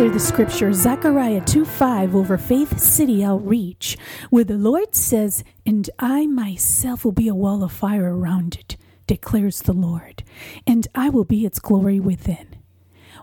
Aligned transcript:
declare 0.00 0.14
the 0.14 0.18
scripture 0.18 0.72
Zechariah 0.72 1.42
2 1.42 1.66
5 1.66 2.16
over 2.16 2.38
Faith 2.38 2.80
City 2.80 3.22
Outreach, 3.22 3.98
where 4.30 4.44
the 4.44 4.56
Lord 4.56 4.94
says, 4.94 5.44
And 5.66 5.90
I 5.98 6.26
myself 6.26 7.04
will 7.04 7.12
be 7.12 7.28
a 7.28 7.34
wall 7.34 7.62
of 7.62 7.70
fire 7.70 8.16
around 8.16 8.56
it, 8.56 8.78
declares 9.06 9.60
the 9.60 9.74
Lord, 9.74 10.24
and 10.66 10.88
I 10.94 11.10
will 11.10 11.26
be 11.26 11.44
its 11.44 11.58
glory 11.58 12.00
within. 12.00 12.46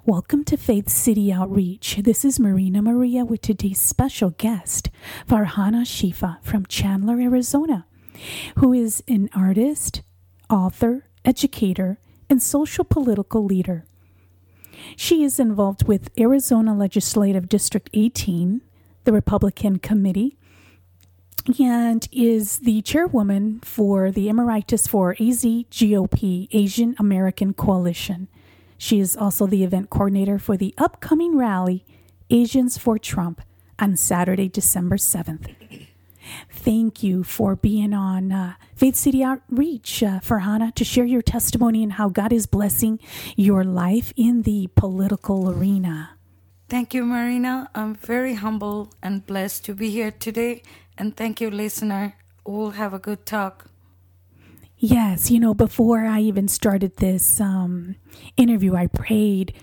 Welcome 0.05 0.43
to 0.43 0.55
Faith 0.55 0.87
City 0.87 1.33
Outreach. 1.33 1.95
This 2.03 2.23
is 2.23 2.39
Marina 2.39 2.83
Maria 2.83 3.25
with 3.25 3.41
today's 3.41 3.81
special 3.81 4.29
guest, 4.29 4.91
Farhana 5.27 5.81
Shifa 5.81 6.43
from 6.43 6.67
Chandler, 6.67 7.19
Arizona, 7.19 7.87
who 8.57 8.71
is 8.71 9.01
an 9.07 9.31
artist, 9.33 10.03
author, 10.47 11.07
educator, 11.25 11.97
and 12.29 12.39
social 12.39 12.85
political 12.85 13.43
leader. 13.43 13.87
She 14.95 15.23
is 15.23 15.39
involved 15.39 15.87
with 15.87 16.09
Arizona 16.17 16.75
Legislative 16.75 17.49
District 17.49 17.89
18, 17.93 18.61
the 19.03 19.13
Republican 19.13 19.79
Committee, 19.79 20.37
and 21.59 22.07
is 22.11 22.59
the 22.59 22.81
chairwoman 22.81 23.59
for 23.61 24.11
the 24.11 24.29
Emeritus 24.29 24.87
for 24.87 25.15
AZGOP, 25.15 26.47
Asian 26.51 26.95
American 26.99 27.53
Coalition. 27.53 28.27
She 28.77 28.99
is 28.99 29.15
also 29.15 29.47
the 29.47 29.63
event 29.63 29.89
coordinator 29.89 30.39
for 30.39 30.57
the 30.57 30.73
upcoming 30.77 31.37
rally, 31.37 31.85
Asians 32.29 32.77
for 32.77 32.97
Trump, 32.97 33.41
on 33.79 33.95
Saturday, 33.95 34.49
December 34.49 34.97
7th. 34.97 35.56
Thank 36.67 37.01
you 37.01 37.23
for 37.23 37.55
being 37.55 37.93
on 37.93 38.33
uh, 38.33 38.55
Faith 38.75 38.97
City 38.97 39.23
Outreach, 39.23 40.03
uh, 40.03 40.19
Farhana, 40.19 40.75
to 40.75 40.83
share 40.83 41.05
your 41.05 41.21
testimony 41.21 41.81
and 41.81 41.93
how 41.93 42.09
God 42.09 42.33
is 42.33 42.45
blessing 42.45 42.99
your 43.37 43.63
life 43.63 44.11
in 44.17 44.41
the 44.41 44.67
political 44.75 45.49
arena. 45.49 46.17
Thank 46.67 46.93
you, 46.93 47.05
Marina. 47.05 47.69
I'm 47.73 47.95
very 47.95 48.33
humble 48.33 48.91
and 49.01 49.25
blessed 49.25 49.63
to 49.63 49.73
be 49.73 49.91
here 49.91 50.11
today. 50.11 50.61
And 50.97 51.15
thank 51.15 51.39
you, 51.39 51.49
listener. 51.49 52.17
We'll 52.45 52.71
have 52.71 52.93
a 52.93 52.99
good 52.99 53.25
talk. 53.25 53.69
Yes, 54.77 55.31
you 55.31 55.39
know, 55.39 55.53
before 55.53 56.05
I 56.05 56.19
even 56.19 56.49
started 56.49 56.97
this 56.97 57.39
um, 57.39 57.95
interview, 58.35 58.75
I 58.75 58.87
prayed 58.87 59.53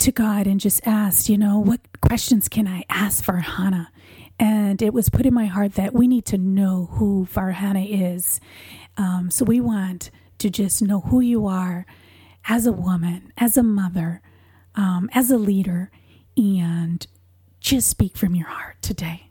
to 0.00 0.12
God 0.12 0.46
and 0.46 0.60
just 0.60 0.86
asked, 0.86 1.28
you 1.28 1.36
know, 1.36 1.58
what 1.58 1.80
questions 2.00 2.48
can 2.48 2.66
I 2.66 2.84
ask 2.88 3.22
for 3.22 3.34
Farhana? 3.34 3.88
And 4.38 4.80
it 4.80 4.94
was 4.94 5.10
put 5.10 5.26
in 5.26 5.34
my 5.34 5.46
heart 5.46 5.74
that 5.74 5.92
we 5.92 6.08
need 6.08 6.24
to 6.26 6.38
know 6.38 6.88
who 6.92 7.26
Farhana 7.30 7.86
is. 7.86 8.40
Um, 8.96 9.30
so 9.30 9.44
we 9.44 9.60
want 9.60 10.10
to 10.38 10.48
just 10.48 10.80
know 10.80 11.00
who 11.00 11.20
you 11.20 11.46
are 11.46 11.84
as 12.46 12.66
a 12.66 12.72
woman, 12.72 13.32
as 13.36 13.56
a 13.56 13.62
mother, 13.62 14.22
um, 14.74 15.10
as 15.12 15.30
a 15.30 15.36
leader, 15.36 15.90
and 16.36 17.06
just 17.60 17.88
speak 17.88 18.16
from 18.16 18.34
your 18.34 18.48
heart 18.48 18.80
today. 18.80 19.30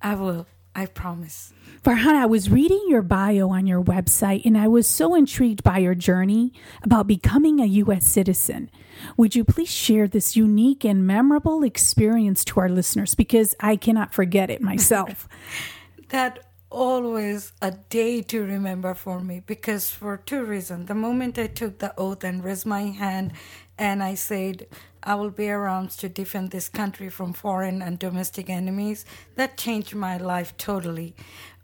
I 0.00 0.14
will. 0.14 0.46
I 0.74 0.86
promise. 0.86 1.52
Farhana, 1.82 2.22
I 2.22 2.26
was 2.26 2.50
reading 2.50 2.84
your 2.88 3.02
bio 3.02 3.50
on 3.50 3.66
your 3.66 3.82
website 3.82 4.44
and 4.44 4.56
I 4.56 4.68
was 4.68 4.86
so 4.86 5.14
intrigued 5.14 5.62
by 5.62 5.78
your 5.78 5.94
journey 5.94 6.52
about 6.82 7.06
becoming 7.06 7.60
a 7.60 7.66
U.S. 7.66 8.06
citizen. 8.06 8.70
Would 9.16 9.34
you 9.34 9.44
please 9.44 9.70
share 9.70 10.06
this 10.06 10.36
unique 10.36 10.84
and 10.84 11.06
memorable 11.06 11.62
experience 11.62 12.44
to 12.46 12.60
our 12.60 12.68
listeners? 12.68 13.14
Because 13.14 13.54
I 13.60 13.76
cannot 13.76 14.14
forget 14.14 14.50
it 14.50 14.60
myself. 14.60 15.28
that 16.10 16.50
always 16.70 17.52
a 17.60 17.72
day 17.72 18.22
to 18.22 18.44
remember 18.44 18.94
for 18.94 19.20
me 19.20 19.42
because 19.44 19.90
for 19.90 20.16
two 20.16 20.44
reasons. 20.44 20.86
The 20.86 20.94
moment 20.94 21.38
I 21.38 21.48
took 21.48 21.78
the 21.78 21.92
oath 21.98 22.22
and 22.22 22.44
raised 22.44 22.66
my 22.66 22.82
hand 22.82 23.32
and 23.76 24.02
I 24.02 24.14
said, 24.14 24.66
I 25.02 25.14
will 25.14 25.30
be 25.30 25.48
around 25.48 25.90
to 25.90 26.08
defend 26.08 26.50
this 26.50 26.68
country 26.68 27.08
from 27.08 27.32
foreign 27.32 27.82
and 27.82 27.98
domestic 27.98 28.50
enemies, 28.50 29.04
that 29.36 29.56
changed 29.56 29.94
my 29.94 30.16
life 30.16 30.56
totally. 30.56 31.14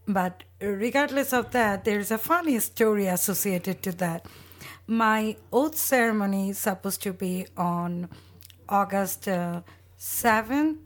But 0.09 0.45
regardless 0.61 1.33
of 1.33 1.51
that, 1.51 1.85
there's 1.85 2.11
a 2.11 2.19
funny 2.19 2.59
story 2.61 3.07
associated 3.07 3.83
to 3.83 3.93
that 3.93 4.27
my 4.87 5.37
oath 5.53 5.77
ceremony 5.77 6.51
is 6.51 6.59
supposed 6.59 7.03
to 7.03 7.13
be 7.13 7.47
on 7.57 8.09
August 8.69 9.27
uh, 9.27 9.63
7th, 9.99 10.79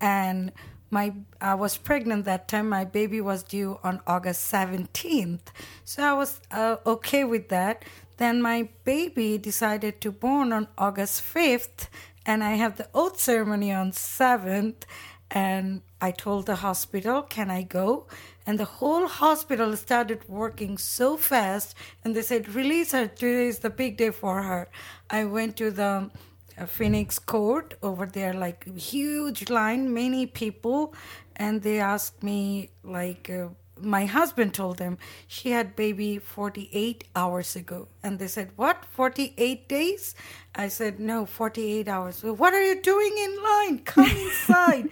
and 0.00 0.52
my 0.90 1.12
I 1.40 1.54
was 1.54 1.76
pregnant 1.76 2.24
that 2.24 2.48
time. 2.48 2.68
My 2.68 2.84
baby 2.84 3.20
was 3.20 3.42
due 3.42 3.78
on 3.82 4.00
August 4.06 4.50
17th, 4.50 5.48
so 5.84 6.02
I 6.02 6.12
was 6.14 6.40
uh, 6.50 6.76
okay 6.86 7.24
with 7.24 7.48
that. 7.48 7.84
Then 8.16 8.40
my 8.40 8.68
baby 8.84 9.38
decided 9.38 10.00
to 10.00 10.12
born 10.12 10.52
on 10.52 10.68
August 10.78 11.22
5th, 11.22 11.88
and 12.24 12.42
I 12.42 12.52
have 12.52 12.76
the 12.76 12.88
oath 12.94 13.18
ceremony 13.18 13.72
on 13.72 13.92
7th. 13.92 14.84
And 15.30 15.82
I 16.00 16.10
told 16.12 16.46
the 16.46 16.56
hospital, 16.56 17.22
"Can 17.22 17.50
I 17.50 17.62
go?" 17.62 18.06
and 18.46 18.58
the 18.58 18.64
whole 18.64 19.06
hospital 19.08 19.76
started 19.76 20.28
working 20.28 20.76
so 20.76 21.16
fast 21.16 21.74
and 22.02 22.14
they 22.14 22.22
said 22.22 22.54
release 22.54 22.92
her 22.92 23.06
today 23.06 23.46
is 23.46 23.60
the 23.60 23.70
big 23.70 23.96
day 23.96 24.10
for 24.10 24.42
her 24.42 24.68
i 25.10 25.24
went 25.24 25.56
to 25.56 25.70
the 25.70 26.10
uh, 26.58 26.66
phoenix 26.66 27.18
court 27.18 27.74
over 27.82 28.06
there 28.06 28.32
like 28.32 28.64
huge 28.76 29.48
line 29.50 29.92
many 29.92 30.26
people 30.26 30.94
and 31.36 31.62
they 31.62 31.80
asked 31.80 32.22
me 32.22 32.70
like 32.82 33.30
uh, 33.30 33.48
my 33.80 34.06
husband 34.06 34.54
told 34.54 34.78
them 34.78 34.98
she 35.26 35.50
had 35.50 35.76
baby 35.76 36.18
48 36.18 37.04
hours 37.16 37.56
ago. 37.56 37.88
And 38.02 38.18
they 38.18 38.28
said 38.28 38.50
what? 38.56 38.84
48 38.84 39.68
days? 39.68 40.14
I 40.54 40.68
said 40.68 41.00
no 41.00 41.26
48 41.26 41.88
hours. 41.88 42.22
What 42.22 42.54
are 42.54 42.62
you 42.62 42.80
doing 42.80 43.14
in 43.18 43.42
line? 43.42 43.78
Come 43.80 44.10
inside. 44.10 44.88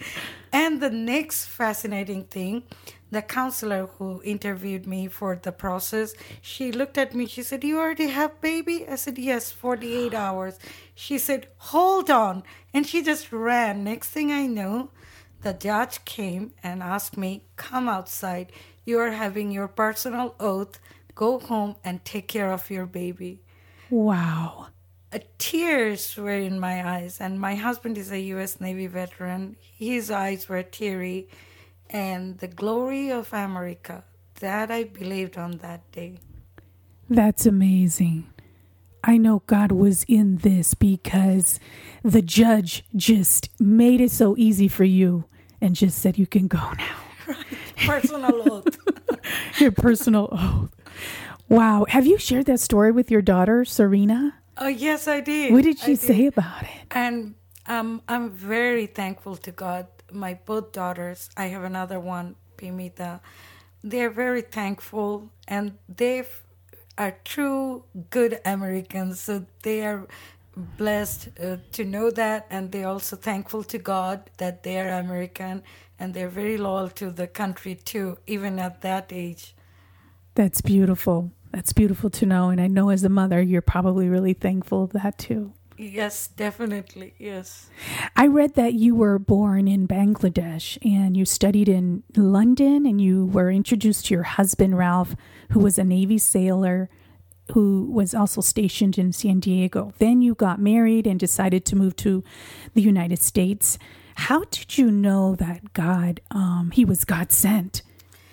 And 0.51 0.81
the 0.81 0.89
next 0.89 1.45
fascinating 1.45 2.25
thing 2.25 2.63
the 3.11 3.21
counselor 3.21 3.85
who 3.99 4.19
interviewed 4.23 4.87
me 4.87 5.07
for 5.07 5.35
the 5.35 5.51
process 5.51 6.15
she 6.41 6.71
looked 6.71 6.97
at 6.97 7.13
me. 7.13 7.27
She 7.27 7.43
said 7.43 7.63
you 7.63 7.79
already 7.79 8.07
have 8.07 8.41
baby? 8.41 8.87
I 8.87 8.95
said 8.95 9.17
yes 9.19 9.51
48 9.51 10.13
hours. 10.25 10.57
She 10.95 11.17
said 11.17 11.47
hold 11.57 12.09
on. 12.09 12.43
And 12.73 12.87
she 12.87 13.03
just 13.03 13.31
ran. 13.31 13.83
Next 13.83 14.09
thing 14.09 14.31
i 14.31 14.47
know 14.47 14.89
the 15.43 15.53
judge 15.53 16.03
came 16.05 16.53
and 16.63 16.81
asked 16.81 17.17
me 17.17 17.43
come 17.55 17.87
outside 17.87 18.51
you 18.85 18.99
are 18.99 19.11
having 19.11 19.51
your 19.51 19.67
personal 19.67 20.35
oath 20.39 20.79
go 21.15 21.39
home 21.39 21.75
and 21.83 22.03
take 22.03 22.27
care 22.27 22.51
of 22.51 22.69
your 22.69 22.85
baby 22.85 23.41
wow 23.89 24.67
tears 25.37 26.15
were 26.17 26.31
in 26.31 26.59
my 26.59 26.87
eyes 26.87 27.21
and 27.21 27.39
my 27.39 27.53
husband 27.53 27.97
is 27.97 28.11
a 28.11 28.19
us 28.19 28.59
navy 28.59 28.87
veteran 28.87 29.55
his 29.77 30.09
eyes 30.09 30.49
were 30.49 30.63
teary 30.63 31.27
and 31.93 32.39
the 32.39 32.47
glory 32.47 33.11
of 33.11 33.31
America. 33.31 34.03
That 34.39 34.71
I 34.71 34.83
believed 34.83 35.37
on 35.37 35.59
that 35.59 35.89
day. 35.91 36.17
That's 37.09 37.45
amazing. 37.45 38.27
I 39.03 39.17
know 39.17 39.43
God 39.45 39.71
was 39.71 40.03
in 40.07 40.37
this 40.37 40.73
because 40.73 41.59
the 42.01 42.21
judge 42.21 42.83
just 42.95 43.49
made 43.59 44.01
it 44.01 44.11
so 44.11 44.35
easy 44.37 44.67
for 44.67 44.85
you 44.85 45.25
and 45.61 45.75
just 45.75 45.99
said, 45.99 46.17
You 46.17 46.27
can 46.27 46.47
go 46.47 46.71
now. 46.77 47.02
Right. 47.27 47.37
Personal 47.77 48.51
oath. 48.51 48.77
your 49.59 49.71
personal 49.71 50.29
oath. 50.31 50.69
Wow. 51.49 51.85
Have 51.89 52.05
you 52.05 52.17
shared 52.17 52.45
that 52.47 52.59
story 52.59 52.91
with 52.91 53.11
your 53.11 53.21
daughter, 53.21 53.63
Sarina? 53.63 54.33
Oh, 54.57 54.67
yes, 54.67 55.07
I 55.07 55.19
did. 55.19 55.51
What 55.53 55.63
did 55.63 55.79
she 55.79 55.93
I 55.93 55.95
say 55.95 56.17
did. 56.17 56.33
about 56.33 56.63
it? 56.63 56.69
And 56.91 57.35
um, 57.67 58.01
I'm 58.07 58.29
very 58.29 58.85
thankful 58.85 59.35
to 59.37 59.51
God 59.51 59.87
my 60.13 60.39
both 60.45 60.71
daughters, 60.71 61.29
I 61.35 61.47
have 61.47 61.63
another 61.63 61.99
one, 61.99 62.35
Pimita, 62.57 63.19
they're 63.83 64.09
very 64.09 64.41
thankful 64.41 65.29
and 65.47 65.77
they 65.89 66.25
are 66.97 67.17
true 67.23 67.83
good 68.09 68.39
Americans. 68.45 69.19
So 69.19 69.45
they 69.63 69.85
are 69.85 70.07
blessed 70.55 71.29
uh, 71.43 71.57
to 71.71 71.83
know 71.83 72.11
that 72.11 72.45
and 72.49 72.71
they're 72.71 72.87
also 72.87 73.15
thankful 73.15 73.63
to 73.63 73.77
God 73.77 74.29
that 74.37 74.63
they 74.63 74.79
are 74.79 74.99
American 74.99 75.63
and 75.99 76.13
they're 76.13 76.29
very 76.29 76.57
loyal 76.57 76.89
to 76.89 77.11
the 77.11 77.27
country 77.27 77.75
too, 77.75 78.17
even 78.27 78.59
at 78.59 78.81
that 78.81 79.11
age. 79.11 79.55
That's 80.35 80.61
beautiful. 80.61 81.31
That's 81.51 81.73
beautiful 81.73 82.09
to 82.09 82.25
know. 82.25 82.49
And 82.49 82.59
I 82.59 82.67
know 82.67 82.89
as 82.89 83.03
a 83.03 83.09
mother, 83.09 83.41
you're 83.41 83.61
probably 83.61 84.09
really 84.09 84.33
thankful 84.33 84.83
of 84.83 84.93
that 84.93 85.17
too. 85.17 85.53
Yes, 85.77 86.27
definitely. 86.27 87.13
Yes. 87.17 87.69
I 88.15 88.27
read 88.27 88.55
that 88.55 88.73
you 88.73 88.95
were 88.95 89.19
born 89.19 89.67
in 89.67 89.87
Bangladesh 89.87 90.77
and 90.83 91.17
you 91.17 91.25
studied 91.25 91.67
in 91.67 92.03
London 92.15 92.85
and 92.85 93.01
you 93.01 93.25
were 93.25 93.51
introduced 93.51 94.05
to 94.07 94.13
your 94.13 94.23
husband, 94.23 94.77
Ralph, 94.77 95.15
who 95.51 95.59
was 95.59 95.77
a 95.77 95.83
Navy 95.83 96.17
sailor 96.17 96.89
who 97.51 97.91
was 97.91 98.13
also 98.13 98.41
stationed 98.41 98.97
in 98.97 99.11
San 99.11 99.39
Diego. 99.39 99.93
Then 99.97 100.21
you 100.21 100.33
got 100.33 100.61
married 100.61 101.05
and 101.05 101.19
decided 101.19 101.65
to 101.65 101.75
move 101.75 101.95
to 101.97 102.23
the 102.73 102.81
United 102.81 103.19
States. 103.19 103.77
How 104.15 104.43
did 104.45 104.77
you 104.77 104.91
know 104.91 105.35
that 105.35 105.73
God, 105.73 106.21
um, 106.31 106.71
He 106.73 106.85
was 106.85 107.05
God 107.05 107.31
sent? 107.31 107.81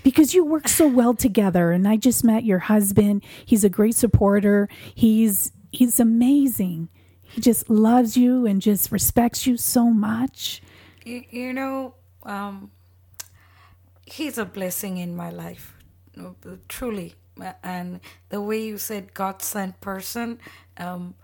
Because 0.03 0.32
you 0.32 0.44
work 0.44 0.69
so 0.69 0.88
well 0.88 1.15
together, 1.15 1.73
and 1.73 1.87
I 1.87 1.97
just 1.97 2.25
met 2.25 2.44
your 2.44 2.59
husband. 2.59 3.23
He's 3.44 3.65
a 3.65 3.69
great 3.69 3.94
supporter. 3.94 4.69
He's 4.94 5.53
he's 5.73 6.00
amazing. 6.00 6.88
He 7.23 7.41
just 7.41 7.71
loves 7.71 8.17
you 8.17 8.47
and 8.47 8.61
just 8.61 8.91
respects 8.91 9.47
you 9.47 9.56
so 9.56 9.91
much. 9.91 10.62
You, 11.05 11.23
you 11.31 11.53
know, 11.53 11.94
um, 12.25 12.71
he's 14.05 14.37
a 14.37 14.44
blessing 14.44 14.97
in 14.97 15.15
my 15.15 15.31
life, 15.31 15.75
truly. 16.69 17.15
And 17.62 18.00
the 18.29 18.41
way 18.41 18.62
you 18.62 18.79
said 18.79 19.15
God 19.15 19.43
sent 19.43 19.81
person, 19.81 20.38
um, 20.76 21.15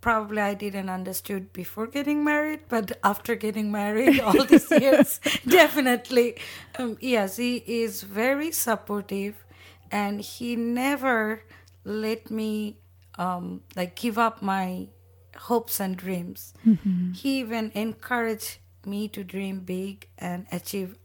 probably 0.00 0.40
I 0.40 0.54
didn't 0.54 0.88
understood 0.88 1.52
before 1.52 1.86
getting 1.86 2.24
married, 2.24 2.60
but 2.68 2.98
after 3.04 3.34
getting 3.34 3.70
married 3.70 4.20
all 4.20 4.44
these 4.44 4.70
years, 4.80 5.20
definitely, 5.46 6.36
um, 6.78 6.96
yes, 7.00 7.36
he 7.36 7.56
is 7.66 8.02
very 8.02 8.50
supportive, 8.50 9.44
and 9.90 10.20
he 10.20 10.56
never 10.56 11.42
let 11.84 12.30
me 12.30 12.78
um, 13.18 13.62
like 13.76 13.94
give 13.96 14.18
up 14.18 14.42
my 14.42 14.88
hopes 15.36 15.80
and 15.80 15.96
dreams. 15.96 16.54
Mm-hmm. 16.66 17.12
He 17.12 17.40
even 17.40 17.70
encouraged 17.74 18.58
me 18.86 19.08
to 19.08 19.22
dream 19.22 19.60
big 19.60 20.08
and 20.18 20.46
achieve 20.50 20.96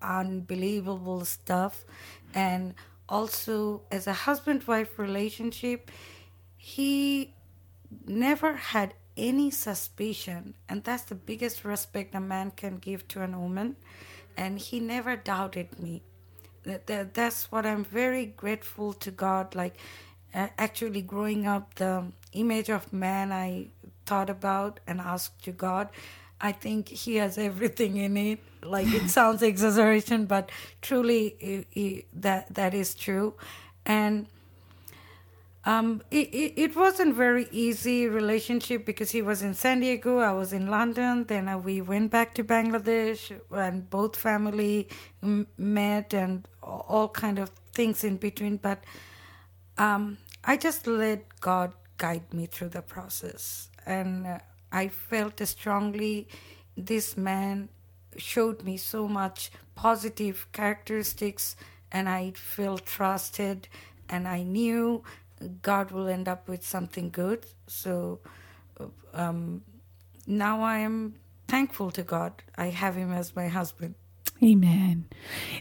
unbelievable 0.00 1.24
stuff, 1.24 1.84
and 2.34 2.74
also 3.08 3.82
as 3.90 4.06
a 4.06 4.12
husband 4.12 4.64
wife 4.64 4.98
relationship, 4.98 5.90
he 6.56 7.34
never 8.06 8.54
had 8.54 8.94
any 9.16 9.50
suspicion, 9.50 10.54
and 10.68 10.84
that's 10.84 11.04
the 11.04 11.14
biggest 11.14 11.64
respect 11.64 12.14
a 12.14 12.20
man 12.20 12.50
can 12.50 12.78
give 12.78 13.08
to 13.08 13.22
a 13.22 13.28
woman. 13.28 13.76
And 14.36 14.58
he 14.58 14.80
never 14.80 15.16
doubted 15.16 15.78
me. 15.80 16.02
That, 16.64 16.86
that, 16.88 17.14
that's 17.14 17.50
what 17.50 17.64
I'm 17.64 17.84
very 17.84 18.26
grateful 18.26 18.92
to 18.94 19.10
God. 19.10 19.54
Like, 19.54 19.76
uh, 20.34 20.48
actually, 20.58 21.00
growing 21.00 21.46
up, 21.46 21.76
the 21.76 22.04
image 22.32 22.68
of 22.68 22.92
man 22.92 23.32
I 23.32 23.68
thought 24.04 24.28
about 24.28 24.80
and 24.86 25.00
asked 25.00 25.42
to 25.44 25.52
God, 25.52 25.88
I 26.40 26.52
think 26.52 26.88
He 26.88 27.16
has 27.16 27.38
everything 27.50 27.96
in 27.96 28.16
it. 28.16 28.40
Like, 28.62 28.92
it 28.92 29.08
sounds 29.08 29.42
exaggeration, 29.52 30.26
but 30.26 30.50
truly, 30.82 31.36
it, 31.40 31.66
it, 31.72 32.06
that 32.20 32.54
that 32.54 32.74
is 32.74 32.94
true. 32.94 33.34
And 33.86 34.26
um, 35.66 36.00
it, 36.12 36.28
it, 36.32 36.52
it, 36.56 36.76
wasn't 36.76 37.16
very 37.16 37.48
easy 37.50 38.06
relationship 38.06 38.86
because 38.86 39.10
he 39.10 39.20
was 39.20 39.42
in 39.42 39.52
San 39.52 39.80
Diego, 39.80 40.20
I 40.20 40.30
was 40.30 40.52
in 40.52 40.68
London. 40.68 41.24
Then 41.24 41.48
uh, 41.48 41.58
we 41.58 41.80
went 41.80 42.12
back 42.12 42.34
to 42.34 42.44
Bangladesh, 42.44 43.36
and 43.50 43.90
both 43.90 44.14
family 44.14 44.88
met, 45.58 46.14
and 46.14 46.46
all 46.62 47.08
kind 47.08 47.40
of 47.40 47.50
things 47.72 48.04
in 48.04 48.16
between. 48.16 48.58
But 48.58 48.84
um, 49.76 50.18
I 50.44 50.56
just 50.56 50.86
let 50.86 51.40
God 51.40 51.72
guide 51.98 52.32
me 52.32 52.46
through 52.46 52.68
the 52.68 52.82
process, 52.82 53.68
and 53.84 54.24
uh, 54.24 54.38
I 54.70 54.86
felt 54.86 55.44
strongly 55.48 56.28
this 56.76 57.16
man 57.16 57.70
showed 58.16 58.62
me 58.62 58.76
so 58.76 59.08
much 59.08 59.50
positive 59.74 60.46
characteristics, 60.52 61.56
and 61.90 62.08
I 62.08 62.34
felt 62.36 62.86
trusted, 62.86 63.66
and 64.08 64.28
I 64.28 64.44
knew 64.44 65.02
God 65.62 65.90
will 65.90 66.08
end 66.08 66.28
up 66.28 66.48
with 66.48 66.66
something 66.66 67.10
good. 67.10 67.46
So 67.66 68.20
um, 69.12 69.62
now 70.26 70.62
I 70.62 70.78
am 70.78 71.14
thankful 71.48 71.90
to 71.92 72.02
God. 72.02 72.42
I 72.56 72.66
have 72.66 72.96
him 72.96 73.12
as 73.12 73.34
my 73.34 73.48
husband. 73.48 73.94
Amen. 74.42 75.06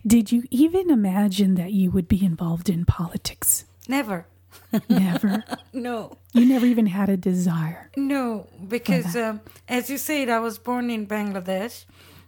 Did 0.05 0.31
you 0.31 0.43
even 0.51 0.89
imagine 0.89 1.55
that 1.55 1.71
you 1.71 1.91
would 1.91 2.07
be 2.07 2.23
involved 2.23 2.69
in 2.69 2.85
politics? 2.85 3.65
Never. 3.87 4.25
Never. 4.89 5.43
no. 5.73 6.17
You 6.33 6.45
never 6.45 6.65
even 6.65 6.87
had 6.87 7.09
a 7.09 7.17
desire. 7.17 7.89
No, 7.95 8.47
because 8.67 9.15
um, 9.15 9.41
as 9.67 9.89
you 9.89 9.97
said, 9.97 10.29
I 10.29 10.39
was 10.39 10.57
born 10.57 10.89
in 10.89 11.07
Bangladesh, 11.07 11.85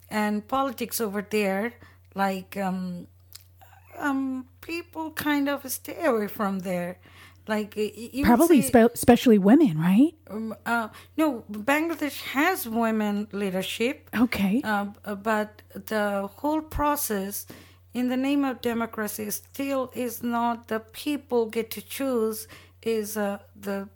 and 0.09 0.47
politics 0.47 1.01
over 1.01 1.21
there, 1.21 1.73
like 2.15 2.55
um, 2.55 3.07
um, 3.97 4.47
people 4.61 5.11
kind 5.11 5.50
of 5.50 5.69
stay 5.71 6.05
away 6.05 6.27
from 6.27 6.59
there. 6.59 7.00
Like 7.47 7.77
probably 8.23 8.61
say, 8.61 8.67
spe- 8.67 8.94
especially 8.94 9.38
women, 9.38 9.79
right? 9.79 10.13
Um, 10.29 10.53
uh, 10.65 10.89
no, 11.15 11.44
Bangladesh 11.51 12.21
has 12.33 12.67
women 12.67 13.27
leadership. 13.31 14.09
Okay, 14.15 14.61
uh, 14.63 14.85
but 15.15 15.61
the 15.73 16.29
whole 16.38 16.61
process, 16.61 17.45
in 17.94 18.09
the 18.09 18.17
name 18.17 18.44
of 18.44 18.61
democracy, 18.61 19.29
still 19.31 19.91
is 19.95 20.21
not 20.21 20.67
the 20.67 20.79
people 20.79 21.45
get 21.45 21.71
to 21.71 21.81
choose. 21.81 22.47
Is 22.83 23.17
uh, 23.17 23.39
the 23.55 23.89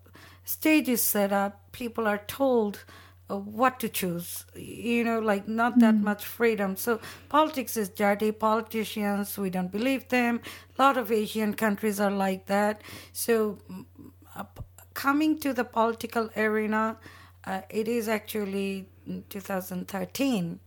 stage 0.46 0.88
is 0.90 1.04
set 1.04 1.32
up? 1.32 1.72
People 1.72 2.08
are 2.08 2.22
told 2.28 2.84
what 3.38 3.80
to 3.80 3.90
choose 3.90 4.46
you 4.56 5.04
know 5.04 5.20
like 5.20 5.48
not 5.48 5.80
that 5.80 5.96
mm. 5.96 6.02
much 6.02 6.26
freedom 6.26 6.76
so 6.76 7.00
politics 7.30 7.78
is 7.78 7.90
dirty 7.90 8.32
politicians 8.32 9.38
we 9.38 9.50
don't 9.50 9.72
believe 9.72 10.08
them 10.10 10.42
a 10.78 10.82
lot 10.82 10.98
of 10.98 11.12
asian 11.12 11.54
countries 11.54 12.00
are 12.00 12.12
like 12.12 12.46
that 12.48 12.82
so 13.14 13.58
uh, 14.36 14.44
coming 14.94 15.40
to 15.40 15.54
the 15.54 15.64
political 15.64 16.30
arena 16.36 16.98
uh, 17.46 17.62
it 17.70 17.88
is 17.88 18.08
actually 18.08 18.88
2013 19.30 20.60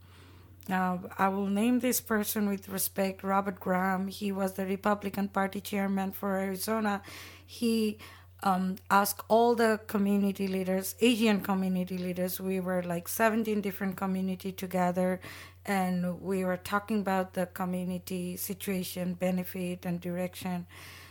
uh, 0.70 0.96
I 1.19 1.28
will 1.28 1.46
name 1.46 1.81
this 1.81 2.00
person 2.00 2.49
with 2.49 2.70
respect 2.70 3.22
Robert 3.22 3.61
Graham. 3.61 4.08
He 4.08 4.32
was 4.32 4.55
the 4.55 4.64
Republican 4.64 5.28
Party 5.28 5.61
chairman 5.61 6.12
for 6.12 6.38
Arizona. 6.38 7.02
He 7.44 7.99
um, 8.42 8.76
ask 8.90 9.25
all 9.28 9.54
the 9.54 9.81
community 9.86 10.48
leaders, 10.48 10.94
Asian 11.00 11.40
community 11.40 11.97
leaders. 11.97 12.40
We 12.40 12.61
were 12.61 12.82
like 12.82 13.09
17 13.09 13.61
different 13.61 13.97
community 13.97 14.52
together, 14.52 15.20
and 15.64 16.20
we 16.20 16.44
were 16.44 16.59
talking 16.59 17.00
about 17.00 17.35
the 17.35 17.47
community 17.47 18.37
situation, 18.37 19.14
benefit, 19.14 19.87
and 19.87 20.00
direction. 20.00 20.66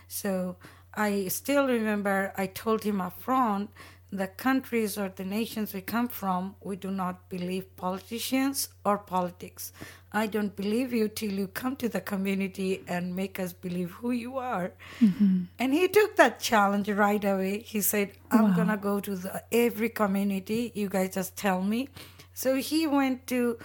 So 0.07 0.57
I 0.93 1.27
still 1.29 1.67
remember 1.67 2.33
I 2.37 2.45
told 2.47 2.83
him 2.83 3.01
up 3.01 3.19
front 3.19 3.71
the 4.13 4.27
countries 4.27 4.97
or 4.97 5.09
the 5.09 5.25
nations 5.25 5.73
we 5.73 5.81
come 5.81 6.07
from, 6.07 6.55
we 6.61 6.75
do 6.75 6.91
not 6.91 7.29
believe 7.29 7.75
politicians 7.75 8.69
or 8.85 8.99
politics. 8.99 9.73
I 10.11 10.27
don't 10.27 10.55
believe 10.55 10.93
you 10.93 11.07
till 11.07 11.31
you 11.31 11.47
come 11.47 11.75
to 11.77 11.89
the 11.89 11.99
community 11.99 12.83
and 12.87 13.15
make 13.15 13.39
us 13.39 13.53
believe 13.53 13.89
who 13.91 14.11
you 14.11 14.37
are. 14.37 14.73
Mm-hmm. 14.99 15.45
And 15.57 15.73
he 15.73 15.87
took 15.87 16.15
that 16.17 16.39
challenge 16.39 16.89
right 16.89 17.23
away. 17.23 17.59
He 17.61 17.81
said, 17.81 18.11
I'm 18.29 18.49
wow. 18.49 18.55
going 18.55 18.67
to 18.67 18.77
go 18.77 18.99
to 18.99 19.15
the, 19.15 19.43
every 19.51 19.89
community. 19.89 20.71
You 20.75 20.89
guys 20.89 21.15
just 21.15 21.35
tell 21.35 21.61
me. 21.63 21.89
So 22.35 22.55
he 22.55 22.85
went 22.85 23.25
to 23.27 23.57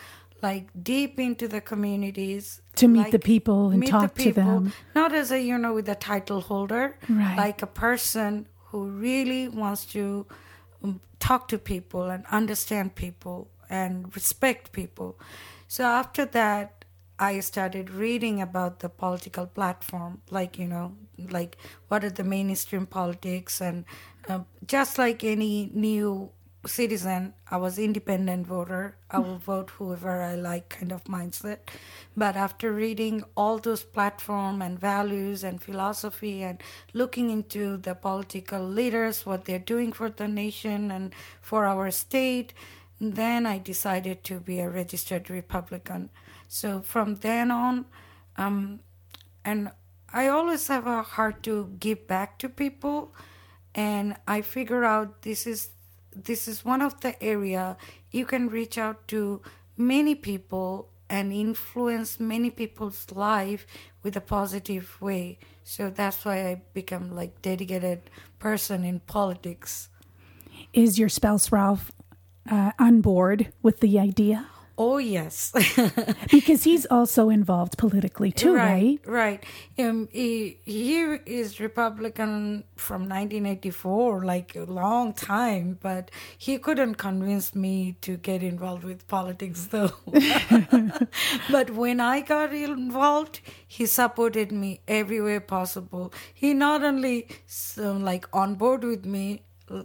like 0.43 0.69
deep 0.83 1.19
into 1.21 1.49
the 1.49 1.61
communities 1.61 2.63
to 2.77 2.87
meet 2.89 3.01
like, 3.01 3.11
the 3.11 3.19
people 3.19 3.71
and 3.71 3.85
talk 3.87 4.15
people, 4.15 4.33
to 4.33 4.49
them 4.49 4.73
not 4.95 5.13
as 5.13 5.33
a 5.33 5.41
you 5.43 5.59
know 5.59 5.75
with 5.75 5.89
a 5.89 5.97
title 5.97 6.41
holder 6.41 6.97
right. 7.09 7.37
like 7.37 7.61
a 7.61 7.67
person 7.67 8.47
who 8.71 8.89
really 8.89 9.49
wants 9.49 9.85
to 9.87 10.27
um, 10.83 11.01
talk 11.19 11.49
to 11.49 11.59
people 11.59 12.05
and 12.05 12.25
understand 12.31 12.95
people 12.95 13.49
and 13.71 14.15
respect 14.15 14.73
people. 14.73 15.19
So 15.67 15.85
after 15.85 16.25
that, 16.27 16.85
I 17.19 17.41
started 17.41 17.91
reading 17.91 18.41
about 18.41 18.79
the 18.79 18.89
political 18.89 19.47
platform, 19.47 20.23
like, 20.31 20.57
you 20.57 20.69
know, 20.69 20.95
like 21.31 21.57
what 21.89 22.05
are 22.05 22.11
the 22.11 22.23
mainstream 22.23 22.87
politics, 22.87 23.61
and 23.61 23.85
uh, 24.29 24.41
just 24.67 24.99
like 24.99 25.25
any 25.25 25.71
new 25.75 26.31
citizen. 26.69 27.35
I 27.51 27.57
was 27.57 27.79
independent 27.79 28.47
voter. 28.47 28.97
I 29.11 29.19
will 29.19 29.39
vote 29.39 29.71
whoever 29.71 30.23
I 30.23 30.35
like 30.37 30.69
kind 30.69 30.93
of 30.93 31.05
mindset. 31.05 31.59
But 32.17 32.37
after 32.37 32.73
reading 32.73 33.25
all 33.37 33.59
those 33.59 33.83
platform 33.83 34.63
and 34.63 34.79
values 34.79 35.45
and 35.45 35.61
philosophy 35.61 36.43
and 36.43 36.63
looking 36.93 37.31
into 37.31 37.77
the 37.77 37.95
political 37.95 38.63
leaders, 38.63 39.27
what 39.27 39.45
they're 39.45 39.59
doing 39.59 39.93
for 39.93 40.11
the 40.11 40.29
nation 40.29 40.91
and 40.91 41.15
for 41.41 41.67
our 41.67 41.91
state, 41.91 42.55
then 43.01 43.47
I 43.47 43.59
decided 43.59 44.25
to 44.25 44.41
be 44.41 44.61
a 44.61 44.69
registered 44.69 45.31
Republican. 45.31 46.11
So 46.49 46.81
from 46.81 47.17
then 47.17 47.51
on, 47.51 47.87
um, 48.37 48.81
and 49.45 49.71
I 50.13 50.29
always 50.29 50.67
have 50.69 50.87
a 50.87 51.03
heart 51.03 51.43
to 51.45 51.75
give 51.79 52.07
back 52.07 52.39
to 52.39 52.49
people, 52.49 53.15
and 53.75 54.17
I 54.27 54.41
figure 54.41 54.85
out 54.85 55.23
this 55.23 55.47
is 55.47 55.69
this 56.25 56.49
is 56.49 56.65
one 56.65 56.83
of 56.83 57.01
the 57.01 57.21
area 57.23 57.77
you 58.11 58.25
can 58.25 58.49
reach 58.49 58.79
out 58.79 59.07
to 59.09 59.41
many 59.77 60.15
people 60.15 60.91
and 61.11 61.33
influence 61.33 62.21
many 62.21 62.51
people's 62.51 63.07
life 63.13 63.67
with 64.03 64.17
a 64.17 64.21
positive 64.21 65.01
way. 65.01 65.39
So 65.65 65.91
that's 65.91 66.25
why 66.25 66.47
I 66.49 66.63
become 66.75 67.15
like 67.15 67.41
dedicated 67.43 68.11
person 68.39 68.85
in 68.85 69.01
politics. 69.01 69.89
Is 70.73 70.99
your 70.99 71.09
spouse 71.09 71.51
Ralph 71.51 71.93
uh, 72.51 72.73
on 72.79 73.01
board 73.01 73.53
with 73.63 73.81
the 73.81 73.99
idea? 73.99 74.47
Oh 74.81 74.99
yes, 74.99 75.53
because 76.31 76.63
he's 76.63 76.87
also 76.87 77.31
involved 77.31 77.77
politically 77.79 78.31
too, 78.31 78.55
right? 78.55 79.01
Right. 79.05 79.45
right. 79.77 79.85
Um, 79.85 80.09
he, 80.13 80.61
he 80.65 81.01
is 81.27 81.59
Republican 81.59 82.63
from 82.77 83.03
1984, 83.03 84.25
like 84.25 84.55
a 84.55 84.61
long 84.61 85.15
time, 85.15 85.79
but 85.81 86.13
he 86.39 86.59
couldn't 86.59 86.95
convince 86.95 87.57
me 87.57 87.97
to 88.03 88.19
get 88.19 88.45
involved 88.45 88.85
with 88.85 89.05
politics, 89.09 89.67
though. 89.73 89.91
but 91.51 91.71
when 91.71 91.99
I 91.99 92.21
got 92.21 92.55
involved, 92.55 93.41
he 93.67 93.85
supported 93.85 94.53
me 94.53 94.81
every 94.87 95.21
way 95.21 95.41
possible. 95.41 96.13
He 96.33 96.55
not 96.55 96.85
only 96.85 97.27
um, 97.79 98.05
like 98.05 98.29
on 98.33 98.55
board 98.55 98.85
with 98.85 99.05
me, 99.05 99.43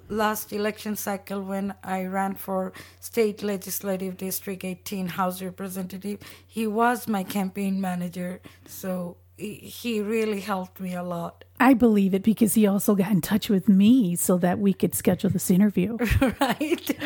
last 0.09 0.53
election 0.53 0.95
cycle 0.95 1.41
when 1.41 1.73
I 1.83 2.05
ran 2.05 2.35
for 2.35 2.73
state 2.99 3.43
legislative 3.43 4.17
district 4.17 4.63
18 4.63 5.07
house 5.07 5.41
representative 5.41 6.19
he 6.47 6.67
was 6.67 7.07
my 7.07 7.23
campaign 7.23 7.81
manager 7.81 8.41
so 8.65 9.17
he 9.37 9.99
really 9.99 10.39
helped 10.39 10.79
me 10.79 10.93
a 10.93 11.03
lot 11.03 11.43
I 11.63 11.73
believe 11.73 12.13
it 12.13 12.23
because 12.23 12.55
he 12.55 12.67
also 12.67 12.93
got 12.93 13.09
in 13.11 13.21
touch 13.21 13.49
with 13.49 13.69
me 13.69 14.17
so 14.17 14.37
that 14.39 14.59
we 14.59 14.73
could 14.73 14.93
schedule 14.93 15.29
this 15.29 15.49
interview. 15.49 15.97
right. 16.41 16.89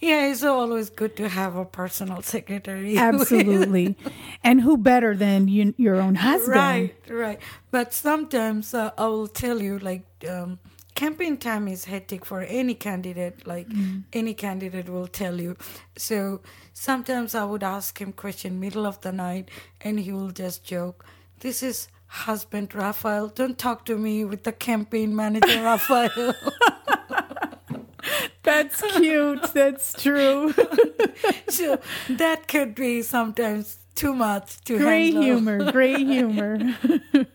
yeah, 0.00 0.30
it's 0.30 0.42
always 0.42 0.88
good 0.88 1.14
to 1.16 1.28
have 1.28 1.54
a 1.54 1.66
personal 1.66 2.22
secretary. 2.22 2.96
Absolutely. 3.10 3.96
and 4.42 4.62
who 4.62 4.78
better 4.78 5.14
than 5.14 5.48
you, 5.48 5.74
your 5.76 5.96
own 5.96 6.14
husband? 6.14 6.56
Right, 6.56 6.94
right. 7.10 7.38
But 7.70 7.92
sometimes 7.92 8.72
uh, 8.72 8.92
I 8.96 9.06
will 9.08 9.28
tell 9.28 9.60
you, 9.60 9.78
like, 9.78 10.06
um, 10.26 10.58
campaign 10.94 11.36
time 11.36 11.68
is 11.68 11.86
hectic 11.86 12.24
for 12.24 12.40
any 12.42 12.74
candidate 12.74 13.46
like 13.46 13.68
mm. 13.68 14.02
any 14.12 14.34
candidate 14.34 14.88
will 14.88 15.06
tell 15.06 15.40
you 15.40 15.56
so 15.96 16.40
sometimes 16.72 17.34
i 17.34 17.44
would 17.44 17.62
ask 17.62 18.00
him 18.00 18.12
question 18.12 18.60
middle 18.60 18.86
of 18.86 19.00
the 19.00 19.12
night 19.12 19.50
and 19.80 20.00
he 20.00 20.12
will 20.12 20.30
just 20.30 20.64
joke 20.64 21.04
this 21.40 21.62
is 21.62 21.88
husband 22.06 22.74
Raphael. 22.74 23.28
don't 23.28 23.58
talk 23.58 23.86
to 23.86 23.96
me 23.96 24.24
with 24.24 24.42
the 24.42 24.52
campaign 24.52 25.16
manager 25.16 25.62
Raphael. 25.64 26.34
that's 28.42 28.82
cute 28.96 29.54
that's 29.54 29.94
true 29.94 30.52
so 31.48 31.80
that 32.10 32.48
could 32.48 32.74
be 32.74 33.00
sometimes 33.00 33.78
too 33.94 34.14
much 34.14 34.60
to 34.64 34.78
great 34.78 35.14
handle. 35.14 35.22
humor 35.22 35.72
great 35.72 35.98
humor 36.00 36.58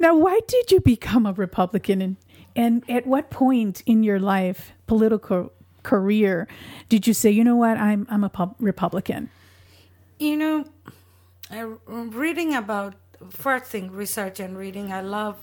now, 0.00 0.16
why 0.16 0.40
did 0.48 0.72
you 0.72 0.80
become 0.80 1.26
a 1.26 1.32
Republican, 1.32 2.00
and, 2.00 2.16
and 2.56 2.82
at 2.88 3.06
what 3.06 3.30
point 3.30 3.82
in 3.86 4.02
your 4.02 4.18
life, 4.18 4.72
political 4.86 5.52
career, 5.82 6.48
did 6.88 7.06
you 7.06 7.14
say, 7.14 7.30
you 7.30 7.44
know 7.44 7.56
what, 7.56 7.76
I'm 7.76 8.06
I'm 8.10 8.24
a 8.24 8.28
pub- 8.28 8.56
Republican? 8.58 9.30
You 10.18 10.36
know, 10.36 10.64
I, 11.50 11.60
reading 11.86 12.54
about 12.54 12.94
first 13.30 13.66
thing 13.66 13.90
research 13.90 14.40
and 14.40 14.56
reading. 14.56 14.92
I 14.92 15.02
love 15.02 15.36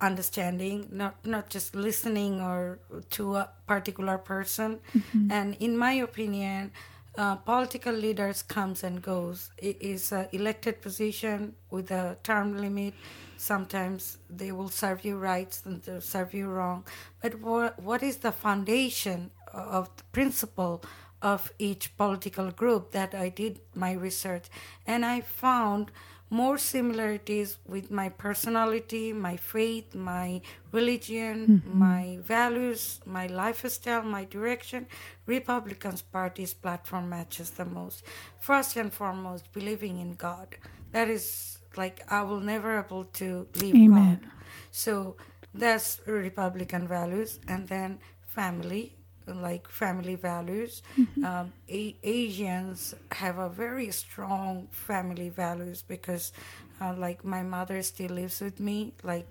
understanding, 0.00 0.88
not 0.90 1.14
not 1.26 1.50
just 1.50 1.74
listening 1.74 2.40
or 2.40 2.78
to 3.10 3.36
a 3.36 3.50
particular 3.66 4.18
person. 4.18 4.78
Mm-hmm. 4.94 5.32
And 5.32 5.56
in 5.58 5.76
my 5.76 5.92
opinion, 5.92 6.72
uh, 7.16 7.36
political 7.36 7.94
leaders 7.94 8.42
comes 8.42 8.84
and 8.84 9.02
goes. 9.02 9.50
It 9.58 9.80
is 9.80 10.12
an 10.12 10.28
elected 10.32 10.82
position 10.82 11.54
with 11.70 11.90
a 11.90 12.16
term 12.22 12.56
limit 12.58 12.94
sometimes 13.36 14.18
they 14.30 14.52
will 14.52 14.68
serve 14.68 15.04
you 15.04 15.16
right 15.16 15.58
and 15.64 15.82
they'll 15.82 16.00
serve 16.00 16.34
you 16.34 16.48
wrong. 16.48 16.84
But 17.22 17.40
what, 17.40 17.80
what 17.82 18.02
is 18.02 18.18
the 18.18 18.32
foundation 18.32 19.30
of 19.52 19.90
the 19.96 20.04
principle 20.12 20.82
of 21.22 21.52
each 21.58 21.96
political 21.96 22.50
group 22.50 22.92
that 22.92 23.14
i 23.14 23.28
did 23.28 23.60
my 23.74 23.92
research? 23.92 24.46
And 24.86 25.04
i 25.04 25.20
found 25.20 25.90
more 26.30 26.58
similarities 26.58 27.58
with 27.66 27.90
my 27.90 28.08
personality 28.08 29.12
my 29.12 29.36
faith 29.36 29.94
my 29.94 30.40
religion 30.72 31.36
mm-hmm. 31.46 31.78
my 31.78 32.18
values 32.22 33.00
my 33.06 33.26
lifestyle 33.26 34.02
my 34.02 34.24
direction. 34.24 34.86
Republicans 35.26 36.02
party's 36.02 36.52
platform 36.52 37.08
matches 37.08 37.50
the 37.50 37.64
most. 37.64 38.02
First 38.40 38.76
and 38.76 38.92
foremost 38.92 39.52
believing 39.52 40.00
in 40.00 40.14
god. 40.14 40.48
That 40.92 41.08
is 41.08 41.53
like 41.76 42.02
I 42.10 42.22
will 42.22 42.40
never 42.40 42.78
able 42.78 43.04
to 43.20 43.46
leave 43.60 43.74
Amen. 43.76 44.20
God. 44.22 44.30
So 44.70 45.16
that's 45.52 46.00
Republican 46.06 46.88
values, 46.88 47.38
and 47.48 47.68
then 47.68 47.98
family, 48.26 48.96
like 49.26 49.68
family 49.68 50.16
values. 50.16 50.82
Mm-hmm. 50.98 51.24
Um, 51.24 51.52
a- 51.68 51.96
Asians 52.02 52.94
have 53.12 53.38
a 53.38 53.48
very 53.48 53.90
strong 53.90 54.68
family 54.70 55.28
values 55.28 55.82
because, 55.82 56.32
uh, 56.80 56.94
like 56.94 57.24
my 57.24 57.42
mother 57.42 57.82
still 57.82 58.10
lives 58.10 58.40
with 58.40 58.58
me. 58.60 58.94
Like 59.02 59.30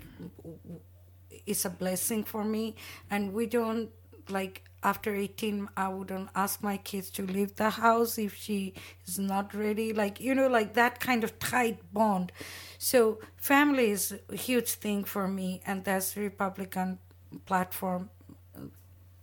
it's 1.46 1.66
a 1.66 1.70
blessing 1.70 2.24
for 2.24 2.44
me, 2.44 2.76
and 3.10 3.34
we 3.34 3.46
don't 3.46 3.90
like 4.30 4.64
after 4.84 5.16
18 5.16 5.70
i 5.78 5.88
wouldn't 5.88 6.30
ask 6.36 6.62
my 6.62 6.78
kids 6.78 7.10
to 7.10 7.25
leave 7.25 7.56
the 7.56 7.70
house 7.70 8.18
if 8.18 8.36
she 8.36 8.74
is 9.08 9.18
not 9.18 9.54
ready 9.54 9.94
like 9.94 10.20
you 10.20 10.36
know 10.36 10.48
like 10.48 10.74
that 10.74 11.00
kind 11.00 11.24
of 11.24 11.38
tight 11.40 11.80
bond. 11.94 12.32
So 12.78 13.20
family 13.38 13.92
is 13.92 14.13
a 14.30 14.36
huge 14.36 14.72
thing 14.74 15.04
for 15.06 15.28
me 15.28 15.62
and 15.66 15.84
that's 15.84 16.18
republican 16.18 17.00
platform 17.46 18.10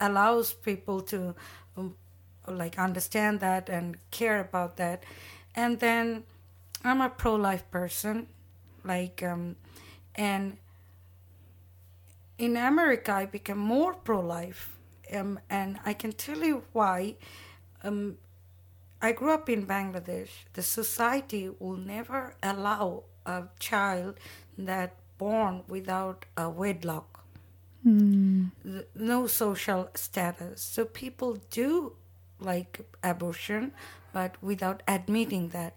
allows 0.00 0.52
people 0.52 1.02
to 1.02 1.34
um, 1.76 1.94
like 2.48 2.78
understand 2.78 3.40
that 3.40 3.68
and 3.68 3.98
care 4.10 4.40
about 4.40 4.76
that. 4.78 5.04
And 5.54 5.78
then 5.80 6.24
i'm 6.84 7.00
a 7.00 7.10
pro-life 7.10 7.70
person 7.70 8.26
like 8.84 9.22
um 9.22 9.56
and 10.14 10.56
in 12.38 12.56
america 12.56 13.12
i 13.12 13.26
became 13.26 13.58
more 13.58 13.92
pro-life 13.92 14.79
um, 15.12 15.40
and 15.48 15.78
I 15.84 15.92
can 15.92 16.12
tell 16.12 16.38
you 16.38 16.62
why. 16.72 17.16
Um, 17.82 18.18
I 19.02 19.12
grew 19.12 19.32
up 19.32 19.48
in 19.48 19.66
Bangladesh. 19.66 20.30
The 20.52 20.62
society 20.62 21.50
will 21.58 21.76
never 21.76 22.34
allow 22.42 23.04
a 23.24 23.44
child 23.58 24.16
that 24.58 24.94
born 25.16 25.62
without 25.68 26.26
a 26.36 26.50
wedlock. 26.50 27.24
Mm. 27.86 28.50
No 28.94 29.26
social 29.26 29.88
status. 29.94 30.60
So 30.60 30.84
people 30.84 31.38
do 31.50 31.94
like 32.38 32.80
abortion, 33.02 33.72
but 34.12 34.36
without 34.42 34.82
admitting 34.86 35.48
that. 35.50 35.76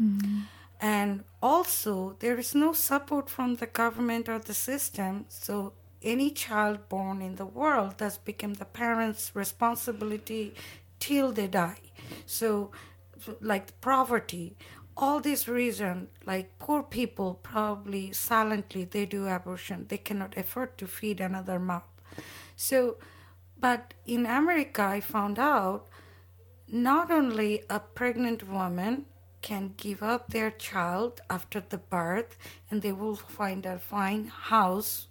Mm. 0.00 0.42
And 0.80 1.24
also, 1.40 2.16
there 2.18 2.38
is 2.38 2.54
no 2.54 2.72
support 2.72 3.30
from 3.30 3.56
the 3.56 3.66
government 3.66 4.28
or 4.28 4.38
the 4.38 4.54
system. 4.54 5.26
So 5.28 5.72
any 6.06 6.30
child 6.30 6.88
born 6.88 7.20
in 7.20 7.34
the 7.34 7.44
world 7.44 7.94
that's 7.98 8.16
become 8.16 8.54
the 8.54 8.64
parents' 8.64 9.32
responsibility 9.34 10.54
till 11.00 11.32
they 11.32 11.48
die. 11.48 11.80
So, 12.24 12.70
like 13.40 13.78
poverty, 13.80 14.56
all 14.96 15.20
these 15.20 15.48
reason, 15.48 16.08
like 16.24 16.58
poor 16.58 16.82
people 16.82 17.40
probably 17.42 18.12
silently 18.12 18.84
they 18.84 19.04
do 19.04 19.26
abortion. 19.26 19.86
They 19.88 19.98
cannot 19.98 20.36
afford 20.36 20.78
to 20.78 20.86
feed 20.86 21.20
another 21.20 21.58
mouth. 21.58 21.82
So, 22.54 22.96
but 23.58 23.94
in 24.06 24.24
America, 24.26 24.82
I 24.82 25.00
found 25.00 25.38
out 25.38 25.88
not 26.68 27.10
only 27.10 27.62
a 27.68 27.80
pregnant 27.80 28.48
woman 28.48 29.06
can 29.42 29.74
give 29.76 30.02
up 30.02 30.30
their 30.30 30.50
child 30.50 31.20
after 31.28 31.60
the 31.60 31.78
birth 31.78 32.36
and 32.70 32.82
they 32.82 32.92
will 32.92 33.16
find 33.16 33.64
a 33.66 33.78
fine 33.78 34.26
house 34.26 35.08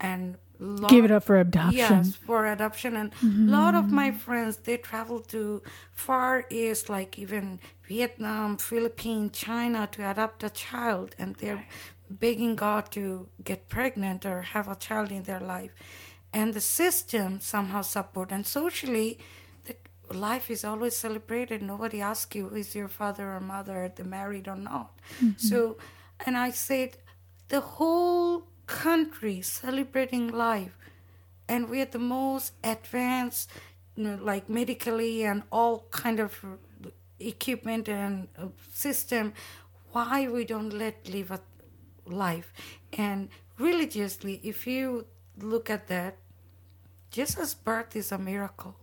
and 0.00 0.36
lot, 0.58 0.90
give 0.90 1.04
it 1.04 1.10
up 1.10 1.24
for 1.24 1.36
adoption. 1.38 1.78
Yes, 1.78 2.16
for 2.16 2.46
adoption. 2.46 2.96
And 2.96 3.12
a 3.12 3.16
mm-hmm. 3.16 3.48
lot 3.48 3.74
of 3.74 3.90
my 3.90 4.10
friends 4.10 4.56
they 4.56 4.76
travel 4.76 5.20
to 5.20 5.62
far 5.92 6.44
east, 6.50 6.88
like 6.88 7.18
even 7.18 7.60
Vietnam, 7.86 8.56
Philippines, 8.56 9.38
China, 9.38 9.88
to 9.92 10.10
adopt 10.10 10.42
a 10.44 10.50
child, 10.50 11.14
and 11.18 11.36
they're 11.36 11.66
begging 12.10 12.56
God 12.56 12.90
to 12.92 13.28
get 13.44 13.68
pregnant 13.68 14.24
or 14.24 14.42
have 14.42 14.66
a 14.68 14.76
child 14.76 15.10
in 15.12 15.24
their 15.24 15.40
life. 15.40 15.72
And 16.32 16.54
the 16.54 16.60
system 16.60 17.40
somehow 17.40 17.82
support 17.82 18.32
and 18.32 18.46
socially 18.46 19.18
The 20.08 20.14
life 20.14 20.50
is 20.50 20.64
always 20.64 20.96
celebrated. 20.96 21.62
Nobody 21.62 22.00
asks 22.00 22.34
you, 22.34 22.48
is 22.48 22.74
your 22.74 22.88
father 22.88 23.32
or 23.32 23.40
mother, 23.40 23.92
married 24.04 24.48
or 24.48 24.56
not? 24.56 24.98
Mm-hmm. 25.22 25.38
So, 25.38 25.76
and 26.24 26.36
I 26.36 26.50
said, 26.50 26.96
the 27.48 27.60
whole 27.60 28.46
country 28.68 29.40
celebrating 29.40 30.28
life 30.28 30.78
and 31.48 31.68
we 31.68 31.80
are 31.80 31.86
the 31.86 31.98
most 31.98 32.52
advanced, 32.62 33.50
you 33.96 34.04
know, 34.04 34.18
like 34.22 34.48
medically 34.48 35.24
and 35.24 35.42
all 35.50 35.86
kind 35.90 36.20
of 36.20 36.44
equipment 37.18 37.88
and 37.88 38.28
uh, 38.38 38.48
system. 38.72 39.32
Why 39.92 40.28
we 40.28 40.44
don't 40.44 40.72
let 40.72 41.08
live 41.08 41.30
a 41.30 41.40
life? 42.06 42.52
And 42.92 43.30
religiously, 43.58 44.40
if 44.44 44.66
you 44.66 45.06
look 45.40 45.70
at 45.70 45.88
that, 45.88 46.18
Jesus' 47.10 47.54
birth 47.54 47.96
is 47.96 48.12
a 48.12 48.18
miracle. 48.18 48.76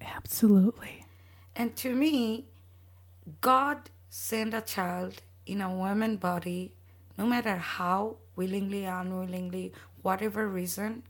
Absolutely. 0.00 1.06
And 1.54 1.76
to 1.76 1.94
me, 1.94 2.46
God 3.40 3.90
sent 4.10 4.52
a 4.52 4.60
child 4.60 5.22
in 5.46 5.60
a 5.60 5.72
woman 5.72 6.16
body, 6.16 6.72
no 7.16 7.26
matter 7.26 7.56
how 7.56 8.16
willingly, 8.38 8.84
unwillingly, 9.00 9.66
whatever 10.06 10.42
reason, 10.60 11.02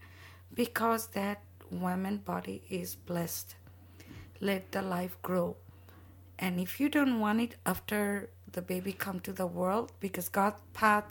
because 0.63 1.03
that 1.21 1.39
woman 1.71 2.17
body 2.33 2.59
is 2.81 2.89
blessed. 3.11 3.49
Let 4.41 4.63
the 4.73 4.83
life 4.97 5.17
grow. 5.29 5.49
And 6.39 6.53
if 6.67 6.81
you 6.81 6.89
don't 6.89 7.17
want 7.25 7.41
it 7.47 7.53
after 7.73 8.31
the 8.57 8.63
baby 8.73 8.93
come 9.07 9.19
to 9.29 9.33
the 9.33 9.47
world, 9.47 9.93
because 10.01 10.29
God 10.41 10.55
path, 10.73 11.09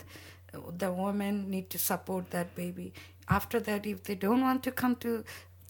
the 0.83 0.91
woman 0.91 1.33
need 1.53 1.67
to 1.75 1.77
support 1.91 2.31
that 2.31 2.49
baby. 2.55 2.87
After 3.29 3.59
that, 3.67 3.85
if 3.85 3.99
they 4.07 4.15
don't 4.15 4.41
want 4.41 4.63
to 4.63 4.71
come 4.71 4.95
to 5.07 5.11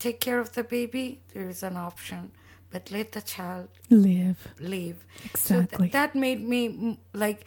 take 0.06 0.20
care 0.28 0.40
of 0.40 0.50
the 0.58 0.64
baby, 0.64 1.06
there 1.34 1.50
is 1.50 1.62
an 1.64 1.76
option. 1.90 2.32
But 2.72 2.92
let 2.92 3.08
the 3.18 3.22
child 3.22 3.68
Live. 3.90 4.40
live. 4.60 4.98
Exactly. 5.26 5.78
So 5.78 5.78
th- 5.78 5.92
that 5.98 6.16
made 6.16 6.42
me 6.54 6.62
like. 7.14 7.42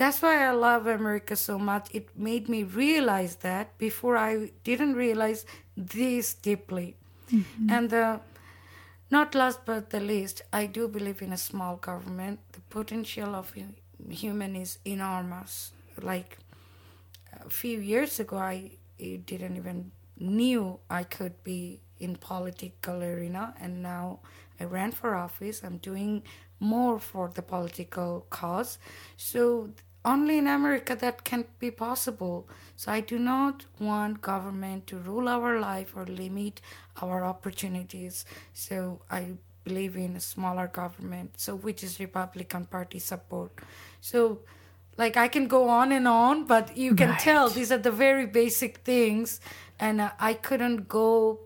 That's 0.00 0.22
why 0.22 0.46
I 0.48 0.52
love 0.52 0.86
America 0.86 1.36
so 1.36 1.58
much. 1.58 1.88
It 1.92 2.08
made 2.16 2.48
me 2.48 2.62
realize 2.64 3.36
that 3.48 3.76
before 3.76 4.16
I 4.16 4.50
didn't 4.64 4.94
realize 4.94 5.44
this 5.76 6.32
deeply. 6.32 6.96
Mm-hmm. 7.30 7.70
And 7.70 7.90
the 7.90 8.20
not 9.10 9.34
last 9.34 9.66
but 9.66 9.90
the 9.90 10.00
least, 10.00 10.40
I 10.54 10.64
do 10.64 10.88
believe 10.88 11.20
in 11.20 11.34
a 11.34 11.36
small 11.36 11.76
government. 11.76 12.40
The 12.52 12.62
potential 12.70 13.34
of 13.34 13.52
human 14.08 14.56
is 14.56 14.78
enormous. 14.86 15.72
Like 16.00 16.38
a 17.44 17.50
few 17.50 17.78
years 17.78 18.18
ago, 18.20 18.38
I 18.38 18.78
didn't 18.98 19.56
even 19.58 19.92
knew 20.18 20.80
I 20.88 21.02
could 21.04 21.44
be 21.44 21.82
in 21.98 22.16
political 22.16 23.02
arena, 23.02 23.52
and 23.60 23.82
now 23.82 24.20
I 24.58 24.64
ran 24.64 24.92
for 24.92 25.14
office. 25.14 25.60
I'm 25.62 25.76
doing 25.76 26.22
more 26.58 26.98
for 26.98 27.30
the 27.34 27.42
political 27.42 28.26
cause. 28.30 28.78
So 29.18 29.70
only 30.04 30.38
in 30.38 30.46
America 30.46 30.96
that 30.96 31.24
can 31.24 31.44
be 31.58 31.70
possible. 31.70 32.48
So 32.76 32.90
I 32.92 33.00
do 33.00 33.18
not 33.18 33.66
want 33.78 34.22
government 34.22 34.86
to 34.88 34.96
rule 34.96 35.28
our 35.28 35.60
life 35.60 35.92
or 35.96 36.06
limit 36.06 36.60
our 37.02 37.24
opportunities. 37.24 38.24
So 38.54 39.00
I 39.10 39.32
believe 39.64 39.96
in 39.96 40.16
a 40.16 40.20
smaller 40.20 40.66
government, 40.68 41.32
so 41.38 41.54
which 41.54 41.84
is 41.84 42.00
Republican 42.00 42.64
Party 42.64 42.98
support. 42.98 43.52
So 44.00 44.40
like 44.96 45.16
I 45.16 45.28
can 45.28 45.46
go 45.48 45.68
on 45.68 45.92
and 45.92 46.08
on, 46.08 46.44
but 46.46 46.76
you 46.76 46.94
can 46.94 47.10
Right. 47.10 47.20
tell 47.20 47.50
these 47.50 47.70
are 47.70 47.78
the 47.78 47.90
very 47.92 48.26
basic 48.26 48.78
things, 48.78 49.40
and 49.78 50.00
uh, 50.00 50.10
I 50.18 50.34
couldn't 50.34 50.88
go 50.88 51.40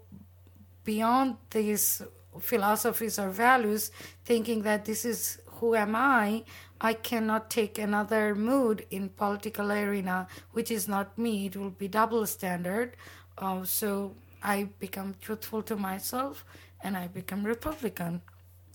beyond 0.85 1.37
these 1.51 2.03
philosophies 2.41 3.19
or 3.19 3.31
values, 3.31 3.91
thinking 4.25 4.63
that 4.63 4.85
this 4.85 5.05
is 5.05 5.39
who 5.61 5.75
am 5.75 5.95
I. 5.97 6.45
I 6.85 6.93
cannot 6.93 7.49
take 7.49 7.79
another 7.79 8.35
mood 8.35 8.85
in 8.91 9.09
political 9.09 9.73
arena, 9.73 10.29
which 10.53 10.71
is 10.71 10.87
not 10.87 11.17
me. 11.17 11.47
It 11.47 11.57
will 11.57 11.71
be 11.71 11.88
double 11.88 12.26
standard. 12.26 12.88
Uh, 13.38 13.64
so 13.64 14.12
I 14.43 14.69
become 14.79 15.14
truthful 15.26 15.62
to 15.62 15.76
myself, 15.76 16.45
and 16.83 16.95
I 16.95 17.07
become 17.09 17.43
Republican. 17.43 18.21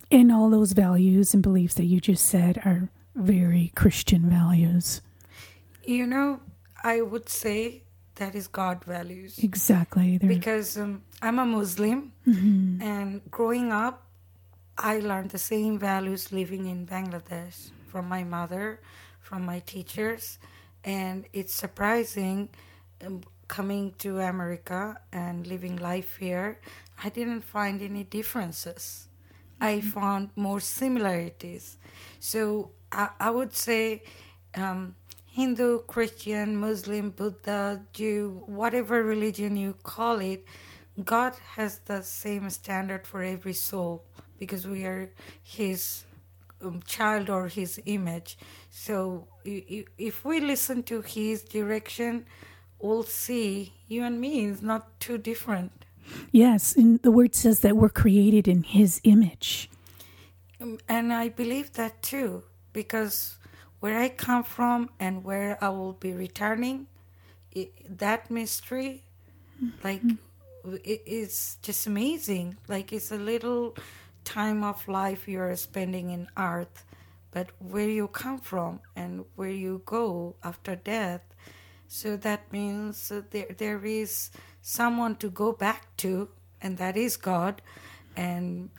And 0.10 0.32
all 0.32 0.50
those 0.50 0.72
values 0.74 1.36
and 1.36 1.44
beliefs 1.44 1.76
that 1.76 1.86
you 1.86 2.02
just 2.02 2.26
said 2.26 2.58
are 2.66 2.90
very 3.14 3.72
Christian 3.76 4.24
values. 4.28 5.02
You 5.86 6.08
know, 6.08 6.40
I 6.84 7.02
would 7.02 7.30
say 7.30 7.84
that 8.16 8.34
is 8.34 8.48
God 8.48 8.84
values. 8.86 9.38
Exactly. 9.38 10.18
They're, 10.18 10.30
because 10.30 10.80
um, 10.80 11.04
I'm 11.22 11.38
a 11.38 11.46
Muslim, 11.46 12.12
Mm-hmm. 12.28 12.82
and 12.82 13.22
growing 13.30 13.72
up, 13.72 14.02
I 14.80 15.00
learned 15.00 15.30
the 15.30 15.38
same 15.54 15.78
values 15.78 16.32
living 16.32 16.66
in 16.66 16.88
Bangladesh 16.88 17.70
from 17.90 18.08
my 18.08 18.24
mother, 18.24 18.80
from 19.20 19.46
my 19.46 19.60
teachers, 19.60 20.40
and 20.84 21.26
it's 21.34 21.54
surprising 21.54 22.50
um, 23.06 23.22
coming 23.48 23.94
to 23.98 24.20
America 24.20 25.00
and 25.12 25.46
living 25.48 25.76
life 25.76 26.18
here. 26.18 26.60
I 27.04 27.10
didn't 27.10 27.42
find 27.42 27.82
any 27.82 28.04
differences. 28.04 29.08
I 29.60 29.82
found 29.82 30.30
more 30.36 30.60
similarities. 30.60 31.78
So 32.20 32.72
I, 32.92 33.10
I 33.20 33.30
would 33.32 33.54
say 33.56 34.04
um, 34.56 34.96
Hindu, 35.28 35.80
Christian, 35.84 36.56
Muslim, 36.56 37.12
Buddha, 37.12 37.82
Jew, 37.94 38.44
whatever 38.46 39.04
religion 39.04 39.58
you 39.58 39.76
call 39.84 40.20
it, 40.20 40.46
God 41.04 41.34
has 41.56 41.80
the 41.80 42.02
same 42.02 42.50
standard 42.50 43.06
for 43.08 43.24
every 43.24 43.54
soul 43.54 44.04
because 44.38 44.68
we 44.68 44.86
are 44.86 45.10
His 45.44 46.04
um, 46.62 46.82
child 46.86 47.30
or 47.30 47.48
His 47.48 47.80
image. 47.86 48.38
So 48.70 49.28
if 49.46 50.26
we 50.26 50.40
listen 50.40 50.84
to 50.84 51.02
His 51.02 51.44
direction, 51.44 52.26
we'll 52.80 53.04
see 53.04 53.74
you 53.88 54.04
and 54.04 54.20
me 54.20 54.46
is 54.46 54.62
not 54.62 55.00
too 55.00 55.18
different. 55.18 55.72
yes, 56.32 56.76
and 56.76 57.00
the 57.02 57.12
word 57.12 57.36
says 57.36 57.60
that 57.62 57.76
we're 57.78 57.90
created 58.04 58.48
in 58.48 58.64
His 58.64 59.00
image. 59.04 59.70
Um, 60.62 60.78
And 60.88 61.14
I 61.14 61.30
believe 61.30 61.74
that 61.74 62.02
too, 62.02 62.44
because 62.74 63.38
where 63.80 63.98
I 63.98 64.10
come 64.10 64.44
from 64.44 64.90
and 65.00 65.24
where 65.24 65.58
I 65.64 65.70
will 65.70 65.94
be 65.94 66.12
returning, 66.14 66.88
i 67.56 67.70
that 67.98 68.30
mystery, 68.30 69.04
like, 69.84 70.02
it 70.84 71.02
is 71.06 71.58
just 71.62 71.88
amazing. 71.88 72.58
Like, 72.68 72.94
it's 72.94 73.12
a 73.12 73.18
little 73.18 73.76
time 74.30 74.64
of 74.64 74.88
life 74.88 75.28
you're 75.28 75.56
spending 75.56 76.12
in 76.12 76.28
earth, 76.38 76.86
but 77.32 77.50
where 77.58 77.90
you 77.90 78.08
come 78.08 78.40
from 78.40 78.80
and 78.96 79.26
where 79.36 79.50
you 79.50 79.82
go 79.86 80.36
after 80.44 80.76
death. 80.76 81.22
So 81.88 82.16
that 82.18 82.52
means 82.54 83.12
there, 83.32 83.48
there 83.58 83.84
is 83.84 84.30
someone 84.62 85.16
to 85.16 85.30
go 85.32 85.52
back 85.52 85.98
to, 85.98 86.30
and 86.62 86.78
that 86.78 86.96
is 86.96 87.18
God. 87.18 87.62
And 88.16 88.70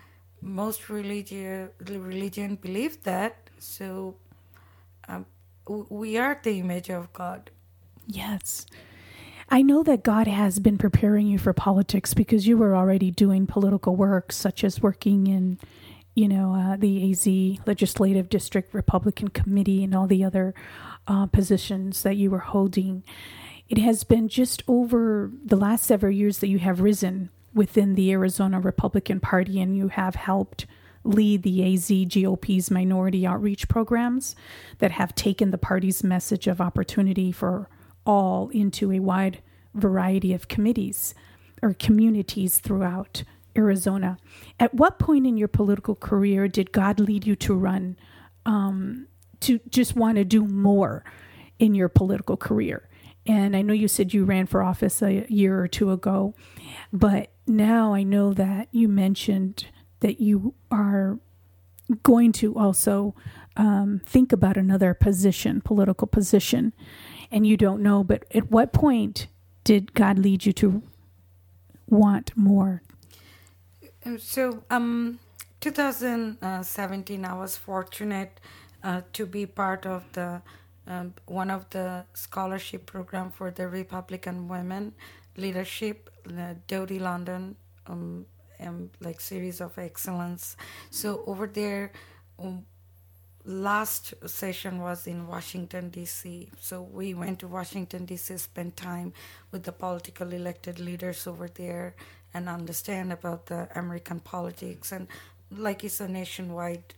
most 0.40 0.88
religion 0.88 1.70
religion 1.80 2.56
believe 2.56 3.02
that. 3.02 3.50
So 3.58 4.14
um, 5.08 5.26
we 5.66 6.16
are 6.16 6.38
the 6.42 6.58
image 6.60 6.90
of 6.90 7.12
God. 7.12 7.50
Yes. 8.06 8.66
I 9.52 9.62
know 9.62 9.82
that 9.82 10.04
God 10.04 10.28
has 10.28 10.60
been 10.60 10.78
preparing 10.78 11.26
you 11.26 11.36
for 11.36 11.52
politics 11.52 12.14
because 12.14 12.46
you 12.46 12.56
were 12.56 12.76
already 12.76 13.10
doing 13.10 13.48
political 13.48 13.96
work, 13.96 14.30
such 14.30 14.62
as 14.62 14.80
working 14.80 15.26
in, 15.26 15.58
you 16.14 16.28
know, 16.28 16.54
uh, 16.54 16.76
the 16.76 17.10
AZ 17.10 17.26
Legislative 17.66 18.28
District 18.28 18.72
Republican 18.72 19.28
Committee 19.28 19.82
and 19.82 19.92
all 19.92 20.06
the 20.06 20.22
other 20.22 20.54
uh, 21.08 21.26
positions 21.26 22.04
that 22.04 22.16
you 22.16 22.30
were 22.30 22.38
holding. 22.38 23.02
It 23.68 23.78
has 23.78 24.04
been 24.04 24.28
just 24.28 24.62
over 24.68 25.32
the 25.44 25.56
last 25.56 25.84
several 25.84 26.12
years 26.12 26.38
that 26.38 26.48
you 26.48 26.60
have 26.60 26.80
risen 26.80 27.30
within 27.52 27.96
the 27.96 28.12
Arizona 28.12 28.60
Republican 28.60 29.18
Party 29.18 29.60
and 29.60 29.76
you 29.76 29.88
have 29.88 30.14
helped 30.14 30.66
lead 31.02 31.42
the 31.42 31.74
AZ 31.74 31.90
GOP's 31.90 32.70
minority 32.70 33.26
outreach 33.26 33.66
programs 33.66 34.36
that 34.78 34.92
have 34.92 35.12
taken 35.16 35.50
the 35.50 35.58
party's 35.58 36.04
message 36.04 36.46
of 36.46 36.60
opportunity 36.60 37.32
for 37.32 37.68
all 38.06 38.48
into 38.50 38.92
a 38.92 39.00
wide 39.00 39.42
variety 39.74 40.32
of 40.32 40.48
committees 40.48 41.14
or 41.62 41.74
communities 41.74 42.58
throughout 42.58 43.22
Arizona. 43.56 44.18
At 44.58 44.74
what 44.74 44.98
point 44.98 45.26
in 45.26 45.36
your 45.36 45.48
political 45.48 45.94
career 45.94 46.48
did 46.48 46.72
God 46.72 47.00
lead 47.00 47.26
you 47.26 47.36
to 47.36 47.54
run, 47.54 47.96
um, 48.46 49.06
to 49.40 49.60
just 49.68 49.96
want 49.96 50.16
to 50.16 50.24
do 50.24 50.44
more 50.46 51.04
in 51.58 51.74
your 51.74 51.88
political 51.88 52.36
career? 52.36 52.88
And 53.26 53.54
I 53.54 53.62
know 53.62 53.74
you 53.74 53.88
said 53.88 54.14
you 54.14 54.24
ran 54.24 54.46
for 54.46 54.62
office 54.62 55.02
a 55.02 55.26
year 55.28 55.60
or 55.60 55.68
two 55.68 55.92
ago, 55.92 56.34
but 56.92 57.30
now 57.46 57.92
I 57.92 58.02
know 58.02 58.32
that 58.32 58.68
you 58.72 58.88
mentioned 58.88 59.66
that 60.00 60.20
you 60.20 60.54
are 60.70 61.18
going 62.02 62.32
to 62.32 62.56
also 62.56 63.14
um, 63.56 64.00
think 64.06 64.32
about 64.32 64.56
another 64.56 64.94
position, 64.94 65.60
political 65.60 66.06
position, 66.06 66.72
and 67.30 67.46
you 67.46 67.56
don't 67.56 67.82
know. 67.82 68.04
But 68.04 68.24
at 68.34 68.50
what 68.50 68.72
point 68.72 69.26
did 69.64 69.94
God 69.94 70.18
lead 70.18 70.46
you 70.46 70.52
to 70.54 70.82
want 71.88 72.32
more? 72.36 72.82
Uh, 74.04 74.18
So, 74.18 74.64
um, 74.70 75.18
2017, 75.60 77.24
I 77.24 77.34
was 77.34 77.56
fortunate 77.56 78.40
uh, 78.82 79.02
to 79.12 79.26
be 79.26 79.46
part 79.46 79.86
of 79.86 80.04
the 80.12 80.42
um, 80.86 81.14
one 81.26 81.50
of 81.50 81.68
the 81.70 82.04
scholarship 82.14 82.86
program 82.86 83.30
for 83.30 83.50
the 83.50 83.68
Republican 83.68 84.48
women 84.48 84.94
leadership, 85.36 86.10
uh, 86.26 86.54
Dodie 86.66 86.98
Londen, 86.98 87.54
um, 87.86 88.26
and 88.58 88.90
like 89.00 89.20
series 89.20 89.60
of 89.60 89.78
excellence. 89.78 90.56
So 90.90 91.22
over 91.26 91.46
there, 91.46 91.92
um, 92.38 92.66
last 93.50 94.14
session 94.26 94.80
was 94.80 95.06
in 95.06 95.26
Washington 95.26 95.90
D.C. 95.90 96.48
So 96.60 96.82
we 96.82 97.14
went 97.14 97.40
to 97.40 97.48
Washington 97.48 98.04
D.C. 98.06 98.36
spent 98.38 98.76
time 98.76 99.12
with 99.50 99.64
the 99.64 99.72
political 99.72 100.32
elected 100.32 100.78
leaders 100.78 101.26
over 101.26 101.48
there 101.48 101.94
and 102.32 102.48
understand 102.48 103.12
about 103.12 103.46
the 103.46 103.68
American 103.74 104.20
politics 104.20 104.92
and 104.92 105.08
like 105.50 105.82
it's 105.82 106.00
a 106.00 106.08
nationwide 106.08 106.94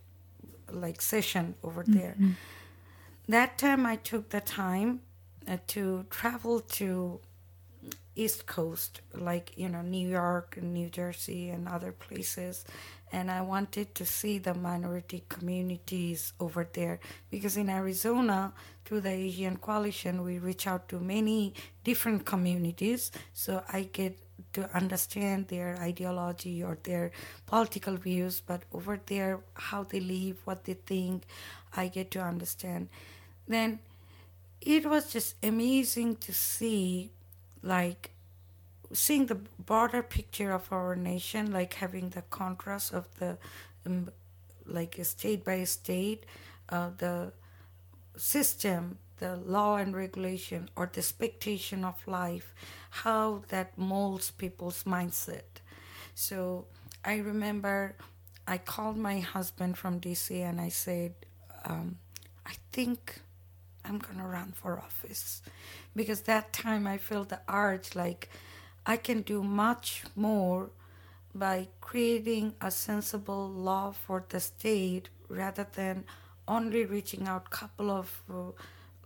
like 0.71 1.01
session 1.01 1.55
over 1.63 1.83
there. 1.85 2.15
Mm-hmm. 2.19 2.31
That 3.29 3.57
time 3.57 3.85
I 3.85 3.95
took 3.95 4.29
the 4.29 4.41
time 4.41 5.01
uh, 5.47 5.57
to 5.67 6.05
travel 6.09 6.59
to 6.59 7.19
East 8.15 8.45
Coast, 8.45 9.01
like 9.15 9.53
you 9.57 9.69
know 9.69 9.81
New 9.81 10.07
York 10.07 10.57
and 10.57 10.73
New 10.73 10.89
Jersey 10.89 11.49
and 11.49 11.67
other 11.67 11.91
places, 11.91 12.65
and 13.13 13.29
I 13.29 13.41
wanted 13.41 13.93
to 13.95 14.05
see 14.05 14.39
the 14.39 14.55
minority 14.55 15.23
communities 15.29 16.33
over 16.39 16.67
there 16.73 16.99
because 17.29 17.55
in 17.55 17.69
Arizona, 17.69 18.51
through 18.85 19.01
the 19.01 19.11
Asian 19.11 19.57
Coalition, 19.57 20.23
we 20.23 20.39
reach 20.39 20.65
out 20.65 20.89
to 20.89 20.99
many 20.99 21.53
different 21.83 22.25
communities, 22.25 23.11
so 23.33 23.63
I 23.71 23.83
get 23.83 24.17
to 24.53 24.69
understand 24.75 25.47
their 25.47 25.77
ideology 25.79 26.63
or 26.63 26.77
their 26.83 27.11
political 27.45 27.95
views, 27.95 28.41
but 28.45 28.63
over 28.73 28.99
there, 29.05 29.39
how 29.53 29.83
they 29.83 29.99
live, 29.99 30.37
what 30.45 30.65
they 30.65 30.73
think, 30.73 31.23
I 31.75 31.87
get 31.87 32.09
to 32.11 32.21
understand. 32.21 32.89
Then 33.47 33.79
it 34.59 34.85
was 34.85 35.13
just 35.13 35.35
amazing 35.43 36.15
to 36.17 36.33
see, 36.33 37.11
like, 37.61 38.12
seeing 38.93 39.25
the 39.27 39.35
broader 39.35 40.03
picture 40.03 40.51
of 40.51 40.71
our 40.71 40.95
nation, 40.95 41.51
like 41.51 41.75
having 41.75 42.09
the 42.09 42.23
contrast 42.23 42.93
of 42.93 43.07
the, 43.19 43.37
um, 43.85 44.09
like, 44.65 44.97
state 45.03 45.43
by 45.43 45.63
state, 45.65 46.25
uh, 46.69 46.91
the 46.97 47.33
system 48.15 48.97
the 49.23 49.37
law 49.37 49.77
and 49.77 49.95
regulation 49.95 50.69
or 50.75 50.89
the 50.91 50.99
expectation 50.99 51.85
of 51.85 51.95
life, 52.07 52.53
how 52.89 53.43
that 53.49 53.77
molds 53.77 54.31
people's 54.31 54.83
mindset. 54.83 55.61
So 56.13 56.65
I 57.05 57.17
remember 57.17 57.95
I 58.47 58.57
called 58.57 58.97
my 58.97 59.19
husband 59.19 59.77
from 59.77 59.99
DC 60.01 60.41
and 60.41 60.59
I 60.59 60.69
said, 60.69 61.13
um, 61.63 61.97
I 62.45 62.53
think 62.73 63.21
I'm 63.85 63.99
gonna 63.99 64.27
run 64.27 64.51
for 64.51 64.77
office 64.77 65.41
because 65.95 66.21
that 66.21 66.51
time 66.51 66.85
I 66.85 66.97
felt 66.97 67.29
the 67.29 67.39
urge 67.47 67.95
like 67.95 68.29
I 68.85 68.97
can 68.97 69.21
do 69.21 69.43
much 69.43 70.03
more 70.15 70.69
by 71.33 71.67
creating 71.81 72.55
a 72.61 72.69
sensible 72.71 73.49
law 73.49 73.91
for 73.91 74.23
the 74.29 74.39
state 74.39 75.09
rather 75.29 75.65
than 75.75 76.05
only 76.47 76.85
reaching 76.85 77.27
out 77.27 77.45
a 77.47 77.49
couple 77.49 77.89
of 77.89 78.21
uh, 78.29 78.51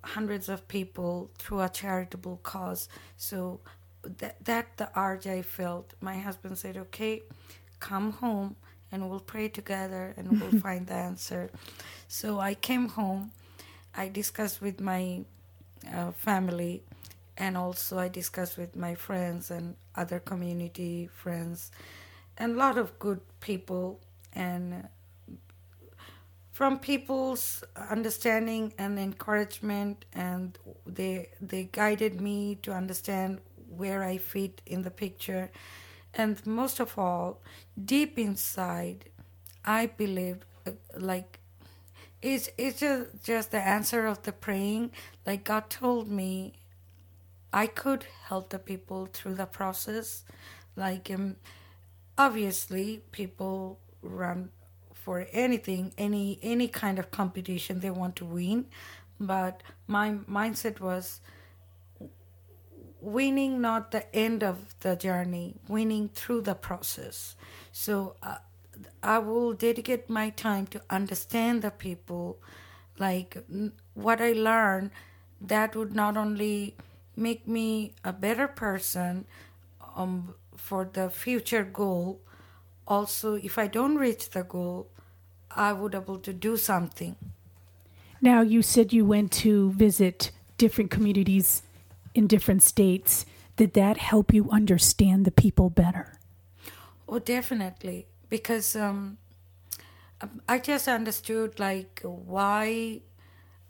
hundreds 0.04 0.50
of 0.50 0.68
people 0.68 1.30
through 1.38 1.62
a 1.62 1.70
charitable 1.70 2.40
cause. 2.44 2.90
So 3.18 3.60
that 4.04 4.44
that 4.46 4.78
the 4.78 4.90
urge 5.00 5.28
I 5.28 5.42
felt. 5.42 5.94
My 6.02 6.18
husband 6.18 6.58
said, 6.58 6.78
"Okay, 6.78 7.24
come 7.80 8.12
home 8.13 8.56
and 8.92 9.10
we'll 9.10 9.20
pray 9.20 9.50
together 9.50 10.13
and 10.18 10.40
we'll 10.40 10.62
find 10.68 10.88
the 10.88 10.94
answer." 10.96 11.50
So 12.08 12.40
I 12.40 12.54
came 12.56 12.90
home. 12.90 13.32
I 13.96 14.10
discussed 14.10 14.62
with 14.62 14.80
my 14.80 15.26
uh, 15.94 16.12
family, 16.12 16.84
and 17.38 17.58
also 17.58 18.00
I 18.00 18.08
discussed 18.08 18.58
with 18.58 18.76
my 18.76 18.95
friends 18.95 19.52
and 19.52 19.76
other 19.95 20.19
community 20.19 21.10
friends, 21.13 21.71
and 22.38 22.54
a 22.54 22.58
lot 22.58 22.78
of 22.78 22.97
good 23.00 23.21
people 23.39 24.00
and 24.34 24.88
from 26.52 26.80
people's 26.80 27.63
understanding 27.89 28.73
and 28.80 28.97
encouragement 28.97 30.06
and 30.13 30.58
they 30.88 31.30
they 31.39 31.65
guided 31.71 32.19
me 32.19 32.56
to 32.63 32.71
understand 32.73 33.39
where 33.69 34.04
I 34.04 34.17
fit 34.17 34.62
in 34.65 34.82
the 34.82 34.89
picture. 34.89 35.52
And 36.15 36.43
most 36.47 36.80
of 36.80 36.97
all 36.97 37.41
deep 37.86 38.17
inside 38.17 39.10
I 39.63 39.86
believe 39.86 40.38
uh, 40.65 40.71
like 40.97 41.39
it's 42.21 42.50
it's 42.58 42.80
just, 42.80 43.23
just 43.23 43.52
the 43.52 43.62
answer 43.62 44.08
of 44.08 44.23
the 44.23 44.32
praying. 44.32 44.91
Like 45.28 45.43
God 45.43 45.69
told 45.69 46.10
me 46.10 46.54
I 47.63 47.65
could 47.65 48.06
help 48.30 48.50
the 48.50 48.60
people 48.60 49.08
through 49.12 49.36
the 49.36 49.48
process 49.48 50.24
like 50.76 51.10
um, 51.10 51.38
obviously 52.15 53.02
people 53.12 53.80
run 54.04 54.50
for 54.93 55.26
anything, 55.32 55.91
any 55.98 56.38
any 56.43 56.67
kind 56.67 57.00
of 57.00 57.10
competition 57.10 57.80
they 57.80 57.89
want 57.89 58.15
to 58.17 58.26
win. 58.26 58.67
But 59.20 59.63
my 59.88 60.12
mindset 60.30 60.80
was 60.80 61.20
winning 63.02 63.60
not 63.62 63.89
the 63.91 64.15
end 64.15 64.43
of 64.43 64.76
the 64.82 64.96
journey, 64.96 65.56
winning 65.67 66.10
through 66.10 66.41
the 66.41 66.54
process. 66.54 67.36
So 67.72 68.15
uh, 68.22 68.38
I 69.02 69.17
will 69.17 69.54
dedicate 69.54 70.10
my 70.10 70.30
time 70.30 70.67
to 70.67 70.82
understand 70.91 71.63
the 71.63 71.72
people, 71.72 72.38
like 73.00 73.38
what 73.96 74.22
I 74.22 74.34
learn. 74.34 74.91
That 75.39 75.76
would 75.76 75.96
not 75.96 76.17
only 76.17 76.76
make 77.18 77.48
me 77.48 77.94
a 78.04 78.14
better 78.14 78.48
person 78.48 79.26
um, 79.96 80.36
for 80.56 80.86
the 80.86 81.10
future 81.10 81.64
goal, 81.64 82.22
also 82.88 83.34
if 83.34 83.58
I 83.58 83.68
don't 83.68 83.96
reach 83.96 84.30
the 84.30 84.44
goal, 84.44 84.90
I 85.52 85.74
would 85.74 85.96
able 85.96 86.20
to 86.20 86.34
do 86.34 86.56
something. 86.58 87.16
Now 88.22 88.42
you 88.42 88.62
said 88.62 88.94
you 88.94 89.06
went 89.06 89.32
to 89.44 89.72
visit 89.72 90.32
different 90.58 90.92
communities 90.92 91.64
in 92.14 92.28
different 92.28 92.64
states. 92.64 93.26
Did 93.56 93.74
that 93.74 93.98
help 93.98 94.34
you 94.34 94.50
understand 94.52 95.26
the 95.26 95.32
people 95.32 95.70
better? 95.70 96.20
Oh, 97.10 97.20
definitely, 97.20 98.08
because 98.30 98.76
um, 98.76 99.18
I 100.48 100.60
just 100.60 100.88
understood 100.88 101.60
like 101.60 102.02
why 102.04 103.02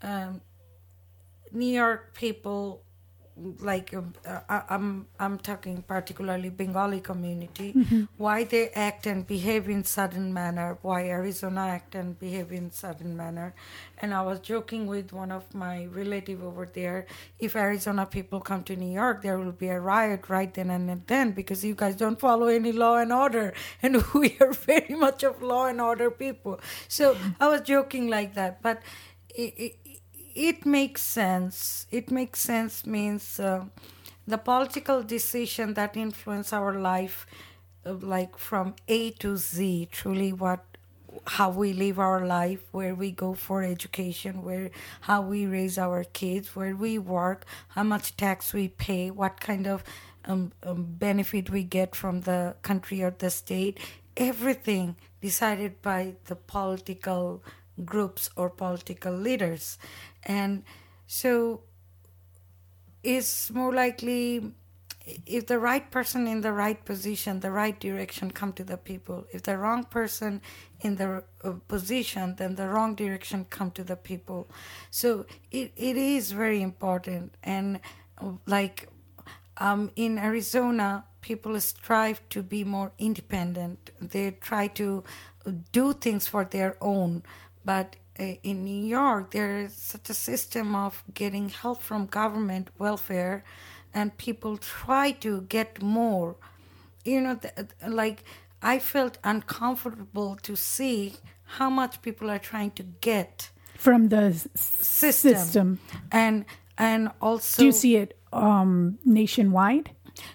um, 0.02 0.40
New 1.52 1.72
York 1.72 2.14
people 2.14 2.82
like 3.60 3.94
um, 3.94 4.14
uh, 4.26 4.62
I'm 4.68 5.06
I'm 5.18 5.38
talking 5.38 5.82
particularly 5.82 6.50
Bengali 6.50 7.00
community, 7.00 7.72
mm-hmm. 7.72 8.04
why 8.16 8.44
they 8.44 8.68
act 8.70 9.06
and 9.06 9.26
behave 9.26 9.68
in 9.68 9.84
certain 9.84 10.32
manner, 10.32 10.78
why 10.82 11.08
Arizona 11.08 11.60
act 11.68 11.94
and 11.94 12.18
behave 12.18 12.52
in 12.52 12.70
certain 12.70 13.16
manner, 13.16 13.54
and 13.98 14.14
I 14.14 14.22
was 14.22 14.40
joking 14.40 14.86
with 14.86 15.12
one 15.12 15.30
of 15.32 15.54
my 15.54 15.86
relative 15.86 16.42
over 16.42 16.66
there. 16.66 17.06
If 17.38 17.56
Arizona 17.56 18.06
people 18.06 18.40
come 18.40 18.62
to 18.64 18.76
New 18.76 18.92
York, 18.92 19.22
there 19.22 19.38
will 19.38 19.52
be 19.52 19.68
a 19.68 19.80
riot 19.80 20.28
right 20.28 20.52
then 20.52 20.70
and 20.70 21.06
then 21.06 21.32
because 21.32 21.64
you 21.64 21.74
guys 21.74 21.94
don't 21.96 22.18
follow 22.18 22.46
any 22.46 22.72
law 22.72 22.96
and 22.96 23.12
order, 23.12 23.54
and 23.82 24.02
we 24.14 24.36
are 24.40 24.52
very 24.52 24.94
much 24.94 25.22
of 25.22 25.42
law 25.42 25.66
and 25.66 25.80
order 25.80 26.10
people. 26.10 26.60
So 26.88 27.16
I 27.40 27.48
was 27.48 27.62
joking 27.62 28.08
like 28.08 28.34
that, 28.34 28.62
but. 28.62 28.82
It, 29.34 29.54
it, 29.56 29.87
it 30.34 30.66
makes 30.66 31.02
sense. 31.02 31.86
It 31.90 32.10
makes 32.10 32.40
sense 32.40 32.86
means 32.86 33.40
uh, 33.40 33.64
the 34.26 34.38
political 34.38 35.02
decision 35.02 35.74
that 35.74 35.96
influence 35.96 36.52
our 36.52 36.74
life, 36.74 37.26
uh, 37.86 37.94
like 37.94 38.38
from 38.38 38.74
A 38.88 39.10
to 39.22 39.36
Z, 39.36 39.88
truly 39.92 40.32
what 40.32 40.64
how 41.26 41.50
we 41.50 41.72
live 41.72 41.98
our 41.98 42.24
life, 42.26 42.60
where 42.70 42.94
we 42.94 43.10
go 43.10 43.34
for 43.34 43.62
education, 43.62 44.42
where 44.42 44.70
how 45.02 45.20
we 45.20 45.46
raise 45.46 45.76
our 45.78 46.04
kids, 46.04 46.54
where 46.54 46.76
we 46.76 46.98
work, 46.98 47.44
how 47.68 47.82
much 47.82 48.16
tax 48.16 48.52
we 48.52 48.68
pay, 48.68 49.10
what 49.10 49.40
kind 49.40 49.66
of 49.66 49.82
um, 50.24 50.52
um, 50.62 50.84
benefit 50.98 51.50
we 51.50 51.62
get 51.62 51.94
from 51.96 52.20
the 52.22 52.54
country 52.62 53.02
or 53.02 53.10
the 53.10 53.30
state, 53.30 53.78
everything 54.16 54.96
decided 55.20 55.80
by 55.82 56.14
the 56.26 56.36
political 56.36 57.42
groups 57.84 58.30
or 58.36 58.50
political 58.50 59.12
leaders. 59.12 59.78
And 60.24 60.64
so 61.06 61.62
it's 63.02 63.50
more 63.50 63.72
likely 63.72 64.52
if 65.26 65.46
the 65.46 65.58
right 65.58 65.90
person 65.90 66.26
in 66.26 66.42
the 66.42 66.52
right 66.52 66.84
position, 66.84 67.40
the 67.40 67.50
right 67.50 67.78
direction 67.78 68.30
come 68.30 68.52
to 68.54 68.64
the 68.64 68.76
people. 68.76 69.26
If 69.32 69.42
the 69.42 69.56
wrong 69.56 69.84
person 69.84 70.42
in 70.80 70.96
the 70.96 71.24
uh, 71.42 71.52
position, 71.66 72.34
then 72.36 72.56
the 72.56 72.68
wrong 72.68 72.94
direction 72.94 73.46
come 73.48 73.70
to 73.72 73.84
the 73.84 73.96
people. 73.96 74.50
So 74.90 75.26
it, 75.50 75.72
it 75.76 75.96
is 75.96 76.32
very 76.32 76.60
important. 76.60 77.34
And 77.42 77.80
like 78.46 78.88
um, 79.58 79.90
in 79.96 80.18
Arizona, 80.18 81.04
people 81.20 81.58
strive 81.60 82.26
to 82.30 82.42
be 82.42 82.64
more 82.64 82.92
independent. 82.98 83.90
They 84.00 84.32
try 84.32 84.68
to 84.68 85.04
do 85.72 85.92
things 85.92 86.26
for 86.26 86.44
their 86.44 86.76
own. 86.80 87.22
But 87.68 87.96
uh, 88.18 88.22
in 88.50 88.64
New 88.64 88.82
York, 88.98 89.32
there 89.32 89.58
is 89.64 89.74
such 89.74 90.08
a 90.08 90.14
system 90.14 90.74
of 90.74 91.04
getting 91.12 91.50
help 91.50 91.82
from 91.82 92.06
government 92.06 92.66
welfare 92.78 93.44
and 93.92 94.16
people 94.16 94.56
try 94.56 95.10
to 95.24 95.42
get 95.56 95.82
more. 95.82 96.36
You 97.04 97.20
know, 97.20 97.34
th- 97.36 97.68
like 97.86 98.24
I 98.62 98.78
felt 98.78 99.18
uncomfortable 99.22 100.36
to 100.48 100.56
see 100.56 101.16
how 101.58 101.68
much 101.68 102.00
people 102.00 102.30
are 102.30 102.38
trying 102.38 102.70
to 102.80 102.84
get 103.10 103.50
from 103.76 104.08
the 104.08 104.24
s- 104.32 104.48
system, 104.54 105.34
system. 105.36 105.78
and 106.10 106.46
and 106.78 107.10
also 107.20 107.62
Do 107.62 107.66
you 107.66 107.72
see 107.72 107.96
it 107.96 108.18
um, 108.32 108.98
nationwide? 109.04 109.90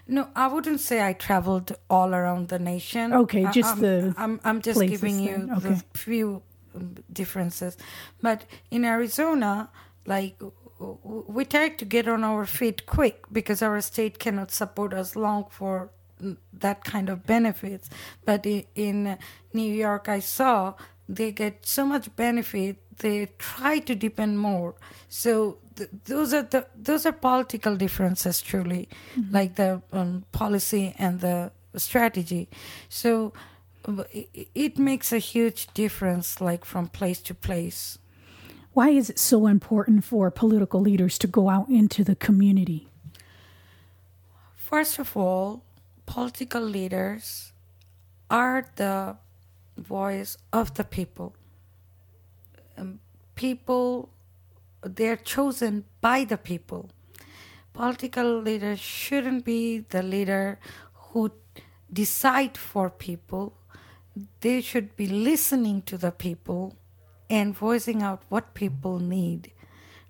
No, 0.07 0.27
I 0.35 0.47
wouldn't 0.53 0.81
say 0.81 0.97
I 1.09 1.13
traveled 1.13 1.69
all 1.89 2.13
around 2.13 2.47
the 2.49 2.59
nation. 2.59 3.13
Okay, 3.13 3.43
just 3.51 3.73
I'm, 3.73 3.79
the 3.81 4.13
I'm, 4.17 4.39
I'm 4.43 4.61
just 4.61 4.79
giving 4.79 5.19
you. 5.19 5.49
Okay. 5.57 5.69
the 5.69 5.83
few 5.93 6.43
differences. 7.11 7.77
But 8.21 8.45
in 8.71 8.85
Arizona, 8.85 9.69
like 10.05 10.41
we 10.79 11.45
try 11.45 11.69
to 11.69 11.85
get 11.85 12.07
on 12.07 12.23
our 12.23 12.45
feet 12.45 12.85
quick 12.85 13.25
because 13.31 13.61
our 13.61 13.79
state 13.81 14.19
cannot 14.19 14.51
support 14.51 14.93
us 14.93 15.15
long 15.15 15.45
for 15.49 15.91
that 16.51 16.83
kind 16.83 17.09
of 17.09 17.25
benefits. 17.25 17.89
But 18.25 18.45
in 18.45 19.17
New 19.53 19.73
York, 19.73 20.09
I 20.09 20.19
saw 20.19 20.75
they 21.07 21.31
get 21.31 21.65
so 21.65 21.85
much 21.85 22.15
benefit 22.15 22.77
they 22.99 23.27
try 23.37 23.79
to 23.79 23.95
depend 23.95 24.39
more 24.39 24.75
so 25.09 25.57
th- 25.75 25.89
those 26.05 26.33
are 26.33 26.43
the 26.43 26.65
those 26.75 27.05
are 27.05 27.11
political 27.11 27.75
differences 27.75 28.41
truly 28.41 28.87
like 29.31 29.55
the 29.55 29.81
um, 29.91 30.23
policy 30.31 30.95
and 30.97 31.19
the 31.19 31.51
strategy 31.75 32.47
so 32.89 33.33
it, 34.55 34.77
makes 34.77 35.11
a 35.11 35.17
huge 35.17 35.67
difference 35.73 36.39
like 36.39 36.65
from 36.65 36.87
place 36.87 37.21
to 37.21 37.33
place 37.33 37.97
Why 38.73 38.89
is 38.89 39.09
it 39.09 39.19
so 39.19 39.47
important 39.47 40.03
for 40.03 40.31
political 40.31 40.81
leaders 40.81 41.17
to 41.19 41.27
go 41.27 41.49
out 41.49 41.69
into 41.69 42.03
the 42.03 42.15
community? 42.15 42.87
First 44.55 44.97
of 44.99 45.15
all, 45.15 45.63
political 46.05 46.61
leaders 46.61 47.53
are 48.29 48.65
the 48.75 49.17
voice 49.77 50.37
of 50.51 50.73
the 50.73 50.83
people. 50.83 51.35
Um, 52.77 52.99
people, 53.35 54.09
they're 54.81 55.17
chosen 55.17 55.85
by 56.01 56.23
the 56.23 56.37
people. 56.37 56.89
Political 57.73 58.41
leaders 58.41 58.79
shouldn't 58.79 59.45
be 59.45 59.79
the 59.89 60.01
leader 60.01 60.59
who 60.93 61.31
decide 61.91 62.57
for 62.57 62.89
people. 62.89 63.53
They 64.41 64.61
should 64.61 64.95
be 64.95 65.07
listening 65.07 65.81
to 65.83 65.97
the 65.97 66.11
people 66.11 66.75
and 67.29 67.55
voicing 67.55 68.03
out 68.03 68.21
what 68.29 68.53
people 68.53 68.99
need 68.99 69.51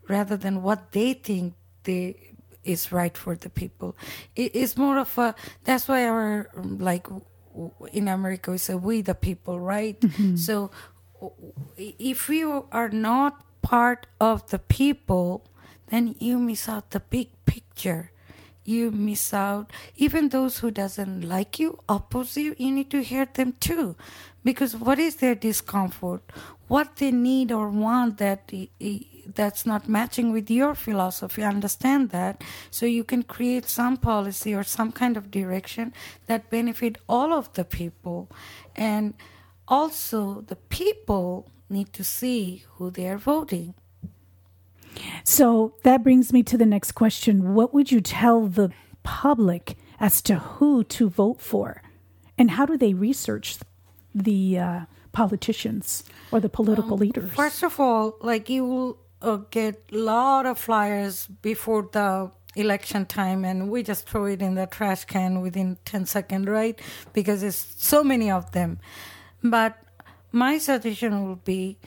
rather 0.10 0.36
than 0.36 0.62
what 0.62 0.92
they 0.92 1.14
think 1.14 1.54
they 1.84 2.34
is 2.64 2.92
right 2.92 3.18
for 3.18 3.36
the 3.36 3.50
people. 3.50 3.96
It 4.36 4.56
is 4.56 4.78
more 4.78 4.98
of 4.98 5.18
a 5.18 5.36
that's 5.64 5.88
why 5.88 6.08
our 6.08 6.50
like 6.56 7.08
in 7.92 8.08
America 8.08 8.52
we 8.52 8.58
say 8.58 8.76
we 8.76 9.02
the 9.02 9.16
people, 9.16 9.60
right? 9.60 10.00
Mm-hmm. 10.00 10.36
So 10.38 10.72
if 11.78 12.30
you 12.30 12.68
are 12.72 12.90
not 12.90 13.44
part 13.62 14.08
of 14.20 14.50
the 14.50 14.60
people, 14.60 15.46
then 15.88 16.16
you 16.20 16.40
miss 16.40 16.68
out 16.68 16.92
the 16.92 17.00
big 17.00 17.30
picture. 17.46 18.12
You 18.66 18.92
miss 18.92 19.34
out 19.34 19.72
even 19.96 20.30
those 20.30 20.60
who 20.60 20.72
doesn't 20.72 21.28
like 21.28 21.60
you, 21.60 21.80
oppose 21.90 22.38
you. 22.38 22.56
You 22.58 22.72
need 22.72 22.90
to 22.92 23.04
hear 23.04 23.26
them 23.26 23.56
too, 23.60 23.96
because 24.44 24.76
what 24.76 25.00
is 25.00 25.18
their 25.18 25.36
discomfort? 25.36 26.22
What 26.68 26.96
they 26.96 27.12
need 27.12 27.52
or 27.52 27.70
want 27.70 28.18
that 28.20 28.52
that's 29.36 29.66
not 29.66 29.88
matching 29.88 30.32
with 30.32 30.50
your 30.50 30.76
philosophy. 30.76 31.44
Understand 31.44 32.10
that, 32.10 32.42
so 32.72 32.86
you 32.86 33.04
can 33.04 33.24
create 33.24 33.66
some 33.66 33.98
policy 33.98 34.54
or 34.54 34.64
some 34.64 34.92
kind 34.92 35.18
of 35.18 35.32
direction 35.32 35.94
that 36.26 36.50
benefit 36.50 36.98
all 37.08 37.34
of 37.34 37.52
the 37.54 37.66
people, 37.66 38.30
and 38.76 39.14
also 39.68 40.42
the 40.48 40.56
people 40.56 41.50
need 41.70 41.92
to 41.94 42.04
see 42.04 42.64
who 42.76 42.92
they 42.92 43.08
are 43.08 43.18
voting. 43.18 43.74
So 45.24 45.74
that 45.84 46.04
brings 46.04 46.34
me 46.34 46.44
to 46.44 46.58
the 46.58 46.66
next 46.66 46.94
question. 46.94 47.54
What 47.54 47.74
would 47.74 47.92
you 47.92 48.02
tell 48.02 48.48
the 48.48 48.72
public 49.04 49.78
as 50.00 50.22
to 50.24 50.36
who 50.36 50.84
to 50.86 51.10
vote 51.10 51.42
for? 51.42 51.82
And 52.38 52.52
how 52.52 52.66
do 52.66 52.78
they 52.78 52.94
research 52.94 53.58
the 54.14 54.60
uh, 54.60 54.80
politicians 55.12 56.04
or 56.32 56.40
the 56.40 56.50
political 56.50 56.98
leaders? 56.98 57.32
First 57.34 57.64
of 57.64 57.80
all, 57.80 58.16
like 58.22 58.50
you 58.50 58.66
will 58.66 58.98
uh, 59.22 59.38
get 59.50 59.82
a 59.92 59.98
lot 59.98 60.46
of 60.46 60.58
flyers 60.60 61.28
before 61.42 61.90
the 61.92 62.32
election 62.56 63.06
time, 63.06 63.46
and 63.46 63.70
we 63.70 63.84
just 63.84 64.08
throw 64.08 64.26
it 64.26 64.42
in 64.42 64.56
the 64.56 64.68
trash 64.68 65.06
can 65.06 65.42
within 65.42 65.78
10 65.86 66.06
seconds, 66.06 66.48
right? 66.48 66.80
Because 67.14 67.42
there's 67.42 67.76
so 67.78 68.04
many 68.04 68.30
of 68.30 68.52
them. 68.52 68.80
But 69.44 69.78
my 70.32 70.58
suggestion 70.58 71.30
would 71.30 71.44
be 71.44 71.78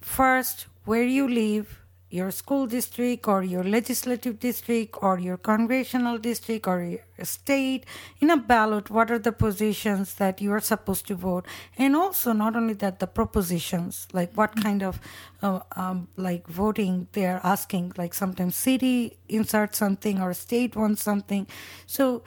first, 0.00 0.66
where 0.84 1.04
you 1.04 1.28
live, 1.28 1.82
your 2.10 2.30
school 2.30 2.66
district 2.66 3.28
or 3.28 3.42
your 3.42 3.62
legislative 3.62 4.38
district 4.38 4.96
or 5.02 5.18
your 5.18 5.36
congressional 5.36 6.16
district 6.16 6.66
or 6.66 6.82
your 6.82 7.24
state 7.24 7.84
in 8.20 8.30
a 8.30 8.36
ballot 8.36 8.88
what 8.88 9.10
are 9.10 9.18
the 9.18 9.32
positions 9.32 10.14
that 10.14 10.40
you 10.40 10.50
are 10.52 10.60
supposed 10.60 11.06
to 11.06 11.14
vote? 11.14 11.44
And 11.76 11.94
also 11.94 12.32
not 12.32 12.56
only 12.56 12.74
that 12.74 12.98
the 12.98 13.06
propositions 13.06 14.08
like 14.12 14.32
what 14.34 14.56
kind 14.56 14.82
of 14.82 15.00
uh, 15.42 15.60
um, 15.76 16.08
like 16.16 16.48
voting 16.48 17.08
they 17.12 17.26
are 17.26 17.40
asking 17.44 17.92
like 17.98 18.14
sometimes 18.14 18.56
city 18.56 19.18
insert 19.28 19.74
something 19.74 20.20
or 20.20 20.32
state 20.32 20.76
wants 20.76 21.02
something. 21.02 21.46
So 21.86 22.22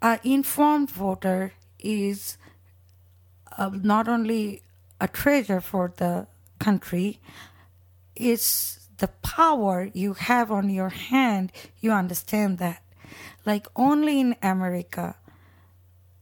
an 0.00 0.20
informed 0.22 0.90
voter 0.90 1.52
is 1.80 2.38
uh, 3.56 3.70
not 3.72 4.06
only 4.06 4.62
a 5.00 5.08
treasure 5.08 5.60
for 5.60 5.92
the 5.96 6.28
country 6.58 7.20
it's 8.18 8.88
the 8.98 9.08
power 9.22 9.88
you 9.94 10.14
have 10.14 10.50
on 10.50 10.68
your 10.68 10.88
hand 10.88 11.52
you 11.80 11.92
understand 11.92 12.58
that. 12.58 12.82
Like 13.46 13.66
only 13.76 14.20
in 14.20 14.36
america 14.42 15.16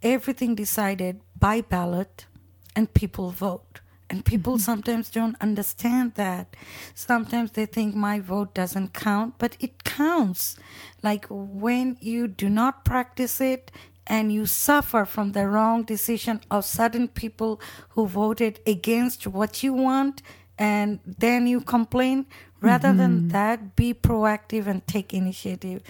everything 0.02 0.54
decided 0.54 1.20
by 1.38 1.60
ballot 1.60 2.26
and 2.74 2.92
people 2.92 3.30
vote. 3.30 3.80
And 4.08 4.24
people 4.24 4.54
mm-hmm. 4.54 4.62
sometimes 4.62 5.10
don't 5.10 5.36
understand 5.40 6.14
that. 6.14 6.54
Sometimes 6.94 7.52
they 7.52 7.66
think 7.66 7.96
my 7.96 8.20
vote 8.20 8.54
doesn't 8.54 8.94
count 8.94 9.34
but 9.38 9.56
it 9.58 9.82
counts. 9.82 10.56
Like 11.02 11.26
when 11.28 11.96
you 12.00 12.28
do 12.28 12.48
not 12.48 12.84
practice 12.84 13.40
it 13.40 13.72
and 14.06 14.32
you 14.32 14.46
suffer 14.46 15.04
from 15.04 15.32
the 15.32 15.48
wrong 15.48 15.82
decision 15.82 16.40
of 16.50 16.64
certain 16.64 17.08
people 17.08 17.60
who 17.90 18.06
voted 18.06 18.60
against 18.64 19.26
what 19.26 19.64
you 19.64 19.72
want 19.72 20.22
and 20.58 21.00
then 21.06 21.46
you 21.46 21.60
complain. 21.60 22.26
Rather 22.62 22.92
than 22.92 23.28
that 23.28 23.76
be 23.76 23.92
proactive 23.94 24.66
and 24.66 24.84
take 24.86 25.12
initiative. 25.12 25.82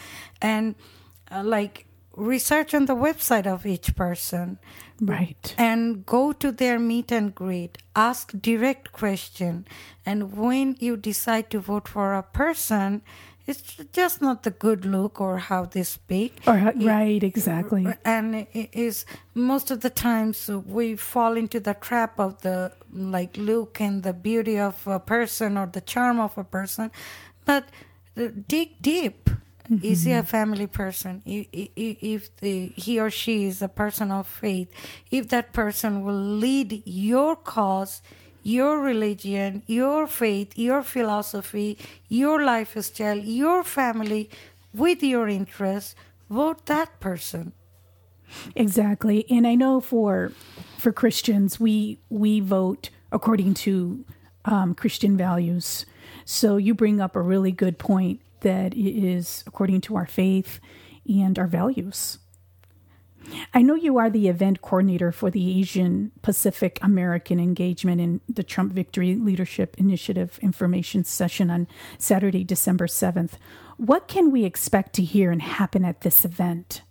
And 0.42 0.74
uh, 1.30 1.42
like 1.44 1.86
research 2.16 2.74
on 2.74 2.86
the 2.86 2.96
website 2.96 3.46
of 3.46 3.64
each 3.64 3.94
person. 3.94 4.58
Right. 4.98 5.54
and 5.58 6.06
go 6.06 6.32
to 6.32 6.50
their 6.50 6.78
meet 6.78 7.12
and 7.12 7.34
greet. 7.34 7.78
Ask 7.94 8.32
direct 8.40 8.92
question. 8.92 9.66
And 10.06 10.34
when 10.34 10.76
you 10.78 10.96
decide 10.96 11.50
to 11.50 11.60
vote 11.60 11.86
for 11.86 12.14
a 12.14 12.22
person 12.22 13.02
it's 13.46 13.76
just 13.92 14.20
not 14.20 14.42
the 14.42 14.50
good 14.50 14.84
look 14.84 15.20
or 15.20 15.38
how 15.38 15.64
they 15.64 15.84
speak. 15.84 16.40
Or, 16.46 16.54
right, 16.54 17.22
exactly. 17.22 17.86
and 18.04 18.46
it 18.52 18.70
is 18.72 19.04
most 19.34 19.70
of 19.70 19.80
the 19.82 19.90
times 19.90 20.50
we 20.66 20.96
fall 20.96 21.36
into 21.36 21.60
the 21.60 21.74
trap 21.74 22.18
of 22.18 22.42
the 22.42 22.72
like 22.92 23.36
look 23.36 23.80
and 23.80 24.02
the 24.02 24.12
beauty 24.12 24.58
of 24.58 24.86
a 24.86 24.98
person 24.98 25.56
or 25.56 25.66
the 25.66 25.80
charm 25.80 26.18
of 26.18 26.36
a 26.36 26.44
person. 26.44 26.90
But 27.44 27.68
dig 28.48 28.82
deep. 28.82 29.30
Mm-hmm. 29.70 29.84
Is 29.84 30.04
he 30.04 30.12
a 30.12 30.22
family 30.22 30.68
person? 30.68 31.22
If 31.26 32.36
the, 32.36 32.72
he 32.76 33.00
or 33.00 33.10
she 33.10 33.46
is 33.46 33.62
a 33.62 33.68
person 33.68 34.12
of 34.12 34.28
faith 34.28 34.68
if 35.10 35.28
that 35.30 35.52
person 35.52 36.04
will 36.04 36.14
lead 36.14 36.82
your 36.84 37.34
cause 37.34 38.00
your 38.46 38.78
religion, 38.78 39.64
your 39.66 40.06
faith, 40.06 40.56
your 40.56 40.80
philosophy, 40.80 41.76
your 42.08 42.44
lifestyle, 42.44 43.18
your 43.18 43.64
family 43.64 44.30
with 44.72 45.02
your 45.02 45.28
interests, 45.28 45.96
vote 46.30 46.64
that 46.66 47.00
person. 47.00 47.52
Exactly. 48.54 49.26
And 49.28 49.48
I 49.48 49.56
know 49.56 49.80
for 49.80 50.30
for 50.78 50.92
Christians, 50.92 51.58
we 51.58 51.98
we 52.08 52.38
vote 52.38 52.90
according 53.10 53.54
to 53.54 54.04
um, 54.44 54.74
Christian 54.74 55.16
values. 55.16 55.84
So 56.24 56.56
you 56.56 56.72
bring 56.72 57.00
up 57.00 57.16
a 57.16 57.20
really 57.20 57.52
good 57.52 57.78
point 57.78 58.20
that 58.42 58.74
it 58.74 58.94
is 58.96 59.42
according 59.46 59.80
to 59.82 59.96
our 59.96 60.06
faith 60.06 60.60
and 61.08 61.36
our 61.36 61.48
values. 61.48 62.18
I 63.54 63.62
know 63.62 63.74
you 63.74 63.98
are 63.98 64.10
the 64.10 64.28
event 64.28 64.60
coordinator 64.60 65.12
for 65.12 65.30
the 65.30 65.58
Asian 65.58 66.12
Pacific 66.22 66.78
American 66.82 67.40
engagement 67.40 68.00
in 68.00 68.20
the 68.28 68.42
Trump 68.42 68.72
Victory 68.72 69.14
Leadership 69.14 69.76
Initiative 69.78 70.38
information 70.42 71.04
session 71.04 71.50
on 71.50 71.66
Saturday, 71.98 72.44
December 72.44 72.86
7th. 72.86 73.32
What 73.76 74.08
can 74.08 74.30
we 74.30 74.44
expect 74.44 74.94
to 74.94 75.02
hear 75.02 75.30
and 75.30 75.42
happen 75.42 75.84
at 75.84 76.00
this 76.02 76.24
event? 76.24 76.82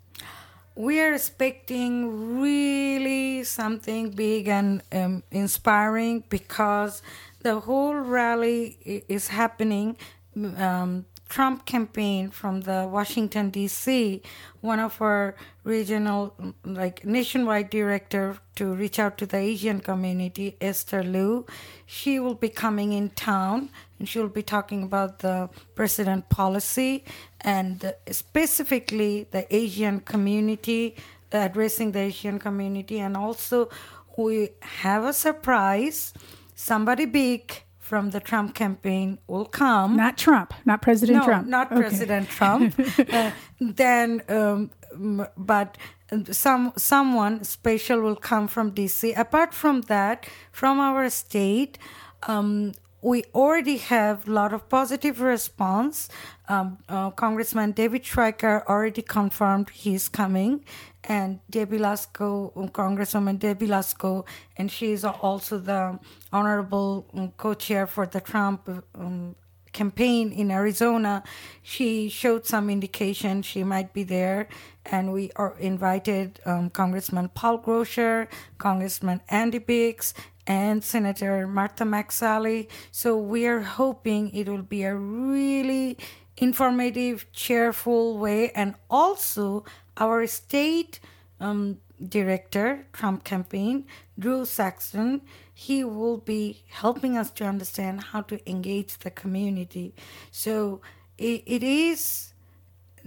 We 0.75 0.99
are 0.99 1.13
expecting 1.13 2.41
really 2.41 3.43
something 3.45 4.11
big 4.11 4.49
and 4.49 4.81
um, 4.91 5.23
inspiring 5.31 6.25
because 6.29 7.01
the 7.41 7.61
whole 7.61 7.95
rally 7.95 9.03
is 9.07 9.29
happening. 9.29 9.97
Um, 10.35 11.05
Trump 11.27 11.65
campaign 11.65 12.29
from 12.29 12.61
the 12.61 12.87
Washington 12.89 13.49
D.C. 13.49 14.21
One 14.61 14.79
of 14.79 15.01
our 15.01 15.35
regional, 15.63 16.35
like 16.63 17.03
nationwide 17.03 17.69
director 17.69 18.37
to 18.55 18.73
reach 18.73 18.99
out 18.99 19.17
to 19.17 19.25
the 19.25 19.37
Asian 19.37 19.79
community, 19.79 20.55
Esther 20.61 21.03
Liu. 21.03 21.45
She 21.85 22.19
will 22.19 22.35
be 22.35 22.49
coming 22.49 22.93
in 22.93 23.09
town 23.09 23.69
and 23.99 24.07
she 24.07 24.19
will 24.19 24.29
be 24.29 24.43
talking 24.43 24.83
about 24.83 25.19
the 25.19 25.49
president 25.73 26.29
policy 26.29 27.03
and 27.41 27.93
specifically 28.11 29.27
the 29.31 29.53
Asian 29.53 29.99
community, 30.01 30.95
addressing 31.31 31.91
the 31.91 31.99
Asian 31.99 32.39
community, 32.39 32.99
and 32.99 33.17
also 33.17 33.69
we 34.17 34.49
have 34.61 35.03
a 35.03 35.11
surprise. 35.11 36.13
Somebody 36.53 37.05
big 37.05 37.64
from 37.85 38.09
the 38.09 38.19
Trump 38.19 38.55
campaign 38.55 39.19
will 39.27 39.45
come. 39.45 39.95
Not 39.95 40.17
Trump, 40.17 40.55
not 40.65 40.81
President 40.81 41.19
no, 41.19 41.25
Trump. 41.25 41.47
not 41.47 41.71
okay. 41.71 41.81
President 41.81 42.27
Trump. 42.27 42.73
uh, 43.13 43.29
then, 43.61 44.23
um, 44.27 44.71
but 45.37 45.77
some 46.31 46.73
someone 46.77 47.43
special 47.43 48.01
will 48.01 48.15
come 48.15 48.47
from 48.47 48.71
DC. 48.71 49.15
Apart 49.15 49.53
from 49.53 49.81
that, 49.81 50.25
from 50.51 50.79
our 50.79 51.11
state, 51.11 51.77
um, 52.23 52.73
we 53.03 53.23
already 53.35 53.77
have 53.77 54.27
a 54.27 54.31
lot 54.31 54.51
of 54.51 54.67
positive 54.67 55.21
response. 55.21 56.09
Um, 56.49 56.79
uh, 56.89 57.11
Congressman 57.11 57.71
David 57.73 58.03
Schweikert 58.03 58.65
already 58.65 59.03
confirmed 59.03 59.69
he's 59.69 60.09
coming, 60.09 60.65
and 61.05 61.39
Debbie 61.49 61.79
Lesko, 61.79 62.53
Congresswoman 62.71 63.39
Debbie 63.39 63.67
Lesko, 63.67 64.25
and 64.57 64.71
she 64.71 64.91
is 64.91 65.05
also 65.05 65.57
the 65.57 65.99
honorable 66.33 67.07
um, 67.13 67.31
co-chair 67.37 67.87
for 67.87 68.05
the 68.05 68.21
Trump 68.21 68.69
um, 68.95 69.35
campaign 69.71 70.31
in 70.31 70.49
Arizona. 70.51 71.23
She 71.61 72.09
showed 72.09 72.45
some 72.45 72.69
indication 72.69 73.41
she 73.41 73.63
might 73.63 73.93
be 73.93 74.03
there, 74.03 74.47
and 74.85 75.13
we 75.13 75.31
are 75.35 75.55
invited 75.59 76.39
um, 76.45 76.69
Congressman 76.69 77.29
Paul 77.29 77.59
Gosar, 77.59 78.27
Congressman 78.57 79.21
Andy 79.29 79.59
Biggs, 79.59 80.13
and 80.47 80.83
Senator 80.83 81.47
Martha 81.47 81.83
McSally. 81.83 82.67
So 82.91 83.17
we 83.17 83.45
are 83.47 83.61
hoping 83.61 84.33
it 84.33 84.47
will 84.47 84.63
be 84.63 84.83
a 84.83 84.95
really 84.95 85.97
informative, 86.37 87.25
cheerful 87.31 88.17
way, 88.17 88.51
and 88.51 88.75
also 88.89 89.65
our 89.97 90.27
state 90.27 90.99
um, 91.39 91.79
director, 92.09 92.85
Trump 92.93 93.23
campaign, 93.23 93.85
Drew 94.19 94.45
Saxton, 94.45 95.21
he 95.53 95.83
will 95.83 96.17
be 96.17 96.63
helping 96.69 97.17
us 97.17 97.31
to 97.31 97.45
understand 97.45 98.03
how 98.05 98.21
to 98.21 98.49
engage 98.49 98.97
the 98.99 99.11
community. 99.11 99.93
So 100.31 100.81
it, 101.17 101.43
it 101.45 101.63
is 101.63 102.33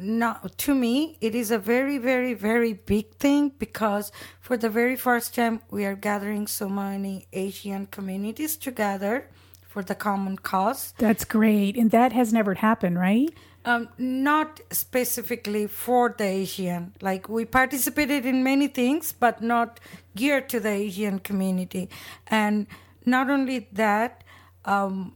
not 0.01 0.57
to 0.57 0.77
me 0.77 1.19
it 1.21 1.35
is 1.35 1.51
a 1.51 1.59
very 1.59 1.99
very 1.99 2.33
very 2.33 2.73
big 2.73 3.13
thing 3.17 3.49
because 3.59 4.13
for 4.41 4.57
the 4.57 4.71
very 4.71 4.95
first 4.95 5.35
time 5.35 5.61
we 5.73 5.85
are 5.85 5.97
gathering 5.97 6.47
so 6.47 6.69
many 6.69 7.27
asian 7.33 7.85
communities 7.87 8.57
together 8.57 9.29
for 9.69 9.83
the 9.85 9.95
common 9.95 10.37
cause. 10.39 10.95
That's 10.99 11.25
great. 11.25 11.77
And 11.77 11.91
that 11.93 12.13
has 12.13 12.33
never 12.33 12.55
happened 12.55 12.99
right? 12.99 13.33
Um, 13.65 13.91
not 13.99 14.61
specifically 14.71 15.67
for 15.67 16.15
the 16.17 16.25
asian. 16.25 16.95
Like 17.03 17.29
we 17.29 17.45
participated 17.45 18.25
in 18.25 18.43
many 18.43 18.67
things 18.67 19.13
but 19.13 19.43
not 19.43 19.79
geared 20.17 20.49
to 20.49 20.59
the 20.59 20.71
asian 20.71 21.19
community. 21.21 21.91
And 22.27 22.67
not 23.05 23.31
only 23.31 23.69
that 23.73 24.25
um, 24.65 25.15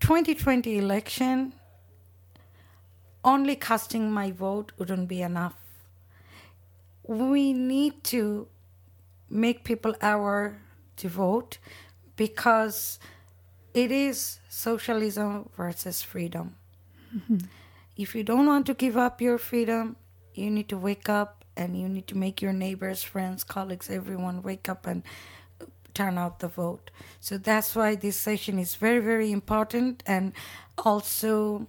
2020 0.00 0.78
election 0.78 1.54
only 3.24 3.56
casting 3.56 4.10
my 4.10 4.30
vote 4.30 4.72
wouldn't 4.78 5.08
be 5.08 5.22
enough. 5.22 5.56
We 7.06 7.52
need 7.52 8.04
to 8.04 8.48
make 9.28 9.64
people 9.64 9.94
aware 10.02 10.60
to 10.96 11.08
vote 11.08 11.58
because 12.16 12.98
it 13.74 13.90
is 13.92 14.40
socialism 14.48 15.48
versus 15.56 16.02
freedom. 16.02 16.56
Mm-hmm. 17.14 17.38
If 17.96 18.14
you 18.14 18.22
don't 18.24 18.46
want 18.46 18.66
to 18.66 18.74
give 18.74 18.96
up 18.96 19.20
your 19.20 19.38
freedom, 19.38 19.96
you 20.34 20.50
need 20.50 20.68
to 20.68 20.78
wake 20.78 21.08
up 21.08 21.44
and 21.56 21.78
you 21.78 21.88
need 21.88 22.06
to 22.08 22.16
make 22.16 22.40
your 22.40 22.52
neighbors, 22.52 23.02
friends, 23.02 23.44
colleagues, 23.44 23.90
everyone 23.90 24.42
wake 24.42 24.68
up 24.68 24.86
and 24.86 25.02
turn 25.94 26.18
out 26.18 26.38
the 26.38 26.48
vote. 26.48 26.90
So 27.20 27.36
that's 27.36 27.74
why 27.74 27.96
this 27.96 28.16
session 28.16 28.58
is 28.58 28.76
very, 28.76 29.00
very 29.00 29.30
important. 29.30 30.02
And 30.06 30.32
also, 30.78 31.66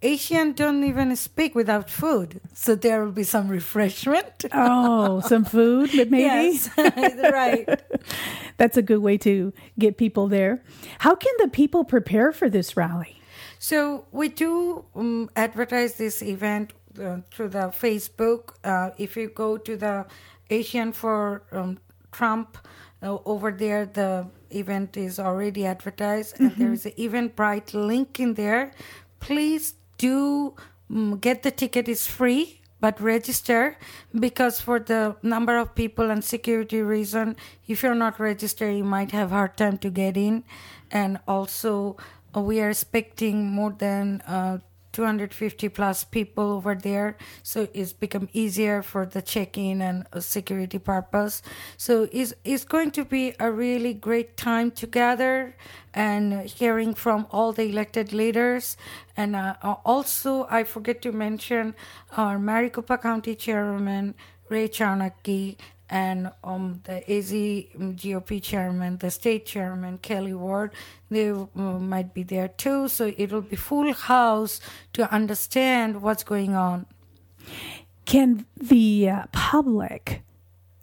Asian 0.00 0.52
don't 0.52 0.84
even 0.84 1.14
speak 1.16 1.56
without 1.56 1.90
food, 1.90 2.40
so 2.54 2.76
there 2.76 3.04
will 3.04 3.12
be 3.12 3.24
some 3.24 3.48
refreshment. 3.48 4.44
Oh, 4.52 5.20
some 5.20 5.44
food, 5.44 5.92
maybe. 5.92 6.18
Yes, 6.18 6.70
right. 6.76 7.68
That's 8.58 8.76
a 8.76 8.82
good 8.82 9.00
way 9.00 9.18
to 9.18 9.52
get 9.78 9.96
people 9.96 10.28
there. 10.28 10.62
How 10.98 11.14
can 11.14 11.32
the 11.38 11.48
people 11.48 11.84
prepare 11.84 12.32
for 12.32 12.48
this 12.48 12.76
rally? 12.76 13.20
So 13.58 14.06
we 14.12 14.28
do 14.28 14.84
um, 14.94 15.30
advertise 15.34 15.94
this 15.94 16.22
event 16.22 16.74
uh, 17.00 17.18
through 17.32 17.48
the 17.48 17.72
Facebook. 17.74 18.54
Uh, 18.62 18.90
if 18.98 19.16
you 19.16 19.28
go 19.28 19.56
to 19.58 19.76
the 19.76 20.06
Asian 20.50 20.92
for 20.92 21.42
um, 21.50 21.78
Trump 22.12 22.56
uh, 23.02 23.18
over 23.24 23.50
there, 23.50 23.86
the 23.86 24.28
event 24.50 24.96
is 24.96 25.18
already 25.18 25.66
advertised, 25.66 26.36
mm-hmm. 26.36 26.44
and 26.46 26.56
there 26.56 26.72
is 26.72 26.86
an 26.86 26.92
Eventbrite 26.92 27.74
link 27.74 28.20
in 28.20 28.34
there. 28.34 28.72
Please 29.20 29.74
do 29.98 30.54
um, 30.90 31.18
get 31.18 31.42
the 31.42 31.50
ticket 31.50 31.88
is 31.88 32.06
free 32.06 32.58
but 32.80 33.00
register 33.00 33.76
because 34.14 34.60
for 34.60 34.78
the 34.78 35.16
number 35.22 35.58
of 35.58 35.74
people 35.74 36.10
and 36.10 36.24
security 36.24 36.80
reason 36.80 37.36
if 37.66 37.82
you're 37.82 37.94
not 37.94 38.20
registered 38.20 38.76
you 38.76 38.84
might 38.84 39.10
have 39.10 39.30
hard 39.30 39.56
time 39.56 39.78
to 39.78 39.90
get 39.90 40.16
in. 40.16 40.44
And 40.90 41.18
also 41.26 41.96
uh, 42.34 42.40
we 42.40 42.60
are 42.60 42.70
expecting 42.70 43.50
more 43.50 43.74
than 43.76 44.22
uh, 44.22 44.58
250 44.98 45.68
plus 45.68 46.02
people 46.02 46.50
over 46.50 46.74
there. 46.74 47.16
So 47.44 47.68
it's 47.72 47.92
become 47.92 48.28
easier 48.32 48.82
for 48.82 49.06
the 49.06 49.22
check-in 49.22 49.80
and 49.80 50.04
security 50.18 50.80
purpose. 50.80 51.40
So 51.76 52.08
it's, 52.10 52.34
it's 52.42 52.64
going 52.64 52.90
to 52.98 53.04
be 53.04 53.32
a 53.38 53.52
really 53.52 53.94
great 53.94 54.36
time 54.36 54.72
together 54.72 55.54
and 55.94 56.42
hearing 56.50 56.94
from 56.94 57.28
all 57.30 57.52
the 57.52 57.62
elected 57.62 58.12
leaders. 58.12 58.76
And 59.16 59.36
uh, 59.36 59.54
also 59.84 60.48
i 60.50 60.64
forget 60.64 61.00
to 61.02 61.12
mention 61.12 61.74
our 62.16 62.38
maricopa 62.38 62.98
county 62.98 63.36
chairman 63.36 64.14
Rae 64.48 64.68
Chornenky 64.68 65.56
and 65.90 66.30
um, 66.44 66.80
the 66.84 66.98
AZ 67.10 67.32
GOP 67.32 68.42
chairman, 68.42 68.98
the 68.98 69.10
state 69.10 69.46
chairman, 69.46 69.98
Kelli 69.98 70.34
Ward, 70.34 70.72
they 71.10 71.30
uh, 71.30 71.46
might 71.54 72.12
be 72.12 72.22
there 72.22 72.48
too. 72.48 72.88
So 72.88 73.12
it'll 73.16 73.42
be 73.42 73.56
full 73.56 73.92
house 73.92 74.60
to 74.92 75.12
understand 75.12 76.02
what's 76.02 76.24
going 76.24 76.54
on. 76.54 76.86
Can 78.04 78.46
the 78.56 79.08
uh, 79.08 79.24
public 79.32 80.22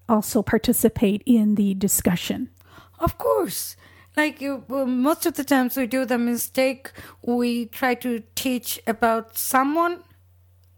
also 0.07 0.41
participate 0.41 1.23
in 1.25 1.55
the 1.55 1.73
discussion? 1.73 2.49
Of 2.99 3.17
course. 3.17 3.75
Like 4.15 4.41
uh, 4.41 4.85
most 4.85 5.25
of 5.25 5.33
the 5.33 5.43
times 5.43 5.75
we 5.75 5.87
do 5.87 6.05
the 6.05 6.17
mistake, 6.17 6.91
we 7.21 7.65
try 7.65 7.95
to 7.95 8.23
teach 8.33 8.79
about 8.87 9.37
someone 9.37 10.03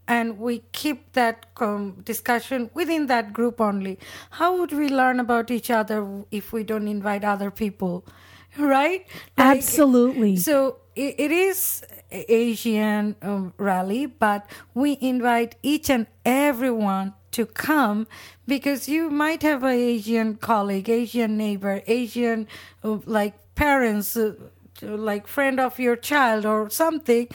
and 0.08 0.38
we 0.38 0.62
keep 0.72 1.12
that 1.12 1.46
um, 1.58 2.00
discussion 2.02 2.70
within 2.72 3.06
that 3.06 3.32
group 3.34 3.60
only. 3.60 3.98
How 4.30 4.56
would 4.58 4.72
we 4.72 4.88
learn 4.88 5.20
about 5.20 5.50
each 5.50 5.70
other 5.70 6.24
if 6.30 6.52
we 6.52 6.64
don't 6.64 6.88
invite 6.88 7.22
other 7.24 7.50
people? 7.50 8.04
Right? 8.58 9.06
Like, 9.36 9.58
Absolutely. 9.58 10.36
So 10.36 10.78
it, 10.96 11.14
it 11.18 11.30
is 11.30 11.84
Asian 12.10 13.14
um, 13.22 13.52
rally, 13.58 14.06
but 14.06 14.46
we 14.74 14.96
invite 15.00 15.54
each 15.62 15.90
and 15.90 16.06
everyone 16.24 17.12
to 17.32 17.44
come 17.46 18.08
because 18.48 18.88
you 18.88 19.10
might 19.10 19.42
have 19.42 19.62
an 19.62 19.76
Asian 19.76 20.36
colleague, 20.36 20.88
Asian 20.88 21.36
neighbor, 21.36 21.82
Asian 21.86 22.48
uh, 22.82 22.98
like 23.04 23.34
parents, 23.54 24.16
uh, 24.16 24.34
like 24.82 25.26
friend 25.26 25.60
of 25.60 25.78
your 25.78 25.94
child 25.96 26.46
or 26.46 26.70
something 26.70 27.28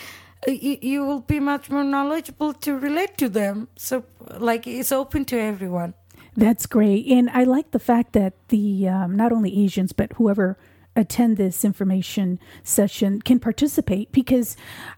you 0.48 1.06
will 1.06 1.22
be 1.22 1.39
much 1.39 1.70
more 1.70 1.84
knowledgeable 1.84 2.54
to 2.54 2.78
relate 2.78 3.18
to 3.18 3.30
them. 3.30 3.68
So, 3.76 4.06
like, 4.38 4.68
it's 4.68 4.91
open 4.91 5.26
to 5.26 5.39
everyone. 5.39 5.94
That's 6.36 6.66
great, 6.66 7.06
and 7.08 7.30
I 7.30 7.44
like 7.44 7.72
the 7.72 7.80
fact 7.80 8.14
that 8.14 8.34
the 8.48 8.88
um, 8.88 9.16
not 9.16 9.32
only 9.32 9.64
Asians 9.64 9.94
but 9.94 10.14
whoever 10.14 10.58
attend 10.96 11.38
this 11.38 11.66
information 11.66 12.39
session 12.64 13.22
can 13.22 13.39
participate 13.39 14.12
because 14.12 14.56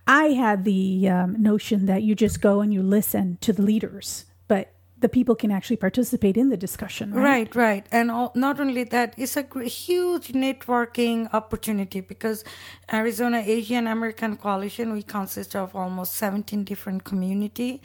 I 0.08 0.28
had 0.30 0.64
the 0.66 1.08
um, 1.10 1.42
notion 1.42 1.86
that 1.86 2.04
you 2.04 2.16
just 2.16 2.42
go 2.42 2.62
and 2.62 2.74
you 2.74 2.82
listen 2.84 3.38
to 3.42 3.54
the 3.54 3.62
leaders, 3.62 4.26
the 4.98 5.10
people 5.10 5.36
can 5.36 5.52
actually 5.52 5.76
participate 5.76 6.38
in 6.38 6.50
the 6.50 6.58
discussion. 6.58 7.14
Right, 7.14 7.24
right. 7.24 7.56
right. 7.56 7.86
And 7.92 8.10
all, 8.10 8.32
not 8.34 8.60
only 8.60 8.86
that, 8.86 9.14
it's 9.18 9.36
a 9.36 9.44
huge 9.64 10.30
networking 10.30 11.34
opportunity 11.34 12.00
because 12.00 12.44
Arizona 12.92 13.44
Asian 13.46 13.88
American 13.88 14.38
Coalition, 14.38 14.94
we 14.94 15.04
consist 15.04 15.56
of 15.56 15.76
almost 15.76 16.14
17 16.16 16.64
different 16.64 17.04
community 17.04 17.82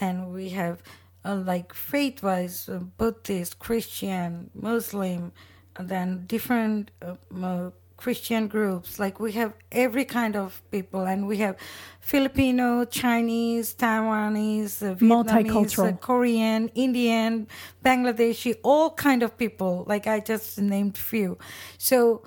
and 0.00 0.32
we 0.32 0.50
have 0.50 0.82
uh, 1.24 1.36
like 1.36 1.72
faith-wise, 1.72 2.68
uh, 2.68 2.78
Buddhist, 2.78 3.58
Christian, 3.58 4.50
Muslim, 4.54 5.32
and 5.76 5.88
then 5.88 6.24
different 6.26 6.90
uh, 7.02 7.70
Christian 8.04 8.48
groups. 8.48 8.98
Like 8.98 9.18
we 9.18 9.32
have 9.32 9.54
every 9.72 10.04
kind 10.04 10.36
of 10.36 10.60
people, 10.70 11.04
and 11.06 11.26
we 11.26 11.38
have 11.38 11.56
Filipino, 12.00 12.84
Chinese, 12.84 13.74
Taiwanese, 13.74 14.82
uh, 14.82 14.94
Vietnamese, 14.94 15.24
multicultural, 15.24 15.94
uh, 15.94 15.96
Korean, 15.96 16.68
Indian, 16.74 17.48
Bangladeshi, 17.82 18.56
all 18.62 18.90
kind 18.90 19.22
of 19.22 19.38
people. 19.38 19.84
Like 19.88 20.06
I 20.06 20.20
just 20.20 20.60
named 20.60 20.98
few. 20.98 21.38
So, 21.78 22.22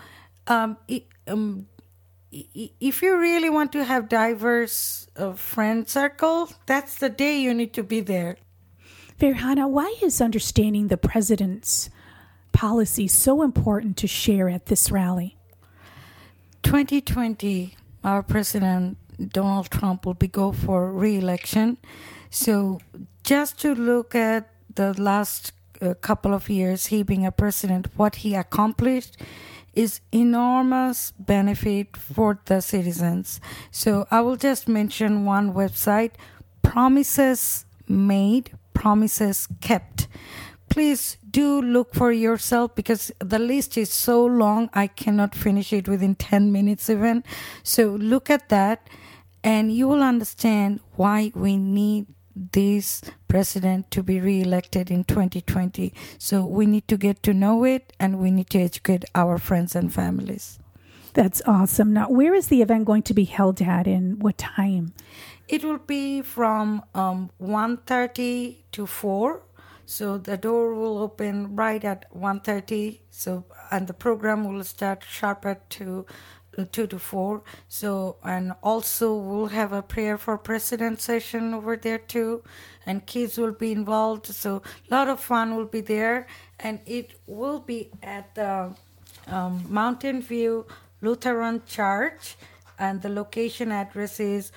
um, 0.47 0.77
it, 0.87 1.05
um, 1.27 1.67
if 2.31 3.03
you 3.03 3.15
really 3.15 3.51
want 3.51 3.71
to 3.73 3.83
have 3.83 4.09
diverse 4.09 5.07
uh, 5.15 5.33
friend 5.33 5.87
circle, 5.87 6.49
that's 6.65 6.95
the 6.95 7.09
day 7.09 7.39
you 7.39 7.53
need 7.53 7.73
to 7.73 7.83
be 7.83 7.99
there. 8.01 8.37
Farhana, 9.19 9.69
why 9.69 9.93
is 10.01 10.21
understanding 10.21 10.87
the 10.87 10.97
president's 10.97 11.91
policy 12.51 13.07
so 13.07 13.43
important 13.43 13.95
to 13.97 14.07
share 14.07 14.49
at 14.49 14.65
this 14.65 14.89
rally? 14.89 15.36
2020, 16.67 17.77
our 18.03 18.21
president 18.21 18.97
Donald 19.31 19.71
Trump 19.71 20.05
will 20.05 20.13
be 20.15 20.27
go 20.27 20.51
for 20.51 20.91
re-election. 20.91 21.77
So 22.29 22.79
just 23.23 23.57
to 23.61 23.73
look 23.73 24.13
at 24.13 24.49
the 24.75 24.91
last 25.01 25.53
uh, 25.81 25.93
couple 25.93 26.33
of 26.33 26.49
years, 26.49 26.87
he 26.87 27.03
being 27.03 27.25
a 27.25 27.31
president, 27.31 27.87
what 27.95 28.15
he 28.15 28.35
accomplished 28.35 29.15
is 29.75 30.01
enormous 30.11 31.13
benefit 31.17 31.95
for 31.95 32.37
the 32.43 32.59
citizens. 32.59 33.39
So 33.71 34.05
I 34.11 34.19
will 34.19 34.35
just 34.35 34.67
mention 34.67 35.23
one 35.23 35.53
website, 35.53 36.11
Promises 36.63 37.65
Made, 37.87 38.51
Promises 38.73 39.47
Kept 39.61 40.09
please 40.77 41.17
do 41.31 41.59
look 41.59 41.95
for 41.95 42.11
yourself 42.11 42.75
because 42.75 43.11
the 43.17 43.39
list 43.39 43.79
is 43.79 43.89
so 43.89 44.23
long 44.23 44.69
i 44.73 44.85
cannot 44.85 45.33
finish 45.33 45.73
it 45.73 45.87
within 45.87 46.13
10 46.13 46.51
minutes 46.51 46.87
even. 46.87 47.23
So 47.63 47.95
look 47.95 48.29
at 48.29 48.49
that 48.49 48.87
and 49.43 49.73
you 49.73 49.87
will 49.87 50.03
understand 50.03 50.81
why 50.95 51.31
we 51.33 51.57
need 51.57 52.05
this 52.35 53.01
president 53.27 53.89
to 53.89 54.03
be 54.03 54.19
re-elected 54.19 54.91
in 54.91 55.03
2020 55.03 55.95
so 56.19 56.45
we 56.45 56.67
need 56.67 56.87
to 56.89 56.95
get 56.95 57.23
to 57.23 57.33
know 57.33 57.63
it 57.63 57.91
and 57.99 58.19
we 58.19 58.29
need 58.29 58.51
to 58.51 58.59
educate 58.59 59.03
our 59.15 59.39
friends 59.39 59.75
and 59.75 59.91
families. 59.91 60.59
That's 61.15 61.41
awesome. 61.47 61.91
Now 61.91 62.07
where 62.11 62.35
is 62.35 62.49
the 62.49 62.61
event 62.61 62.85
going 62.85 63.01
to 63.09 63.15
be 63.15 63.23
held 63.23 63.63
at 63.63 63.87
and 63.87 64.21
what 64.21 64.37
time? 64.37 64.93
It 65.47 65.63
will 65.63 65.79
be 65.79 66.21
from 66.21 66.83
um, 66.93 67.31
1.30 67.41 68.57
to 68.73 68.85
4 68.85 69.41
so 69.89 70.17
the 70.17 70.35
door 70.35 70.73
will 70.75 70.97
open 70.97 71.55
right 71.55 71.81
at 71.81 72.13
1.30. 72.13 72.99
So 73.09 73.45
and 73.71 73.87
the 73.87 73.93
program 73.93 74.43
will 74.43 74.65
start 74.65 75.05
sharp 75.07 75.45
at 75.45 75.69
two, 75.69 76.05
uh, 76.57 76.65
two 76.69 76.87
to 76.87 76.99
four. 76.99 77.41
So 77.69 78.17
and 78.21 78.51
also 78.61 79.15
we'll 79.15 79.47
have 79.47 79.71
a 79.71 79.81
prayer 79.81 80.17
for 80.17 80.37
president 80.37 80.99
session 80.99 81.53
over 81.53 81.77
there 81.77 81.99
too, 81.99 82.43
and 82.85 83.05
kids 83.05 83.37
will 83.37 83.53
be 83.53 83.71
involved. 83.71 84.25
So 84.25 84.61
a 84.91 84.93
lot 84.93 85.07
of 85.07 85.21
fun 85.21 85.55
will 85.55 85.71
be 85.77 85.79
there, 85.79 86.27
and 86.59 86.81
it 86.85 87.13
will 87.25 87.59
be 87.59 87.89
at 88.03 88.35
the 88.35 88.75
um, 89.27 89.65
Mountain 89.69 90.21
View 90.21 90.65
Lutheran 91.01 91.61
Church, 91.65 92.35
and 92.77 93.01
the 93.01 93.09
location 93.09 93.71
address 93.71 94.19
is 94.19 94.51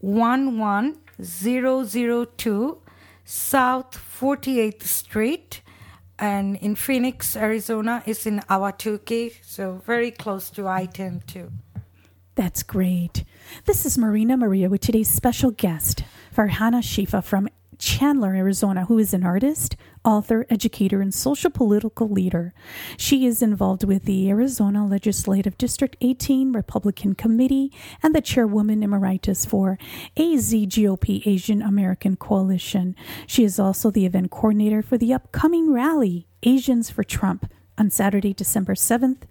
one 0.00 0.58
one 0.58 0.96
zero 1.22 1.84
zero 1.84 2.24
two 2.24 2.81
South 3.24 3.98
48th 4.20 4.82
Street. 4.82 5.62
And 6.18 6.56
in 6.56 6.76
Phoenix, 6.76 7.36
Arizona, 7.36 8.02
is 8.06 8.26
in 8.26 8.40
Ahwatukee, 8.48 9.34
so 9.42 9.82
very 9.84 10.10
close 10.10 10.50
to 10.50 10.68
I 10.68 10.86
10 10.86 11.22
too. 11.26 11.50
That's 12.34 12.62
great. 12.62 13.24
This 13.66 13.84
is 13.84 13.98
Marina 13.98 14.36
Maria 14.36 14.70
with 14.70 14.80
today's 14.80 15.10
special 15.10 15.50
guest, 15.50 16.04
Farhana 16.34 16.80
Shifa 16.80 17.22
from 17.24 17.48
Chandler, 17.82 18.36
Arizona, 18.36 18.84
who 18.84 18.96
is 18.96 19.12
an 19.12 19.24
artist, 19.24 19.74
author, 20.04 20.46
educator, 20.48 21.00
and 21.00 21.12
social 21.12 21.50
political 21.50 22.08
leader. 22.08 22.54
She 22.96 23.26
is 23.26 23.42
involved 23.42 23.82
with 23.82 24.04
the 24.04 24.30
Arizona 24.30 24.86
Legislative 24.86 25.58
District 25.58 25.96
18 26.00 26.52
Republican 26.52 27.16
Committee 27.16 27.72
and 28.00 28.14
the 28.14 28.20
chairwoman 28.20 28.84
emeritus 28.84 29.44
for 29.44 29.80
AZGOP 30.16 31.26
Asian 31.26 31.60
American 31.60 32.14
Coalition. 32.14 32.94
She 33.26 33.42
is 33.42 33.58
also 33.58 33.90
the 33.90 34.06
event 34.06 34.30
coordinator 34.30 34.82
for 34.82 34.96
the 34.96 35.12
upcoming 35.12 35.72
rally, 35.72 36.28
Asians 36.44 36.88
for 36.88 37.02
Trump 37.02 37.52
on 37.78 37.90
Saturday, 37.90 38.32
December 38.32 38.74
7th. 38.74 39.22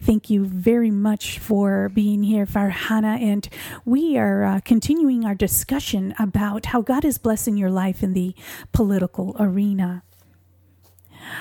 Thank 0.00 0.30
you 0.30 0.44
very 0.44 0.90
much 0.90 1.38
for 1.38 1.88
being 1.88 2.22
here, 2.22 2.46
Farhana. 2.46 3.20
And 3.20 3.48
we 3.84 4.16
are 4.16 4.44
uh, 4.44 4.60
continuing 4.64 5.24
our 5.24 5.34
discussion 5.34 6.14
about 6.18 6.66
how 6.66 6.82
God 6.82 7.04
is 7.04 7.18
blessing 7.18 7.56
your 7.56 7.70
life 7.70 8.02
in 8.02 8.12
the 8.12 8.34
political 8.72 9.36
arena. 9.38 10.02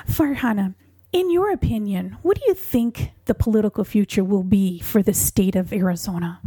Farhana, 0.07 0.75
in 1.11 1.31
your 1.31 1.51
opinion, 1.51 2.17
what 2.21 2.37
do 2.37 2.43
you 2.47 2.53
think 2.53 3.11
the 3.25 3.33
political 3.33 3.83
future 3.83 4.23
will 4.23 4.43
be 4.43 4.79
for 4.79 5.01
the 5.01 5.13
state 5.13 5.55
of 5.55 5.73
Arizona? 5.73 6.39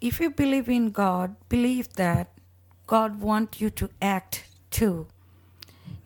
If 0.00 0.18
you 0.18 0.30
believe 0.30 0.68
in 0.68 0.90
God, 0.90 1.36
believe 1.48 1.92
that 1.94 2.31
God 2.92 3.22
wants 3.22 3.58
you 3.58 3.70
to 3.70 3.88
act 4.02 4.44
too. 4.70 5.06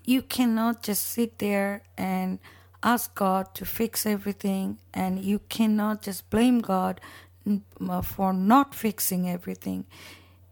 You 0.05 0.23
cannot 0.23 0.85
just 0.85 1.05
sit 1.05 1.41
there 1.41 1.83
and 1.99 2.39
ask 2.81 3.13
God 3.13 3.53
to 3.57 3.65
fix 3.65 4.07
everything, 4.07 4.79
and 4.95 5.19
you 5.19 5.41
cannot 5.49 6.03
just 6.03 6.31
blame 6.31 6.61
God 6.61 7.01
uh, 7.45 8.03
for 8.03 8.33
not 8.33 8.73
fixing 8.73 9.29
everything. 9.29 9.87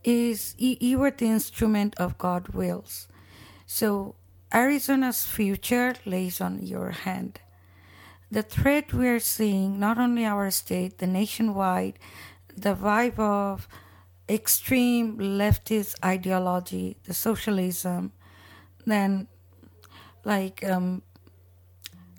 Is 0.02 0.56
you 0.58 1.00
are 1.04 1.12
the 1.12 1.26
instrument 1.26 1.94
of 1.98 2.18
God's 2.18 2.50
wills. 2.50 3.06
So 3.64 4.16
Arizona's 4.52 5.22
future 5.22 5.94
lays 6.04 6.40
on 6.40 6.66
your 6.66 6.90
hand. 6.90 7.38
The 8.32 8.42
threat 8.42 8.92
we 8.92 9.06
are 9.06 9.20
seeing, 9.20 9.78
not 9.78 9.98
only 9.98 10.24
our 10.26 10.50
state, 10.50 10.98
the 10.98 11.06
nationwide, 11.06 12.00
the 12.56 12.74
vibe 12.74 13.20
of 13.20 13.68
extreme 14.28 15.18
leftist 15.18 15.94
ideology, 16.04 16.96
the 17.04 17.14
socialism, 17.14 18.12
then 18.86 19.28
like 20.24 20.64
um, 20.64 21.02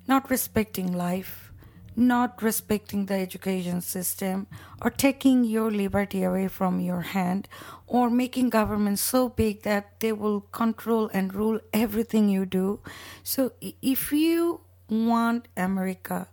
not 0.06 0.30
respecting 0.30 0.92
life, 0.92 1.52
not 1.96 2.42
respecting 2.42 3.06
the 3.06 3.14
education 3.14 3.80
system, 3.80 4.46
or 4.82 4.90
taking 4.90 5.44
your 5.44 5.70
liberty 5.70 6.22
away 6.22 6.46
from 6.46 6.78
your 6.80 7.00
hand, 7.00 7.48
or 7.86 8.10
making 8.10 8.50
government 8.50 8.98
so 8.98 9.28
big 9.28 9.62
that 9.62 9.98
they 10.00 10.12
will 10.12 10.42
control 10.52 11.10
and 11.12 11.34
rule 11.34 11.58
everything 11.72 12.28
you 12.28 12.44
do. 12.44 12.80
So 13.22 13.52
if 13.60 14.12
you 14.12 14.60
want 14.88 15.48
America, 15.56 16.28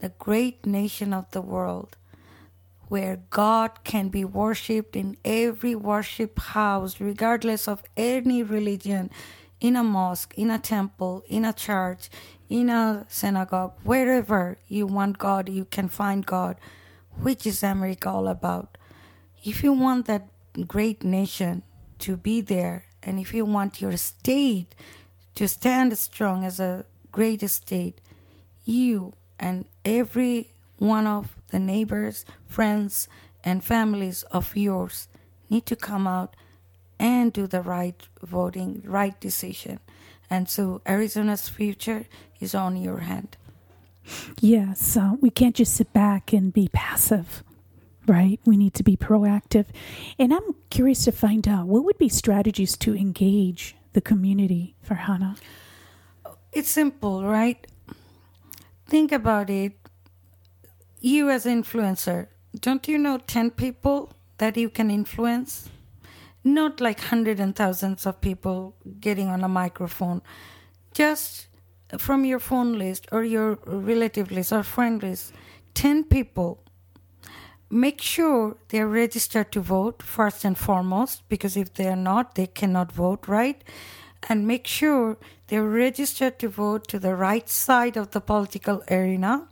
the 0.00 0.10
great 0.18 0.66
nation 0.66 1.14
of 1.14 1.30
the 1.30 1.40
world, 1.40 1.96
where 2.88 3.20
God 3.30 3.84
can 3.84 4.08
be 4.08 4.24
worshipped 4.24 4.96
in 4.96 5.16
every 5.24 5.74
worship 5.74 6.38
house, 6.38 7.00
regardless 7.00 7.66
of 7.66 7.82
any 7.96 8.42
religion, 8.42 9.10
in 9.60 9.76
a 9.76 9.82
mosque, 9.82 10.34
in 10.36 10.50
a 10.50 10.58
temple, 10.58 11.24
in 11.26 11.44
a 11.44 11.52
church, 11.52 12.10
in 12.48 12.68
a 12.68 13.06
synagogue, 13.08 13.72
wherever 13.82 14.58
you 14.68 14.86
want 14.86 15.18
God, 15.18 15.48
you 15.48 15.64
can 15.64 15.88
find 15.88 16.26
God, 16.26 16.56
which 17.22 17.46
is 17.46 17.62
America 17.62 18.10
all 18.10 18.28
about. 18.28 18.76
If 19.42 19.62
you 19.64 19.72
want 19.72 20.06
that 20.06 20.28
great 20.66 21.02
nation 21.02 21.62
to 22.00 22.16
be 22.16 22.40
there, 22.40 22.84
and 23.02 23.18
if 23.18 23.32
you 23.32 23.44
want 23.44 23.80
your 23.80 23.96
state 23.96 24.74
to 25.34 25.48
stand 25.48 25.96
strong 25.98 26.44
as 26.44 26.60
a 26.60 26.84
great 27.10 27.48
state, 27.48 28.00
you 28.64 29.14
and 29.38 29.66
every 29.84 30.53
one 30.78 31.06
of 31.06 31.36
the 31.50 31.58
neighbors, 31.58 32.24
friends, 32.46 33.08
and 33.42 33.62
families 33.62 34.22
of 34.24 34.56
yours 34.56 35.08
need 35.50 35.66
to 35.66 35.76
come 35.76 36.06
out 36.06 36.34
and 36.98 37.32
do 37.32 37.46
the 37.46 37.60
right 37.60 38.08
voting, 38.22 38.82
right 38.84 39.18
decision. 39.20 39.80
And 40.30 40.48
so 40.48 40.80
Arizona's 40.86 41.48
future 41.48 42.06
is 42.40 42.54
on 42.54 42.76
your 42.76 42.98
hand. 42.98 43.36
Yes, 44.40 44.96
uh, 44.96 45.12
we 45.20 45.30
can't 45.30 45.54
just 45.54 45.74
sit 45.74 45.92
back 45.92 46.32
and 46.32 46.52
be 46.52 46.68
passive, 46.72 47.42
right? 48.06 48.38
We 48.44 48.56
need 48.56 48.74
to 48.74 48.82
be 48.82 48.96
proactive. 48.96 49.66
And 50.18 50.32
I'm 50.32 50.54
curious 50.70 51.04
to 51.04 51.12
find 51.12 51.46
out 51.48 51.66
what 51.66 51.84
would 51.84 51.98
be 51.98 52.08
strategies 52.08 52.76
to 52.78 52.94
engage 52.94 53.76
the 53.94 54.00
community 54.00 54.74
Farhana? 54.86 55.38
It's 56.52 56.68
simple, 56.68 57.24
right? 57.24 57.66
Think 58.86 59.12
about 59.12 59.48
it. 59.48 59.72
You, 61.06 61.28
as 61.28 61.44
influencer, 61.44 62.28
don't 62.58 62.88
you 62.88 62.96
know 62.96 63.18
10 63.18 63.50
people 63.50 64.14
that 64.38 64.56
you 64.56 64.70
can 64.70 64.90
influence? 64.90 65.68
Not 66.42 66.80
like 66.80 66.98
hundreds 66.98 67.40
and 67.40 67.54
thousands 67.54 68.06
of 68.06 68.22
people 68.22 68.74
getting 69.00 69.28
on 69.28 69.44
a 69.44 69.48
microphone. 69.48 70.22
Just 70.94 71.48
from 71.98 72.24
your 72.24 72.38
phone 72.38 72.78
list 72.78 73.06
or 73.12 73.22
your 73.22 73.58
relative 73.66 74.30
list 74.30 74.50
or 74.50 74.62
friend 74.62 75.02
list, 75.02 75.34
10 75.74 76.04
people. 76.04 76.64
Make 77.68 78.00
sure 78.00 78.56
they're 78.70 78.88
registered 78.88 79.52
to 79.52 79.60
vote 79.60 80.02
first 80.02 80.42
and 80.42 80.56
foremost, 80.56 81.28
because 81.28 81.54
if 81.54 81.74
they're 81.74 81.96
not, 81.96 82.34
they 82.34 82.46
cannot 82.46 82.90
vote, 82.90 83.28
right? 83.28 83.62
And 84.30 84.46
make 84.46 84.66
sure 84.66 85.18
they're 85.48 85.68
registered 85.68 86.38
to 86.38 86.48
vote 86.48 86.88
to 86.88 86.98
the 86.98 87.14
right 87.14 87.46
side 87.46 87.98
of 87.98 88.12
the 88.12 88.22
political 88.22 88.82
arena. 88.90 89.48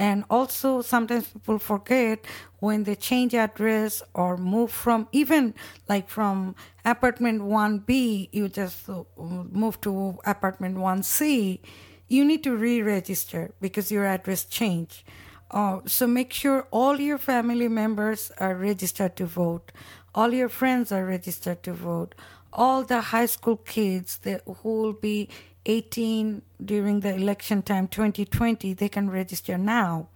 And 0.00 0.24
also, 0.30 0.80
sometimes 0.80 1.28
people 1.28 1.58
forget 1.58 2.24
when 2.58 2.84
they 2.84 2.94
change 2.94 3.34
address 3.34 4.02
or 4.14 4.38
move 4.38 4.72
from 4.72 5.06
even 5.12 5.52
like 5.90 6.08
from 6.08 6.56
apartment 6.86 7.42
1B, 7.42 8.30
you 8.32 8.48
just 8.48 8.88
uh, 8.88 9.04
move 9.18 9.78
to 9.82 10.18
apartment 10.24 10.78
1C, 10.78 11.60
you 12.08 12.24
need 12.24 12.42
to 12.44 12.56
re 12.56 12.80
register 12.80 13.52
because 13.60 13.92
your 13.92 14.06
address 14.06 14.46
changed. 14.46 15.04
Uh, 15.50 15.80
so 15.84 16.06
make 16.06 16.32
sure 16.32 16.66
all 16.70 16.98
your 16.98 17.18
family 17.18 17.68
members 17.68 18.32
are 18.38 18.54
registered 18.54 19.16
to 19.16 19.26
vote, 19.26 19.70
all 20.14 20.32
your 20.32 20.48
friends 20.48 20.90
are 20.90 21.04
registered 21.04 21.62
to 21.62 21.74
vote, 21.74 22.14
all 22.54 22.84
the 22.84 23.00
high 23.12 23.26
school 23.26 23.56
kids 23.56 24.16
that, 24.22 24.40
who 24.62 24.80
will 24.80 24.94
be 24.94 25.28
18 25.66 26.42
during 26.64 27.00
the 27.00 27.14
election 27.14 27.62
time 27.62 27.88
2020, 27.88 28.72
they 28.74 28.88
can 28.88 29.10
register 29.10 29.58
now. 29.58 30.08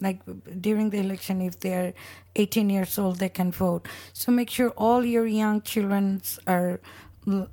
Like 0.00 0.20
during 0.60 0.90
the 0.90 0.98
election 0.98 1.40
if 1.40 1.60
they're 1.60 1.94
18 2.34 2.70
years 2.70 2.98
old 2.98 3.18
they 3.18 3.28
can 3.28 3.52
vote. 3.52 3.86
So 4.12 4.32
make 4.32 4.50
sure 4.50 4.70
all 4.70 5.04
your 5.04 5.26
young 5.26 5.62
children 5.62 6.22
are 6.46 6.80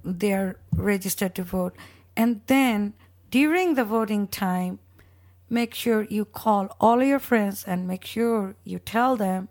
they're 0.04 0.56
registered 0.76 1.36
to 1.36 1.44
vote. 1.44 1.76
And 2.18 2.42
then 2.48 2.94
during 3.30 3.76
the 3.76 3.86
voting 3.86 4.28
time 4.28 4.80
make 5.50 5.74
sure 5.74 6.04
you 6.04 6.26
call 6.26 6.76
all 6.80 7.04
your 7.04 7.20
friends 7.20 7.64
and 7.66 7.88
make 7.88 8.06
sure 8.06 8.56
you 8.64 8.80
tell 8.80 9.16
them 9.16 9.50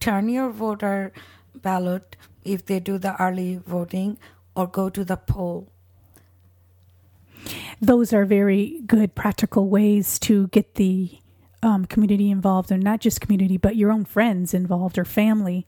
turn 0.00 0.28
your 0.28 0.50
voter 0.50 1.12
ballot 1.54 2.16
if 2.44 2.66
they 2.66 2.78
do 2.78 2.98
the 2.98 3.20
early 3.20 3.56
voting 3.56 4.18
or 4.54 4.66
go 4.66 4.88
to 4.88 5.04
the 5.04 5.16
poll 5.16 5.68
those 7.80 8.12
are 8.12 8.24
very 8.24 8.80
good 8.86 9.14
practical 9.14 9.68
ways 9.68 10.18
to 10.20 10.48
get 10.48 10.74
the 10.74 11.18
um, 11.62 11.86
community 11.86 12.30
involved, 12.30 12.70
or 12.70 12.78
not 12.78 13.00
just 13.00 13.20
community, 13.20 13.56
but 13.56 13.76
your 13.76 13.90
own 13.90 14.04
friends 14.04 14.54
involved 14.54 14.98
or 14.98 15.04
family, 15.04 15.66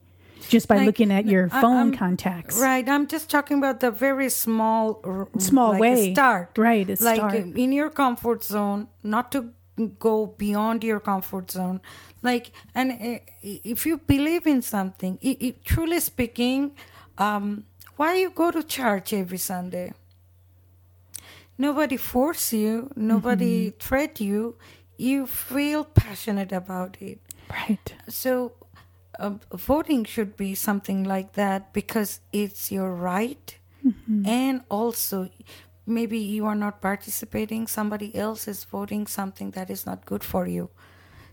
just 0.48 0.68
by 0.68 0.76
like, 0.76 0.86
looking 0.86 1.10
at 1.10 1.26
your 1.26 1.48
phone 1.48 1.88
I'm, 1.88 1.96
contacts. 1.96 2.60
Right. 2.60 2.86
I'm 2.88 3.06
just 3.06 3.30
talking 3.30 3.58
about 3.58 3.80
the 3.80 3.90
very 3.90 4.28
small, 4.28 5.00
small 5.38 5.70
like 5.72 5.80
way 5.80 6.12
start. 6.12 6.56
Right. 6.56 6.86
like 7.00 7.16
start. 7.16 7.34
in 7.34 7.72
your 7.72 7.90
comfort 7.90 8.44
zone, 8.44 8.88
not 9.02 9.32
to 9.32 9.52
go 9.98 10.26
beyond 10.26 10.84
your 10.84 11.00
comfort 11.00 11.50
zone. 11.50 11.80
Like, 12.22 12.52
and 12.74 12.92
uh, 12.92 13.18
if 13.42 13.86
you 13.86 13.98
believe 13.98 14.46
in 14.46 14.62
something, 14.62 15.18
it, 15.22 15.42
it, 15.42 15.64
truly 15.64 16.00
speaking, 16.00 16.72
um, 17.18 17.64
why 17.96 18.16
you 18.16 18.30
go 18.30 18.50
to 18.50 18.62
church 18.62 19.12
every 19.12 19.38
Sunday? 19.38 19.92
Nobody 21.58 21.96
force 21.96 22.52
you. 22.52 22.90
Nobody 22.96 23.70
mm-hmm. 23.70 23.78
threat 23.78 24.20
you 24.20 24.56
you 24.96 25.26
feel 25.26 25.84
passionate 25.84 26.52
about 26.52 26.96
it. 27.00 27.20
Right. 27.50 27.94
So, 28.08 28.52
uh, 29.18 29.34
voting 29.52 30.04
should 30.04 30.36
be 30.36 30.54
something 30.54 31.04
like 31.04 31.34
that 31.34 31.72
because 31.72 32.20
it's 32.32 32.72
your 32.72 32.92
right. 32.94 33.56
Mm-hmm. 33.86 34.26
And 34.26 34.62
also, 34.68 35.30
maybe 35.86 36.18
you 36.18 36.46
are 36.46 36.54
not 36.54 36.80
participating, 36.80 37.66
somebody 37.66 38.14
else 38.14 38.48
is 38.48 38.64
voting 38.64 39.06
something 39.06 39.52
that 39.52 39.70
is 39.70 39.86
not 39.86 40.04
good 40.04 40.24
for 40.24 40.46
you. 40.46 40.70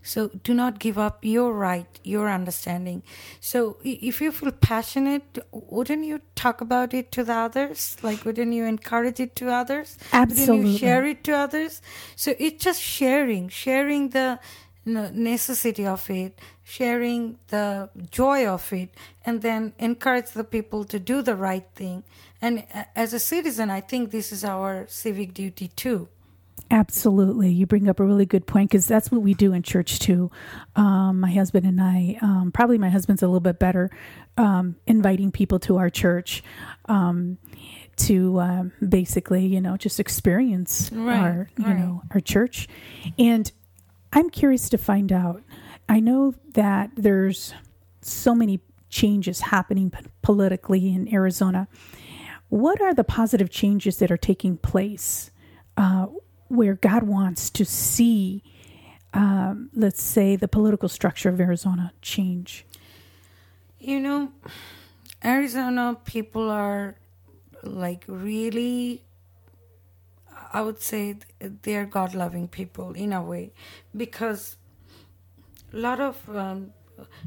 So 0.03 0.27
do 0.43 0.53
not 0.53 0.79
give 0.79 0.97
up 0.97 1.23
your 1.23 1.53
right, 1.53 1.87
your 2.03 2.29
understanding. 2.29 3.03
So 3.39 3.77
if 3.83 4.21
you 4.21 4.31
feel 4.31 4.51
passionate, 4.51 5.39
wouldn't 5.51 6.05
you 6.05 6.19
talk 6.35 6.59
about 6.59 6.93
it 6.93 7.11
to 7.13 7.23
the 7.23 7.33
others? 7.33 7.95
Like, 8.03 8.25
wouldn't 8.25 8.53
you 8.53 8.65
encourage 8.65 9.19
it 9.19 9.35
to 9.37 9.49
others? 9.49 9.97
Absolutely. 10.11 10.55
Wouldn't 10.57 10.73
you 10.73 10.77
share 10.77 11.05
it 11.05 11.23
to 11.23 11.31
others? 11.31 11.81
So 12.15 12.35
it's 12.37 12.63
just 12.63 12.81
sharing, 12.81 13.47
sharing 13.49 14.09
the 14.09 14.39
necessity 14.85 15.85
of 15.85 16.09
it, 16.09 16.37
sharing 16.65 17.37
the 17.47 17.89
joy 18.11 18.45
of 18.45 18.73
it, 18.73 18.93
and 19.25 19.41
then 19.41 19.71
encourage 19.79 20.31
the 20.31 20.43
people 20.43 20.83
to 20.83 20.99
do 20.99 21.21
the 21.21 21.35
right 21.35 21.65
thing. 21.75 22.03
And 22.41 22.65
as 22.93 23.13
a 23.13 23.19
citizen, 23.19 23.69
I 23.69 23.79
think 23.79 24.11
this 24.11 24.33
is 24.33 24.43
our 24.43 24.85
civic 24.89 25.33
duty 25.33 25.69
too. 25.69 26.09
Absolutely. 26.73 27.51
You 27.51 27.67
bring 27.67 27.87
up 27.87 27.99
a 27.99 28.03
really 28.03 28.25
good 28.25 28.47
point 28.47 28.71
because 28.71 28.87
that's 28.87 29.11
what 29.11 29.21
we 29.21 29.35
do 29.35 29.53
in 29.53 29.61
church 29.61 29.99
too. 29.99 30.31
Um, 30.75 31.19
my 31.19 31.31
husband 31.31 31.67
and 31.67 31.79
I, 31.79 32.17
um, 32.19 32.51
probably 32.51 32.79
my 32.79 32.89
husband's 32.89 33.21
a 33.21 33.27
little 33.27 33.41
bit 33.41 33.59
better, 33.59 33.91
um, 34.37 34.75
inviting 34.87 35.31
people 35.31 35.59
to 35.59 35.77
our 35.77 35.91
church 35.91 36.43
um, 36.85 37.37
to 37.97 38.39
um, 38.39 38.71
basically, 38.89 39.45
you 39.45 39.61
know, 39.61 39.77
just 39.77 39.99
experience 39.99 40.89
right, 40.91 41.19
our, 41.19 41.49
you 41.59 41.65
right. 41.65 41.77
know, 41.77 42.01
our 42.09 42.19
church. 42.19 42.67
And 43.19 43.51
I'm 44.11 44.31
curious 44.31 44.67
to 44.69 44.79
find 44.79 45.11
out. 45.11 45.43
I 45.87 45.99
know 45.99 46.33
that 46.55 46.89
there's 46.95 47.53
so 48.01 48.33
many 48.33 48.61
changes 48.89 49.41
happening 49.41 49.93
politically 50.23 50.91
in 50.91 51.13
Arizona. 51.13 51.67
What 52.49 52.81
are 52.81 52.95
the 52.95 53.03
positive 53.03 53.51
changes 53.51 53.97
that 53.97 54.09
are 54.09 54.17
taking 54.17 54.57
place? 54.57 55.29
Uh, 55.77 56.07
where 56.53 56.75
God 56.75 57.03
wants 57.03 57.49
to 57.51 57.65
see, 57.65 58.43
um, 59.13 59.69
let's 59.73 60.01
say, 60.01 60.35
the 60.35 60.47
political 60.47 60.89
structure 60.89 61.29
of 61.29 61.39
Arizona 61.39 61.93
change? 62.01 62.65
You 63.79 63.99
know, 63.99 64.31
Arizona 65.23 65.97
people 66.05 66.49
are 66.49 66.95
like 67.63 68.03
really, 68.07 69.03
I 70.53 70.61
would 70.61 70.81
say 70.81 71.17
they're 71.39 71.85
God 71.85 72.13
loving 72.13 72.47
people 72.47 72.93
in 72.93 73.13
a 73.13 73.21
way 73.21 73.51
because 73.95 74.57
a 75.73 75.77
lot 75.77 75.99
of 75.99 76.29
um, 76.29 76.71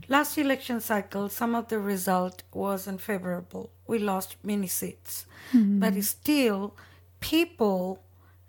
last 0.09 0.39
election 0.39 0.81
cycle, 0.81 1.29
some 1.29 1.55
of 1.55 1.69
the 1.69 1.79
result 1.79 2.43
wasn't 2.53 3.01
favorable. 3.01 3.71
We 3.87 3.99
lost 3.99 4.37
many 4.43 4.67
seats, 4.67 5.27
mm-hmm. 5.53 5.81
but 5.81 6.03
still, 6.05 6.77
people 7.21 8.03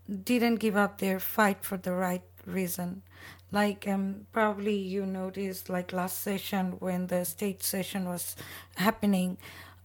didn't 0.07 0.55
give 0.55 0.75
up 0.75 0.99
their 0.99 1.19
fight 1.19 1.63
for 1.63 1.77
the 1.77 1.91
right 1.93 2.23
reason. 2.45 3.01
Like 3.51 3.87
um, 3.87 4.27
probably 4.31 4.75
you 4.75 5.05
noticed, 5.05 5.69
like 5.69 5.93
last 5.93 6.21
session 6.21 6.75
when 6.79 7.07
the 7.07 7.23
state 7.25 7.63
session 7.63 8.05
was 8.05 8.35
happening, 8.75 9.37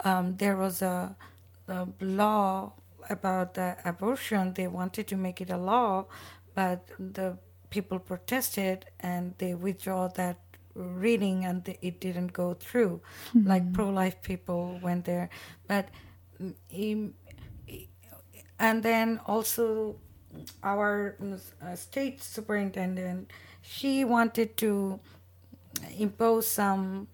um, 0.04 0.36
there 0.36 0.56
was 0.56 0.82
a, 0.82 1.16
a 1.68 1.86
law 2.00 2.72
about 3.08 3.54
the 3.54 3.76
abortion. 3.84 4.54
They 4.54 4.66
wanted 4.66 5.06
to 5.08 5.16
make 5.16 5.40
it 5.40 5.50
a 5.50 5.56
law, 5.56 6.06
but 6.54 6.88
the 6.98 7.38
people 7.70 7.98
protested 7.98 8.86
and 9.00 9.34
they 9.38 9.54
withdraw 9.54 10.08
that 10.08 10.38
reading 10.74 11.44
and 11.44 11.76
it 11.80 12.00
didn't 12.00 12.32
go 12.32 12.54
through. 12.54 13.00
Mm-hmm. 13.28 13.48
Like 13.48 13.72
pro-life 13.72 14.22
people 14.22 14.78
went 14.82 15.04
there, 15.04 15.30
but. 15.68 15.88
Mm, 16.70 17.12
and 18.58 18.82
then 18.82 19.20
also 19.26 19.96
our 20.62 21.16
uh, 21.62 21.74
state 21.74 22.22
superintendent, 22.22 23.30
she 23.60 24.04
wanted 24.04 24.56
to 24.58 25.00
impose 25.98 26.46
some 26.46 27.08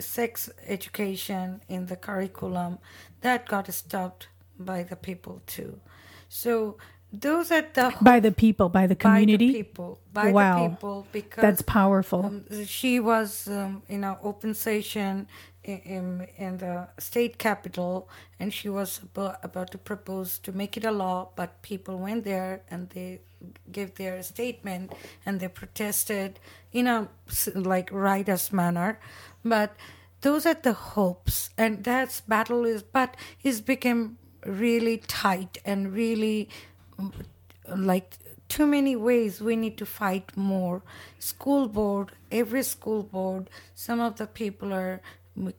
sex 0.00 0.50
education 0.66 1.60
in 1.68 1.86
the 1.86 1.96
curriculum. 1.96 2.78
That 3.20 3.48
got 3.48 3.72
stopped 3.72 4.28
by 4.58 4.82
the 4.82 4.96
people 4.96 5.40
too. 5.46 5.80
So 6.28 6.76
those 7.12 7.50
are 7.50 7.62
the 7.72 7.94
by 8.00 8.20
the 8.20 8.32
people, 8.32 8.68
by 8.68 8.86
the 8.86 8.94
community, 8.94 9.46
by 9.46 9.52
the 9.52 9.64
people, 9.64 9.98
by 10.12 10.30
wow. 10.32 10.62
the 10.62 10.68
people. 10.70 11.06
Because 11.10 11.42
that's 11.42 11.62
powerful. 11.62 12.26
Um, 12.26 12.66
she 12.66 13.00
was 13.00 13.48
um, 13.48 13.82
in 13.88 14.04
an 14.04 14.16
open 14.22 14.54
session, 14.54 15.26
in, 15.64 16.26
in 16.36 16.58
the 16.58 16.88
state 16.98 17.38
capital, 17.38 18.08
and 18.38 18.52
she 18.52 18.68
was 18.68 19.00
about, 19.14 19.70
to 19.70 19.78
propose 19.78 20.38
to 20.38 20.52
make 20.52 20.76
it 20.76 20.84
a 20.84 20.92
law 20.92 21.28
but 21.36 21.60
people 21.62 21.98
went 21.98 22.24
there 22.24 22.62
and 22.70 22.90
they 22.90 23.20
gave 23.70 23.94
their 23.94 24.22
statement 24.22 24.92
and 25.24 25.40
they 25.40 25.48
protested 25.48 26.38
in 26.72 26.86
a 26.86 27.08
like 27.54 27.90
righteous 27.92 28.52
manner. 28.52 28.98
But 29.44 29.76
those 30.20 30.46
are 30.46 30.54
the 30.54 30.72
hopes 30.72 31.50
and 31.56 31.84
that's 31.84 32.20
battle 32.22 32.64
is 32.64 32.82
but 32.82 33.16
it's 33.42 33.60
become 33.60 34.18
really 34.44 34.98
tight 34.98 35.58
and 35.64 35.92
really 35.92 36.48
mm, 36.98 37.12
like 37.76 38.18
too 38.48 38.66
many 38.66 38.96
ways 38.96 39.40
we 39.42 39.56
need 39.56 39.76
to 39.76 39.84
fight 39.86 40.34
more. 40.36 40.82
School 41.18 41.68
board 41.68 42.12
every 42.30 42.62
school 42.62 43.02
board 43.02 43.48
some 43.74 44.00
of 44.00 44.16
the 44.16 44.26
people 44.26 44.72
are 44.72 45.00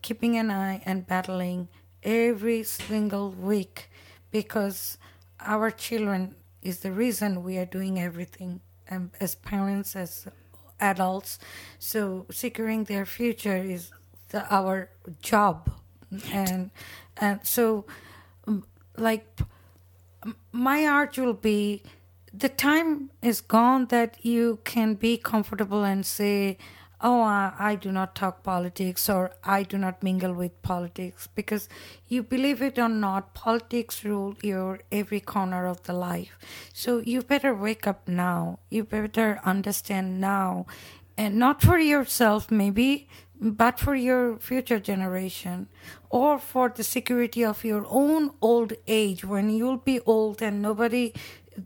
keeping 0.02 0.38
an 0.38 0.52
eye 0.52 0.82
and 0.86 1.06
battling 1.08 1.68
every 2.04 2.64
single 2.64 3.32
week 3.32 3.90
because 4.32 4.98
our 5.40 5.72
children 5.72 6.36
is 6.62 6.80
the 6.80 6.92
reason 6.92 7.44
we 7.44 7.58
are 7.58 7.66
doing 7.66 8.00
everything 8.00 8.62
um, 8.92 9.12
as 9.20 9.36
parents 9.36 9.96
as 9.96 10.28
adults. 10.80 11.40
So 11.80 12.26
securing 12.32 12.86
their 12.86 13.06
future 13.06 13.58
is 13.58 13.92
the, 14.30 14.46
our 14.54 14.90
job. 15.22 15.72
And 16.32 16.72
and 17.18 17.40
so 17.44 17.86
like 18.98 19.26
my 20.52 20.86
art 20.86 21.18
will 21.18 21.34
be 21.34 21.84
the 22.34 22.50
time 22.50 23.10
is 23.22 23.42
gone 23.42 23.88
that 23.88 24.24
you 24.24 24.60
can 24.64 24.94
be 24.94 25.18
comfortable 25.18 25.84
and 25.84 26.06
say 26.06 26.58
oh 27.02 27.22
uh, 27.22 27.52
i 27.58 27.76
do 27.76 27.92
not 27.92 28.16
talk 28.16 28.44
politics 28.44 29.10
or 29.10 29.32
i 29.44 29.64
do 29.64 29.78
not 29.78 30.04
mingle 30.04 30.34
with 30.34 30.62
politics 30.62 31.28
because 31.36 31.70
you 32.08 32.22
believe 32.22 32.62
it 32.62 32.78
or 32.78 32.90
not 32.90 33.34
politics 33.34 34.04
rule 34.04 34.36
your 34.42 34.80
every 34.92 35.20
corner 35.20 35.68
of 35.68 35.84
the 35.84 35.94
life. 35.94 36.38
So 36.74 37.00
you 37.00 37.22
better 37.22 37.54
wake 37.54 37.88
up 37.88 38.08
now. 38.08 38.60
You 38.70 38.84
better 38.84 39.40
understand 39.44 40.20
now. 40.20 40.66
And 41.18 41.36
not 41.36 41.62
for 41.62 41.78
yourself 41.78 42.50
maybe 42.50 43.08
but 43.42 43.80
for 43.80 43.96
your 43.96 44.38
future 44.38 44.80
generation 44.80 45.68
or 46.10 46.38
for 46.40 46.70
the 46.70 46.84
security 46.84 47.44
of 47.44 47.64
your 47.64 47.86
own 47.88 48.32
old 48.42 48.74
age 48.88 49.24
when 49.24 49.50
you'll 49.50 49.78
be 49.78 50.00
old 50.02 50.42
and 50.42 50.62
nobody 50.62 51.14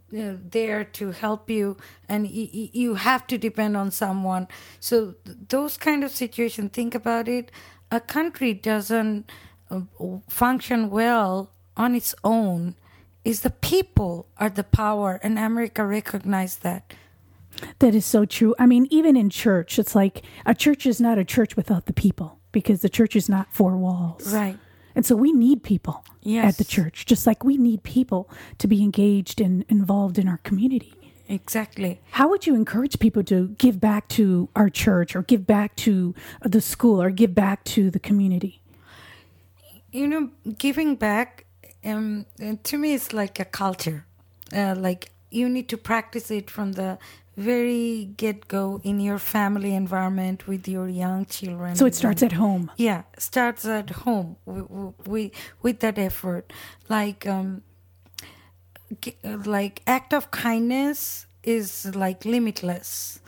there 0.10 0.84
to 0.84 1.12
help 1.12 1.50
you 1.50 1.78
and 2.08 2.26
y- 2.26 2.50
you 2.74 2.96
have 2.96 3.26
to 3.28 3.38
depend 3.38 3.76
on 3.78 3.92
someone 3.92 4.48
so 4.80 5.14
th- 5.26 5.38
those 5.50 5.78
kind 5.78 6.04
of 6.04 6.12
situations 6.12 6.72
think 6.72 6.96
about 6.96 7.28
it 7.28 7.52
a 7.92 8.00
country 8.00 8.54
doesn't 8.54 9.30
uh, 9.70 9.82
function 10.30 10.90
well 10.90 11.52
on 11.78 11.96
its 11.96 12.14
own 12.24 12.76
is 13.24 13.42
the 13.42 13.50
people 13.50 14.28
are 14.38 14.50
the 14.50 14.64
power 14.64 15.20
and 15.24 15.38
america 15.38 15.86
recognized 15.86 16.64
that 16.64 16.94
that 17.80 17.94
is 17.94 18.06
so 18.06 18.26
true. 18.26 18.56
I 18.58 18.66
mean, 18.66 18.88
even 18.90 19.16
in 19.16 19.30
church, 19.30 19.78
it's 19.78 19.96
like 19.96 20.24
a 20.46 20.56
church 20.56 20.86
is 20.86 21.00
not 21.00 21.18
a 21.18 21.24
church 21.24 21.56
without 21.56 21.86
the 21.86 21.94
people 21.94 22.40
because 22.52 22.82
the 22.82 22.90
church 22.90 23.16
is 23.16 23.30
not 23.30 23.54
four 23.54 23.78
walls. 23.78 24.34
Right. 24.34 24.58
And 24.96 25.06
so 25.06 25.16
we 25.16 25.32
need 25.32 25.64
people 25.64 26.04
yes. 26.22 26.46
at 26.46 26.58
the 26.58 26.64
church, 26.64 27.06
just 27.06 27.26
like 27.26 27.44
we 27.44 27.58
need 27.58 27.84
people 27.84 28.30
to 28.60 28.68
be 28.68 28.82
engaged 28.84 29.42
and 29.42 29.66
involved 29.70 30.18
in 30.18 30.28
our 30.28 30.38
community. 30.40 30.94
Exactly. 31.30 32.00
How 32.12 32.30
would 32.30 32.46
you 32.46 32.54
encourage 32.54 33.00
people 33.00 33.24
to 33.24 33.50
give 33.58 33.80
back 33.80 34.08
to 34.10 34.50
our 34.56 34.70
church 34.70 35.16
or 35.16 35.24
give 35.24 35.48
back 35.48 35.76
to 35.78 36.14
the 36.42 36.62
school 36.62 37.02
or 37.02 37.10
give 37.10 37.34
back 37.34 37.64
to 37.66 37.90
the 37.90 38.00
community? 38.00 38.62
You 39.92 40.08
know, 40.08 40.30
giving 40.58 40.96
back 40.96 41.46
um, 41.84 42.26
to 42.64 42.78
me 42.78 42.94
is 42.94 43.14
like 43.14 43.40
a 43.40 43.46
culture. 43.46 44.06
Uh, 44.54 44.76
like 44.78 45.12
you 45.32 45.50
need 45.50 45.70
to 45.70 45.78
practice 45.78 46.30
it 46.30 46.50
from 46.50 46.74
the 46.74 46.98
very 47.36 48.10
get 48.18 48.48
go 48.48 48.80
in 48.84 49.00
your 49.00 49.18
family 49.18 49.74
environment 49.74 50.48
with 50.48 50.68
your 50.68 50.88
young 50.88 51.26
children. 51.26 51.76
So 51.76 51.86
it 51.86 51.96
starts 51.96 52.22
at 52.24 52.34
home. 52.34 52.72
Yeah, 52.78 53.04
starts 53.18 53.66
at 53.66 53.90
home. 53.90 54.36
We, 54.46 54.92
we 55.06 55.32
with 55.62 55.80
that 55.80 55.98
effort, 55.98 56.54
like 56.90 57.26
um, 57.26 57.64
like 59.24 59.82
act 59.88 60.14
of 60.14 60.32
kindness 60.32 61.26
is 61.44 61.96
like 61.96 62.26
limitless. 62.26 63.20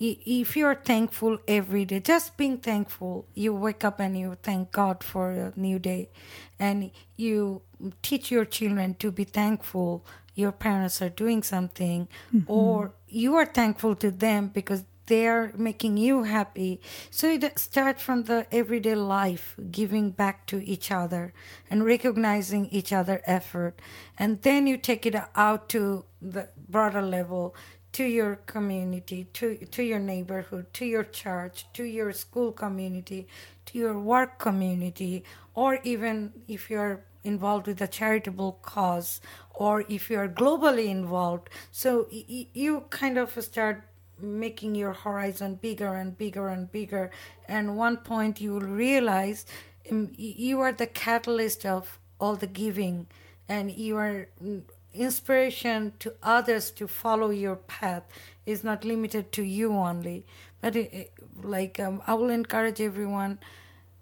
If 0.00 0.56
you're 0.56 0.74
thankful 0.74 1.38
every 1.48 1.84
day, 1.84 2.00
just 2.00 2.36
being 2.36 2.58
thankful, 2.58 3.26
you 3.34 3.54
wake 3.54 3.84
up 3.84 4.00
and 4.00 4.18
you 4.18 4.36
thank 4.42 4.72
God 4.72 5.02
for 5.02 5.30
a 5.30 5.52
new 5.56 5.78
day, 5.78 6.10
and 6.58 6.90
you 7.16 7.62
teach 8.02 8.30
your 8.30 8.44
children 8.44 8.94
to 8.94 9.10
be 9.10 9.24
thankful 9.24 10.04
your 10.34 10.52
parents 10.52 11.00
are 11.00 11.08
doing 11.08 11.42
something 11.42 12.08
mm-hmm. 12.34 12.50
or 12.50 12.92
you 13.08 13.34
are 13.34 13.46
thankful 13.46 13.94
to 13.94 14.10
them 14.10 14.48
because 14.48 14.84
they 15.06 15.26
are 15.26 15.52
making 15.56 15.96
you 15.96 16.22
happy 16.22 16.80
so 17.10 17.28
it 17.28 17.58
starts 17.58 18.02
from 18.02 18.24
the 18.24 18.46
everyday 18.50 18.94
life 18.94 19.54
giving 19.70 20.10
back 20.10 20.46
to 20.46 20.64
each 20.64 20.90
other 20.90 21.32
and 21.70 21.84
recognizing 21.84 22.66
each 22.70 22.92
other 22.92 23.20
effort 23.26 23.80
and 24.18 24.42
then 24.42 24.66
you 24.66 24.76
take 24.76 25.04
it 25.04 25.14
out 25.36 25.68
to 25.68 26.04
the 26.22 26.48
broader 26.68 27.02
level 27.02 27.54
to 27.92 28.04
your 28.04 28.36
community 28.46 29.28
to 29.32 29.56
to 29.66 29.82
your 29.82 29.98
neighborhood 29.98 30.66
to 30.72 30.84
your 30.84 31.04
church 31.04 31.66
to 31.72 31.84
your 31.84 32.12
school 32.12 32.50
community 32.50 33.28
to 33.66 33.78
your 33.78 33.98
work 33.98 34.38
community 34.38 35.22
or 35.54 35.78
even 35.84 36.32
if 36.48 36.70
you're 36.70 37.04
involved 37.24 37.66
with 37.66 37.80
a 37.80 37.88
charitable 37.88 38.58
cause 38.62 39.20
or 39.54 39.84
if 39.88 40.10
you 40.10 40.18
are 40.18 40.28
globally 40.28 40.86
involved 40.86 41.48
so 41.72 42.06
you 42.10 42.84
kind 42.90 43.18
of 43.18 43.30
start 43.42 43.84
making 44.20 44.74
your 44.74 44.92
horizon 44.92 45.56
bigger 45.56 45.94
and 45.94 46.16
bigger 46.16 46.48
and 46.48 46.70
bigger. 46.70 47.10
And 47.48 47.76
one 47.76 47.98
point 47.98 48.40
you 48.40 48.52
will 48.54 48.60
realize 48.60 49.46
um, 49.90 50.12
you 50.16 50.60
are 50.60 50.72
the 50.72 50.86
catalyst 50.86 51.66
of 51.66 51.98
all 52.20 52.36
the 52.36 52.46
giving 52.46 53.06
and 53.48 53.70
you 53.70 53.96
are 53.96 54.28
mm, 54.42 54.62
inspiration 54.94 55.92
to 55.98 56.14
others 56.22 56.70
to 56.70 56.86
follow 56.86 57.30
your 57.30 57.56
path 57.56 58.04
is 58.46 58.62
not 58.62 58.84
limited 58.84 59.32
to 59.32 59.42
you 59.42 59.72
only. 59.72 60.24
But 60.60 60.76
it, 60.76 61.12
like 61.42 61.80
um, 61.80 62.00
i 62.06 62.14
will 62.14 62.30
encourage 62.30 62.80
everyone 62.80 63.38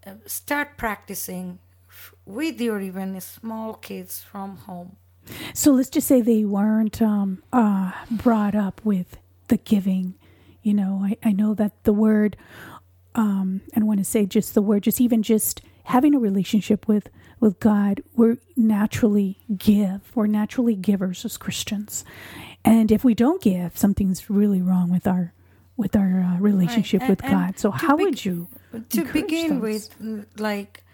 uh, 0.06 0.12
start 0.26 0.76
practicing 0.76 1.58
with 2.24 2.60
your 2.60 2.80
even 2.80 3.20
small 3.20 3.74
kids 3.74 4.20
from 4.20 4.56
home. 4.56 4.96
So 5.54 5.72
let's 5.72 5.88
just 5.88 6.08
say 6.08 6.20
they 6.20 6.44
weren't 6.44 7.00
um, 7.00 7.42
uh, 7.52 7.92
brought 8.10 8.54
up 8.54 8.80
with 8.84 9.18
the 9.48 9.56
giving. 9.56 10.14
You 10.62 10.74
know, 10.74 11.00
I, 11.04 11.28
I 11.28 11.32
know 11.32 11.54
that 11.54 11.84
the 11.84 11.92
word, 11.92 12.36
um, 13.14 13.60
I 13.76 13.80
want 13.80 14.00
to 14.00 14.04
say 14.04 14.26
just 14.26 14.54
the 14.54 14.62
word, 14.62 14.82
just 14.82 15.00
even 15.00 15.22
just 15.22 15.60
having 15.84 16.14
a 16.14 16.18
relationship 16.18 16.88
with 16.88 17.08
with 17.40 17.58
God, 17.58 18.00
we're 18.14 18.38
naturally 18.56 19.40
give. 19.56 20.14
We're 20.14 20.28
naturally 20.28 20.76
givers 20.76 21.24
as 21.24 21.36
Christians, 21.36 22.04
and 22.64 22.92
if 22.92 23.02
we 23.02 23.14
don't 23.14 23.42
give, 23.42 23.76
something's 23.76 24.30
really 24.30 24.62
wrong 24.62 24.90
with 24.90 25.08
our 25.08 25.32
with 25.76 25.96
our 25.96 26.20
uh, 26.20 26.38
relationship 26.38 27.00
right. 27.00 27.10
and, 27.10 27.20
with 27.20 27.30
God. 27.30 27.58
So 27.58 27.72
how 27.72 27.96
be- 27.96 28.04
would 28.04 28.24
you 28.24 28.46
to 28.90 29.04
begin 29.06 29.60
those? 29.60 29.90
with, 30.00 30.26
like 30.38 30.84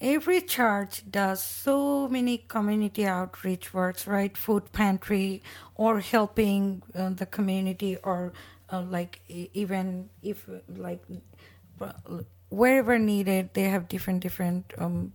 every 0.00 0.40
church 0.40 1.02
does 1.10 1.42
so 1.42 2.08
many 2.08 2.38
community 2.38 3.06
outreach 3.06 3.74
works 3.74 4.06
right? 4.06 4.36
Food 4.36 4.72
pantry 4.72 5.42
or 5.74 6.00
helping 6.00 6.82
uh, 6.94 7.10
the 7.10 7.26
community 7.26 7.96
or 8.02 8.32
uh, 8.70 8.82
like 8.82 9.20
even 9.28 10.08
if 10.22 10.48
like 10.76 11.02
wherever 12.50 12.98
needed 12.98 13.50
they 13.54 13.64
have 13.64 13.88
different 13.88 14.20
different 14.20 14.72
um, 14.78 15.12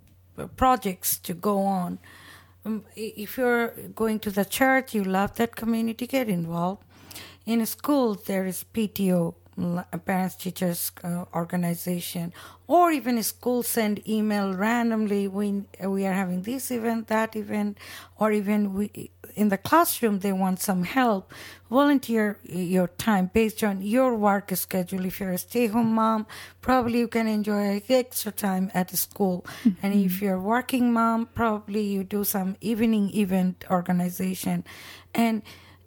projects 0.56 1.18
to 1.18 1.34
go 1.34 1.60
on. 1.60 2.00
Um, 2.66 2.86
if 2.96 3.38
you're 3.38 3.70
going 3.96 4.20
to 4.20 4.32
the 4.32 4.46
church 4.46 4.94
you 4.94 5.04
love 5.04 5.36
that 5.36 5.56
community 5.56 6.08
get 6.08 6.30
involved. 6.30 6.84
In 7.46 7.60
a 7.62 7.66
school 7.66 8.16
there 8.16 8.46
is 8.46 8.66
pto 8.74 9.36
parents 10.06 10.36
teachers 10.36 10.92
uh, 11.04 11.26
organization 11.34 12.34
or 12.68 12.92
even 12.92 13.18
a 13.18 13.24
school 13.24 13.62
send 13.62 14.08
email 14.08 14.54
randomly 14.54 15.28
we 15.28 15.64
we 15.86 16.06
are 16.06 16.14
having 16.14 16.42
this 16.42 16.72
event 16.72 17.08
that 17.08 17.36
event 17.36 17.78
or 18.18 18.32
even 18.32 18.74
we 18.74 19.12
in 19.36 19.50
the 19.50 19.58
classroom 19.58 20.20
they 20.20 20.32
want 20.32 20.60
some 20.60 20.84
help. 20.84 21.34
Volunteer 21.70 22.38
your 22.44 22.88
time 22.88 23.32
based 23.34 23.64
on 23.64 23.82
your 23.82 24.16
work 24.16 24.52
schedule. 24.56 25.06
If 25.06 25.20
you're 25.20 25.32
a 25.32 25.38
stay-home 25.38 25.94
mom 25.94 26.26
probably 26.62 27.00
you 27.00 27.08
can 27.08 27.28
enjoy 27.28 27.82
extra 27.90 28.32
time 28.32 28.72
at 28.74 28.90
the 28.90 28.98
school. 28.98 29.46
Mm-hmm. 29.64 29.86
and 29.86 29.94
if 29.94 30.22
you're 30.22 30.36
a 30.36 30.42
working 30.42 30.94
mom 30.94 31.28
probably 31.28 31.82
you 31.82 32.04
do 32.04 32.24
some 32.24 32.56
evening 32.62 33.16
event 33.16 33.66
organization. 33.70 34.64
And 35.14 35.42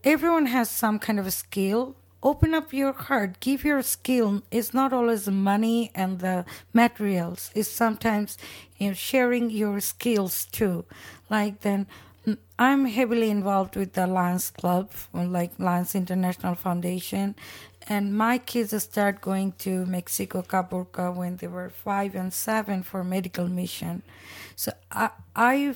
everyone 0.05 0.47
has 0.47 0.71
some 0.71 0.99
kind 0.99 1.19
of 1.19 1.27
a 1.27 1.31
skill 1.33 1.97
open 2.27 2.55
up 2.55 2.73
your 2.73 2.93
heart. 2.93 3.39
Give 3.39 3.65
your 3.65 3.83
skill. 3.83 4.43
It's 4.51 4.75
not 4.75 4.93
always 4.93 5.29
money 5.29 5.93
and 5.95 6.19
the 6.19 6.45
materials. 6.73 7.51
It's 7.55 7.71
sometimes 7.71 8.37
you 8.79 8.89
know 8.89 8.95
sharing 8.95 9.49
your 9.51 9.81
skills 9.81 10.47
too. 10.51 10.85
Like 11.31 11.61
then 11.61 11.87
i'm 12.59 12.87
heavily 12.87 13.31
involved 13.31 13.77
with 13.77 13.93
the 13.93 14.05
lions 14.05 14.51
club 14.51 14.91
like 15.13 15.53
lions 15.59 15.95
international 15.95 16.57
foundation. 16.57 17.37
And 17.89 18.19
my 18.19 18.39
kids 18.39 18.75
start 18.83 19.21
going 19.21 19.53
to 19.65 19.87
mexico 19.87 20.43
Caborca 20.43 21.15
when 21.15 21.37
they 21.37 21.47
were 21.47 21.71
five 21.71 22.17
and 22.17 22.33
seven 22.35 22.83
for 22.83 23.05
medical 23.05 23.47
mission. 23.47 24.03
So 24.57 24.73
i 24.91 25.11
i 25.37 25.75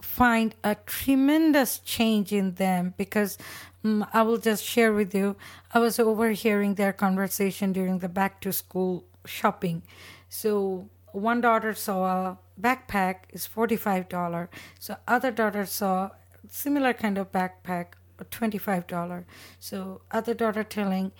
find 0.00 0.54
a 0.62 0.74
tremendous 0.86 1.78
change 1.78 2.32
in 2.32 2.54
them 2.54 2.94
because 2.96 3.38
um, 3.84 4.06
I 4.12 4.22
will 4.22 4.38
just 4.38 4.64
share 4.64 4.92
with 4.92 5.14
you. 5.14 5.36
I 5.72 5.78
was 5.78 5.98
overhearing 5.98 6.74
their 6.74 6.92
conversation 6.92 7.72
during 7.72 7.98
the 7.98 8.08
back 8.08 8.40
to 8.42 8.52
school 8.52 9.04
shopping. 9.26 9.82
So 10.28 10.88
one 11.12 11.40
daughter 11.40 11.74
saw 11.74 12.04
a 12.04 12.38
backpack 12.60 13.16
is 13.30 13.48
$45. 13.48 14.48
So 14.78 14.96
other 15.06 15.30
daughter 15.30 15.66
saw 15.66 16.10
similar 16.48 16.92
kind 16.92 17.18
of 17.18 17.32
backpack, 17.32 17.94
$25. 18.18 19.24
So 19.58 20.02
other 20.10 20.34
daughter 20.34 20.64
telling, 20.64 21.12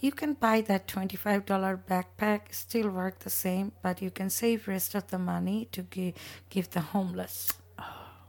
you 0.00 0.12
can 0.12 0.34
buy 0.34 0.60
that 0.62 0.86
$25 0.86 1.44
backpack, 1.86 2.40
still 2.54 2.88
work 2.88 3.20
the 3.20 3.30
same, 3.30 3.72
but 3.82 4.00
you 4.00 4.10
can 4.10 4.30
save 4.30 4.68
rest 4.68 4.94
of 4.94 5.08
the 5.08 5.18
money 5.18 5.68
to 5.72 5.82
give, 5.82 6.14
give 6.48 6.70
the 6.70 6.80
homeless. 6.80 7.52
Oh, 7.78 7.82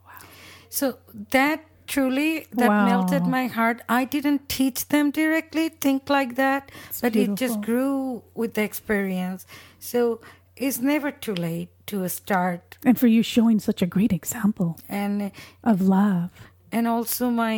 wow. 0.06 0.28
So 0.70 0.98
that 1.32 1.64
truly 1.90 2.46
that 2.60 2.70
Wow. 2.70 2.86
melted 2.86 3.26
my 3.28 3.48
heart. 3.58 3.82
I 3.90 4.06
didn't 4.06 4.42
teach 4.48 4.80
them 4.94 5.12
directly 5.12 5.70
think 5.70 6.10
like 6.10 6.36
that, 6.36 6.72
but 7.02 7.16
it 7.16 7.36
just 7.44 7.60
grew 7.62 8.24
with 8.36 8.54
the 8.54 8.64
experience. 8.64 9.46
So 9.80 10.22
it's 10.56 10.80
never 10.80 11.10
too 11.12 11.34
late 11.36 11.70
to 11.88 12.08
start. 12.10 12.78
And 12.86 12.98
for 13.00 13.08
you 13.08 13.24
showing 13.24 13.60
such 13.60 13.82
a 13.82 13.90
great 13.96 14.14
example 14.14 14.78
And 14.88 15.32
of 15.64 15.82
love. 15.82 16.30
and 16.72 16.86
also 16.88 17.24
my 17.46 17.58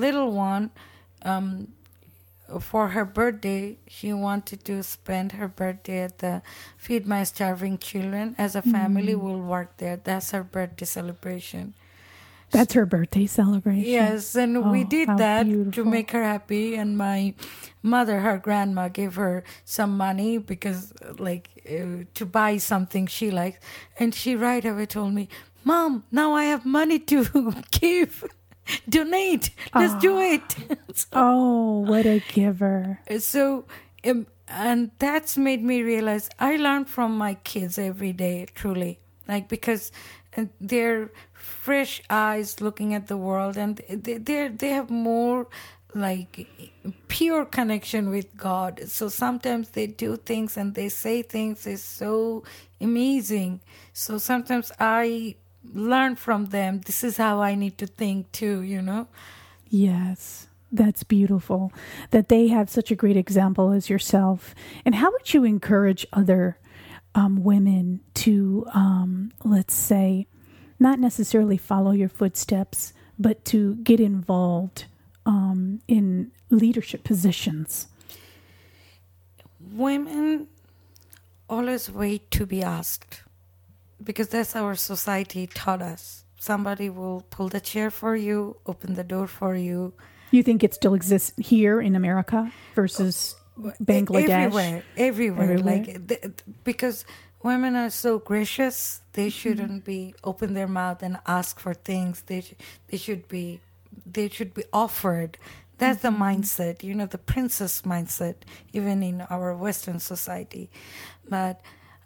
little 0.00 0.30
one 0.30 0.70
um 1.22 1.48
for 2.70 2.84
her 2.94 3.04
birthday 3.04 3.76
she 3.96 4.12
wanted 4.12 4.60
to 4.70 4.74
spend 4.82 5.32
her 5.40 5.48
birthday 5.48 6.00
at 6.08 6.18
the 6.18 6.34
feed 6.84 7.04
my 7.14 7.24
starving 7.24 7.76
children 7.88 8.26
as 8.38 8.54
a 8.54 8.62
family 8.62 9.14
we'll 9.22 9.42
work 9.56 9.70
there 9.82 9.96
that's 10.08 10.30
her 10.30 10.44
birthday 10.56 10.86
celebration 10.98 11.74
That's 12.50 12.74
her 12.74 12.86
birthday 12.86 13.26
celebration. 13.26 13.84
Yes, 13.90 14.34
and 14.36 14.70
we 14.70 14.82
Oh, 14.82 14.86
did 14.88 15.08
how 15.08 15.16
that 15.16 15.46
to 15.72 15.84
make 15.84 16.10
her 16.12 16.22
happy. 16.22 16.76
And 16.76 16.96
my 16.96 17.34
mother, 17.82 18.20
her 18.20 18.38
grandma, 18.38 18.88
gave 18.88 19.16
her 19.16 19.42
some 19.64 19.96
money 19.96 20.38
because, 20.38 20.92
like, 21.18 21.48
uh, 21.68 22.04
to 22.14 22.24
buy 22.26 22.56
something 22.58 23.06
she 23.06 23.30
likes. 23.30 23.58
And 23.98 24.14
she 24.14 24.36
right 24.36 24.64
away 24.64 24.86
told 24.86 25.12
me, 25.12 25.28
"Mom, 25.64 26.04
now 26.10 26.32
I 26.34 26.44
have 26.44 26.64
money 26.64 26.98
to 27.00 27.24
give, 27.72 28.24
donate. 28.88 29.50
Let's 29.74 29.94
do 29.94 30.18
it." 30.20 30.56
so, 30.94 31.06
Oh, 31.12 31.80
what 31.80 32.06
a 32.06 32.20
giver. 32.32 33.00
so 33.18 33.64
um, 34.04 34.26
and 34.48 34.90
that's 34.98 35.36
made 35.36 35.62
me 35.62 35.82
realize 35.82 36.30
I 36.38 36.56
learn 36.56 36.84
from 36.84 37.18
my 37.18 37.34
kids 37.42 37.78
every 37.78 38.12
day, 38.12 38.46
truly, 38.54 38.98
like 39.26 39.48
because 39.48 39.90
uh, 40.38 40.44
they're 40.60 41.10
fresh 41.46 42.02
eyes 42.10 42.60
looking 42.60 42.94
at 42.94 43.06
the 43.06 43.16
world, 43.16 43.56
and 43.56 43.80
they 43.88 44.18
they 44.18 44.48
they 44.48 44.70
have 44.70 44.90
more 44.90 45.46
like 45.94 46.46
pure 47.08 47.44
connection 47.44 48.10
with 48.10 48.36
God. 48.36 48.82
So 48.88 49.08
sometimes 49.08 49.70
they 49.70 49.86
do 49.86 50.16
things 50.16 50.56
and 50.56 50.74
they 50.74 50.88
say 50.88 51.22
things 51.22 51.66
is 51.66 51.82
so 51.82 52.44
amazing. 52.80 53.60
So 53.92 54.18
sometimes 54.18 54.70
I 54.78 55.36
learn 55.72 56.16
from 56.16 56.46
them. 56.46 56.80
This 56.80 57.02
is 57.02 57.16
how 57.16 57.40
I 57.40 57.54
need 57.54 57.78
to 57.78 57.86
think 57.86 58.30
too, 58.32 58.60
you 58.60 58.82
know. 58.82 59.08
Yes, 59.68 60.48
that's 60.70 61.02
beautiful 61.02 61.72
that 62.10 62.28
they 62.28 62.48
have 62.48 62.68
such 62.68 62.90
a 62.90 62.96
great 62.96 63.16
example 63.16 63.72
as 63.72 63.88
yourself. 63.88 64.54
And 64.84 64.94
how 64.94 65.10
would 65.10 65.32
you 65.32 65.44
encourage 65.44 66.06
other 66.12 66.58
um, 67.14 67.42
women 67.42 68.00
to, 68.14 68.66
um, 68.74 69.32
let's 69.42 69.74
say, 69.74 70.26
not 70.78 70.98
necessarily 70.98 71.56
follow 71.56 71.92
your 71.92 72.08
footsteps, 72.08 72.92
but 73.18 73.44
to 73.46 73.76
get 73.76 73.98
involved 74.00 74.84
um, 75.24 75.80
in 75.88 76.30
leadership 76.50 77.02
positions? 77.04 77.88
women 79.72 80.46
always 81.48 81.90
wait 81.90 82.30
to 82.30 82.46
be 82.46 82.62
asked 82.62 83.22
because 84.02 84.28
that's 84.28 84.54
our 84.54 84.74
society 84.74 85.46
taught 85.46 85.82
us 85.82 86.24
somebody 86.38 86.88
will 86.90 87.22
pull 87.30 87.48
the 87.48 87.60
chair 87.60 87.90
for 87.90 88.14
you 88.16 88.56
open 88.66 88.94
the 88.94 89.04
door 89.04 89.26
for 89.26 89.56
you 89.56 89.92
You 90.30 90.42
think 90.42 90.62
it 90.62 90.74
still 90.74 90.94
exists 90.94 91.32
here 91.38 91.80
in 91.80 91.96
America 91.96 92.52
versus 92.74 93.34
Bangladesh? 93.58 94.28
everywhere 94.28 94.82
everywhere, 94.96 95.52
Everywhere. 95.52 95.58
like 95.58 96.42
because 96.64 97.04
women 97.46 97.76
are 97.76 97.90
so 97.90 98.18
gracious 98.18 99.02
they 99.12 99.30
shouldn't 99.30 99.84
be 99.84 100.14
open 100.24 100.52
their 100.52 100.66
mouth 100.66 101.00
and 101.02 101.16
ask 101.26 101.60
for 101.60 101.72
things. 101.72 102.22
They 102.26 102.40
sh- 102.40 102.54
they 102.88 102.98
should 102.98 103.28
be 103.28 103.60
they 104.04 104.28
should 104.28 104.52
be 104.52 104.64
offered. 104.72 105.38
That's 105.78 106.02
the 106.02 106.10
mindset 106.10 106.82
you 106.82 106.94
know 106.94 107.06
the 107.06 107.22
princess 107.32 107.82
mindset 107.82 108.34
even 108.72 109.02
in 109.02 109.22
our 109.30 109.54
western 109.54 110.00
society. 110.00 110.68
But 111.28 111.60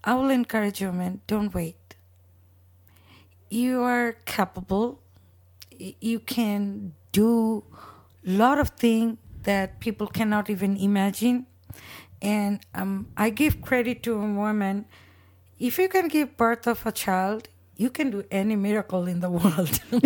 i 0.05 0.14
will 0.14 0.30
encourage 0.30 0.80
women 0.82 1.20
don't 1.26 1.53
wait. 1.55 1.97
You 3.49 3.82
are 3.82 4.16
capable. 4.26 5.01
You 6.11 6.20
can 6.20 6.93
do 7.12 7.64
a 8.26 8.30
lot 8.43 8.59
of 8.59 8.68
things 8.86 9.16
that 9.45 9.80
people 9.80 10.07
cannot 10.07 10.51
even 10.51 10.76
imagine. 10.76 11.47
And 12.20 12.61
um, 12.74 13.09
i 13.16 13.30
give 13.30 13.62
credit 13.62 14.03
to 14.05 14.12
a 14.14 14.28
woman 14.45 14.84
if 15.68 15.78
you 15.78 15.88
can 15.88 16.08
give 16.08 16.36
birth 16.36 16.66
of 16.66 16.84
a 16.86 16.92
child 16.92 17.48
you 17.76 17.88
can 17.88 18.11
do 18.11 18.22
any 18.30 18.56
miracle 18.56 19.06
in 19.12 19.20
the 19.20 19.30
world. 19.30 19.80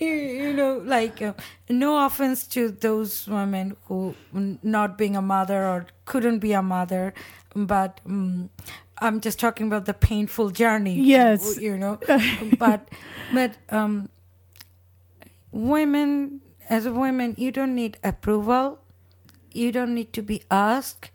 You, 0.00 0.08
you 0.08 0.52
know 0.52 0.78
like 0.84 1.22
uh, 1.22 1.32
no 1.70 2.04
offense 2.04 2.46
to 2.48 2.68
those 2.70 3.26
women 3.26 3.76
who 3.86 4.14
not 4.62 4.98
being 4.98 5.16
a 5.16 5.22
mother 5.22 5.64
or 5.64 5.86
couldn't 6.04 6.40
be 6.40 6.52
a 6.52 6.62
mother 6.62 7.14
but 7.54 8.00
um, 8.06 8.50
i'm 8.98 9.20
just 9.20 9.38
talking 9.38 9.66
about 9.68 9.86
the 9.86 9.94
painful 9.94 10.50
journey 10.50 10.96
Yes. 11.00 11.58
you 11.60 11.76
know. 11.78 11.98
But 12.58 12.88
but 13.32 13.56
um 13.70 14.08
women 15.52 16.40
as 16.68 16.86
a 16.86 16.92
woman 16.92 17.34
you 17.38 17.50
don't 17.52 17.74
need 17.74 17.98
approval. 18.02 18.78
You 19.52 19.70
don't 19.72 19.94
need 19.94 20.12
to 20.14 20.22
be 20.22 20.42
asked 20.50 21.10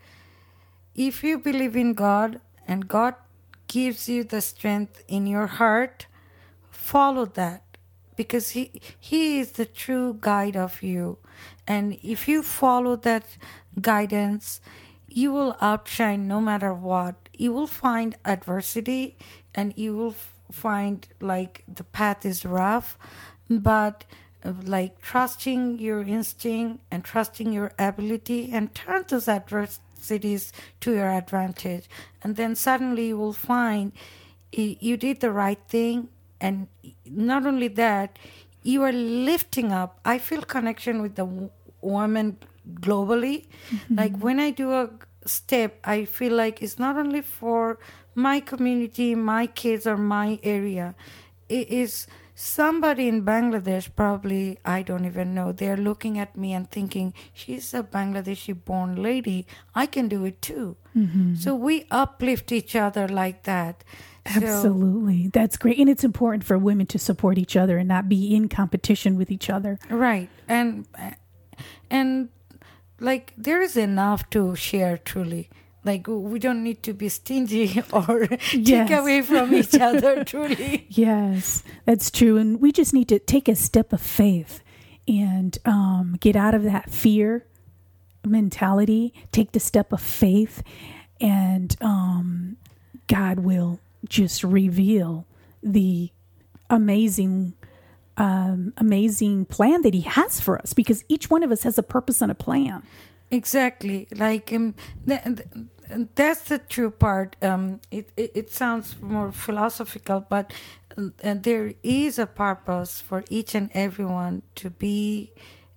if 1.07 1.23
you 1.23 1.39
believe 1.47 1.75
in 1.83 1.93
god 1.93 2.39
and 2.67 2.87
god 2.87 3.15
gives 3.67 4.07
you 4.09 4.23
the 4.23 4.41
strength 4.41 5.03
in 5.07 5.25
your 5.27 5.47
heart 5.47 6.07
follow 6.89 7.25
that 7.25 7.63
because 8.19 8.49
he 8.49 8.63
he 8.99 9.39
is 9.39 9.53
the 9.53 9.65
true 9.65 10.17
guide 10.19 10.57
of 10.57 10.83
you. 10.83 11.17
And 11.65 11.97
if 12.03 12.27
you 12.27 12.43
follow 12.43 12.95
that 12.97 13.25
guidance 13.79 14.59
you 15.07 15.31
will 15.31 15.55
outshine 15.61 16.27
no 16.27 16.39
matter 16.41 16.73
what. 16.73 17.15
You 17.33 17.53
will 17.53 17.71
find 17.85 18.17
adversity 18.25 19.17
and 19.55 19.73
you 19.77 19.95
will 19.95 20.15
find 20.51 21.07
like 21.21 21.63
the 21.79 21.85
path 21.99 22.25
is 22.25 22.43
rough 22.43 22.97
but 23.49 24.03
uh, 24.43 24.53
like 24.65 25.01
trusting 25.01 25.79
your 25.79 26.01
instinct 26.01 26.83
and 26.91 27.03
trusting 27.03 27.53
your 27.53 27.71
ability 27.79 28.49
and 28.51 28.75
turn 28.75 29.05
those 29.07 29.27
adversities 29.99 30.53
to 30.81 30.93
your 30.93 31.09
advantage. 31.09 31.89
And 32.23 32.35
then 32.35 32.55
suddenly 32.55 33.07
you 33.07 33.17
will 33.17 33.33
find 33.33 33.91
you 34.51 34.97
did 34.97 35.19
the 35.19 35.31
right 35.31 35.59
thing. 35.67 36.09
And 36.41 36.67
not 37.05 37.45
only 37.45 37.67
that 37.67 38.17
you 38.63 38.83
are 38.83 38.91
lifting 38.91 39.71
up. 39.71 39.99
I 40.03 40.17
feel 40.17 40.41
connection 40.41 41.01
with 41.01 41.15
the 41.15 41.25
w- 41.25 41.49
woman 41.81 42.37
globally. 42.73 43.45
Mm-hmm. 43.71 43.95
Like 43.95 44.17
when 44.17 44.39
i 44.39 44.51
do 44.51 44.71
a 44.73 44.89
step 45.25 45.79
i 45.83 46.05
feel 46.05 46.33
like 46.33 46.61
it's 46.61 46.79
not 46.79 46.95
only 46.97 47.21
for 47.21 47.77
my 48.15 48.39
community 48.39 49.15
my 49.15 49.47
kids 49.47 49.87
or 49.87 49.97
my 49.97 50.39
area. 50.43 50.95
It 51.47 51.69
is 51.69 52.07
somebody 52.41 53.05
in 53.09 53.25
bangladesh 53.25 53.87
probably 53.97 54.57
i 54.63 54.81
don't 54.81 55.03
even 55.05 55.33
know 55.33 55.51
they're 55.51 55.75
looking 55.75 56.17
at 56.17 56.37
me 56.37 56.53
and 56.53 56.71
thinking 56.71 57.13
she's 57.33 57.73
a 57.73 57.83
bangladeshi 57.83 58.53
born 58.69 58.95
lady 58.95 59.45
i 59.75 59.85
can 59.85 60.07
do 60.07 60.23
it 60.23 60.41
too 60.41 60.77
mm-hmm. 60.95 61.35
so 61.35 61.53
we 61.53 61.85
uplift 61.91 62.53
each 62.53 62.75
other 62.77 63.07
like 63.09 63.43
that 63.43 63.83
So- 64.25 64.41
Absolutely. 64.41 65.29
That's 65.33 65.57
great. 65.57 65.79
And 65.79 65.89
it's 65.89 66.03
important 66.03 66.43
for 66.43 66.55
women 66.57 66.85
to 66.87 66.99
support 66.99 67.37
each 67.39 67.55
other 67.55 67.77
and 67.79 67.87
not 67.87 68.07
be 68.07 68.35
in 68.35 68.47
competition 68.47 69.17
with 69.17 69.31
each 69.31 69.49
other. 69.49 69.79
Right. 69.89 70.29
And 70.47 70.85
and 71.89 72.29
like 72.99 73.33
there 73.37 73.61
is 73.61 73.75
enough 73.75 74.29
to 74.31 74.55
share 74.55 74.97
truly 74.97 75.49
like 75.85 76.07
we 76.07 76.39
don't 76.39 76.63
need 76.63 76.83
to 76.83 76.93
be 76.93 77.07
stingy 77.09 77.81
or 77.93 78.27
Yes. 78.53 78.89
take 78.89 78.91
away 78.97 79.21
from 79.21 79.53
each 79.53 79.75
other 79.75 80.23
truly 80.31 80.85
Yes, 80.89 81.63
that's 81.85 82.11
true. 82.11 82.37
And 82.37 82.59
we 82.61 82.71
just 82.71 82.93
need 82.93 83.07
to 83.09 83.19
take 83.19 83.47
a 83.47 83.55
step 83.55 83.93
of 83.93 84.01
faith 84.01 84.61
and 85.07 85.57
um, 85.65 86.17
get 86.19 86.35
out 86.35 86.53
of 86.53 86.63
that 86.63 86.89
fear 86.91 87.45
mentality, 88.25 89.13
take 89.31 89.53
the 89.53 89.59
step 89.59 89.91
of 89.93 90.01
faith, 90.01 90.61
and 91.21 91.75
um, 91.81 92.57
God 93.07 93.39
will 93.39 93.79
just 94.07 94.43
reveal 94.43 95.25
the 95.63 96.11
amazing. 96.69 97.53
Um, 98.17 98.73
amazing 98.75 99.45
plan 99.45 99.81
that 99.83 99.93
he 99.93 100.01
has 100.01 100.41
for 100.41 100.59
us 100.59 100.73
because 100.73 101.05
each 101.07 101.29
one 101.29 101.41
of 101.41 101.53
us 101.53 101.63
has 101.63 101.77
a 101.77 101.83
purpose 101.83 102.21
and 102.21 102.29
a 102.29 102.35
plan. 102.35 102.83
Exactly. 103.31 104.07
Like 104.15 104.51
um, 104.53 104.73
th- 105.07 105.21
th- 105.23 106.07
that's 106.15 106.41
the 106.43 106.57
true 106.59 106.91
part. 106.91 107.35
Um, 107.41 107.79
it, 107.91 108.09
it 108.17 108.31
it 108.35 108.51
sounds 108.51 108.95
more 109.01 109.31
philosophical, 109.31 110.25
but 110.29 110.51
uh, 110.97 111.35
there 111.39 111.73
is 111.83 112.17
a 112.17 112.25
purpose 112.25 113.01
for 113.01 113.23
each 113.29 113.53
and 113.55 113.69
everyone 113.73 114.41
to 114.55 114.69
be 114.71 115.31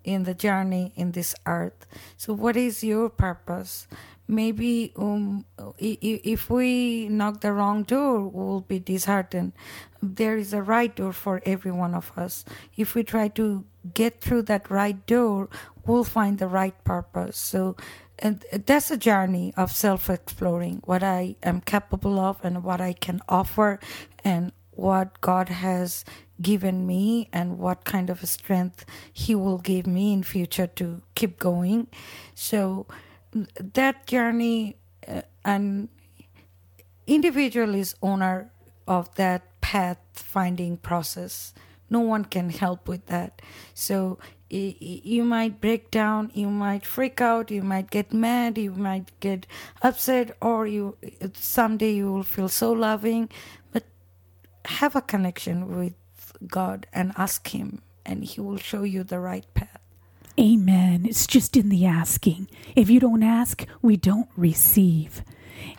in 0.05 0.25
the 0.25 0.35
journey 0.35 0.93
in 0.97 1.13
this 1.13 1.35
earth. 1.47 1.87
So, 2.17 2.33
what 2.33 2.57
is 2.57 2.83
your 2.83 3.09
purpose? 3.11 3.87
Maybe 4.33 4.95
um, 4.97 5.45
if 5.79 6.49
we 6.49 7.07
knock 7.11 7.43
the 7.43 7.53
wrong 7.53 7.83
door, 7.83 8.27
we'll 8.27 8.63
be 8.63 8.79
disheartened. 8.79 9.53
There 10.03 10.39
is 10.39 10.55
a 10.55 10.63
right 10.63 10.95
door 10.97 11.13
for 11.13 11.43
every 11.45 11.71
one 11.71 11.95
of 11.95 12.11
us. 12.17 12.47
If 12.75 12.95
we 12.95 13.03
try 13.03 13.29
to 13.29 13.67
get 13.93 14.23
through 14.23 14.43
that 14.43 14.71
right 14.71 15.05
door, 15.07 15.51
we'll 15.87 16.05
find 16.05 16.39
the 16.39 16.49
right 16.49 16.73
purpose. 16.83 17.37
So, 17.37 17.77
and 18.19 18.43
that's 18.65 18.91
a 18.91 18.97
journey 18.97 19.53
of 19.55 19.71
self 19.71 20.09
exploring 20.09 20.81
what 20.87 21.03
I 21.03 21.37
am 21.43 21.61
capable 21.61 22.19
of 22.19 22.43
and 22.43 22.65
what 22.65 22.81
I 22.81 22.95
can 22.95 23.21
offer 23.29 23.81
and 24.25 24.53
what 24.71 25.21
God 25.21 25.51
has 25.51 26.07
given 26.41 26.87
me 26.87 27.29
and 27.35 27.59
what 27.59 27.85
kind 27.85 28.09
of 28.09 28.27
strength 28.27 28.87
he 29.13 29.35
will 29.35 29.59
give 29.59 29.87
me 29.87 30.15
in 30.15 30.23
future 30.23 30.67
to 30.67 31.03
keep 31.15 31.39
going 31.39 31.87
so 32.35 32.87
that 33.33 34.07
journey 34.07 34.77
uh, 35.09 35.23
and 35.45 35.89
individual 37.07 37.75
is 37.75 37.95
owner 38.03 38.51
of 38.87 39.15
that 39.15 39.61
path 39.61 39.99
finding 40.15 40.77
process 40.77 41.55
no 41.93 42.01
one 42.01 42.25
can 42.25 42.49
help 42.49 42.89
with 42.89 43.07
that. 43.07 43.43
So 43.75 44.19
you 44.49 45.25
might 45.25 45.61
break 45.61 45.91
down 45.91 46.31
you 46.35 46.49
might 46.49 46.85
freak 46.85 47.21
out 47.23 47.51
you 47.51 47.63
might 47.63 47.91
get 47.91 48.13
mad 48.13 48.59
you 48.59 48.73
might 48.73 49.11
get 49.21 49.47
upset 49.81 50.37
or 50.43 50.67
you 50.67 50.97
someday 51.35 51.93
you 51.93 52.13
will 52.13 52.23
feel 52.23 52.49
so 52.49 52.73
loving. 52.73 53.31
But 53.73 53.85
have 54.67 54.97
a 54.97 55.01
connection 55.01 55.79
with 55.79 55.95
god 56.47 56.87
and 56.93 57.13
ask 57.17 57.49
him 57.49 57.81
and 58.05 58.25
he 58.25 58.41
will 58.41 58.59
show 58.59 58.83
you 58.83 59.05
the 59.05 59.21
right 59.21 59.47
path 59.55 59.72
Amen. 60.41 61.05
It's 61.07 61.27
just 61.27 61.57
in 61.57 61.69
the 61.69 61.85
asking. 61.85 62.49
If 62.75 62.89
you 62.89 63.01
don't 63.01 63.23
ask, 63.23 63.67
we 63.83 63.97
don't 63.97 64.29
receive. 64.37 65.23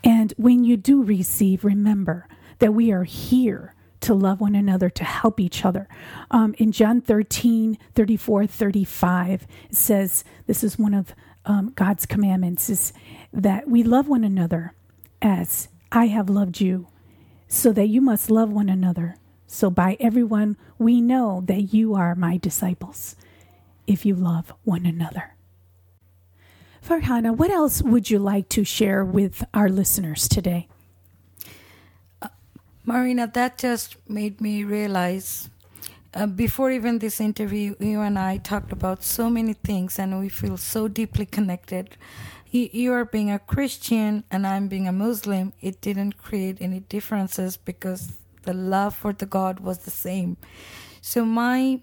And 0.03 0.33
when 0.37 0.63
you 0.63 0.77
do 0.77 1.03
receive, 1.03 1.65
remember 1.65 2.27
that 2.59 2.73
we 2.73 2.91
are 2.91 3.03
here 3.03 3.73
to 4.01 4.13
love 4.13 4.41
one 4.41 4.53
another, 4.53 4.89
to 4.89 5.03
help 5.03 5.39
each 5.39 5.65
other. 5.65 5.87
Um, 6.29 6.53
in 6.57 6.71
John 6.71 7.01
13, 7.01 7.77
34, 7.95 8.45
35, 8.45 9.47
it 9.69 9.75
says, 9.75 10.23
this 10.45 10.63
is 10.63 10.77
one 10.77 10.93
of 10.93 11.15
um, 11.45 11.71
God's 11.75 12.05
commandments, 12.05 12.69
is 12.69 12.93
that 13.31 13.67
we 13.67 13.81
love 13.81 14.07
one 14.07 14.23
another 14.23 14.73
as 15.21 15.69
I 15.91 16.07
have 16.07 16.29
loved 16.29 16.59
you, 16.59 16.87
so 17.47 17.71
that 17.71 17.87
you 17.87 18.01
must 18.01 18.29
love 18.29 18.51
one 18.51 18.69
another. 18.69 19.15
So 19.47 19.69
by 19.69 19.97
everyone, 19.99 20.57
we 20.77 21.01
know 21.01 21.41
that 21.45 21.73
you 21.73 21.95
are 21.95 22.15
my 22.15 22.37
disciples 22.37 23.15
if 23.87 24.05
you 24.05 24.15
love 24.15 24.53
one 24.63 24.85
another. 24.85 25.35
Farhana, 26.85 27.35
what 27.35 27.49
else 27.49 27.81
would 27.81 28.09
you 28.09 28.19
like 28.19 28.49
to 28.49 28.63
share 28.63 29.05
with 29.05 29.45
our 29.53 29.69
listeners 29.69 30.27
today? 30.27 30.67
Marina, 32.85 33.27
that 33.33 33.57
just 33.57 33.95
made 34.09 34.41
me 34.41 34.63
realize. 34.63 35.49
Uh, 36.13 36.27
before 36.27 36.69
even 36.69 36.99
this 36.99 37.19
interview, 37.21 37.75
you 37.79 38.01
and 38.01 38.19
I 38.19 38.37
talked 38.37 38.71
about 38.71 39.03
so 39.03 39.29
many 39.29 39.53
things, 39.53 39.97
and 39.97 40.19
we 40.19 40.29
feel 40.29 40.57
so 40.57 40.87
deeply 40.87 41.25
connected. 41.25 41.95
You, 42.51 42.69
you 42.71 42.93
are 42.93 43.05
being 43.05 43.31
a 43.31 43.39
Christian, 43.39 44.25
and 44.29 44.45
I'm 44.45 44.67
being 44.67 44.87
a 44.87 44.91
Muslim. 44.91 45.53
It 45.61 45.79
didn't 45.79 46.17
create 46.17 46.57
any 46.59 46.81
differences 46.81 47.55
because 47.55 48.13
the 48.43 48.53
love 48.53 48.93
for 48.93 49.13
the 49.13 49.25
God 49.25 49.61
was 49.61 49.79
the 49.79 49.91
same. 49.91 50.35
So, 51.01 51.23
my 51.25 51.81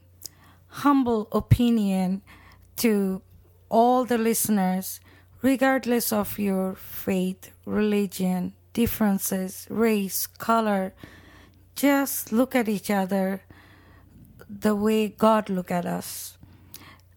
humble 0.70 1.28
opinion 1.32 2.22
to 2.76 3.22
all 3.68 4.04
the 4.04 4.18
listeners, 4.18 5.00
regardless 5.42 6.12
of 6.12 6.38
your 6.38 6.74
faith, 6.74 7.50
religion, 7.64 8.54
differences, 8.72 9.66
race, 9.70 10.26
color, 10.26 10.94
just 11.74 12.32
look 12.32 12.54
at 12.54 12.68
each 12.68 12.90
other 12.90 13.42
the 14.48 14.74
way 14.74 15.08
God 15.08 15.48
look 15.48 15.70
at 15.70 15.86
us. 15.86 16.36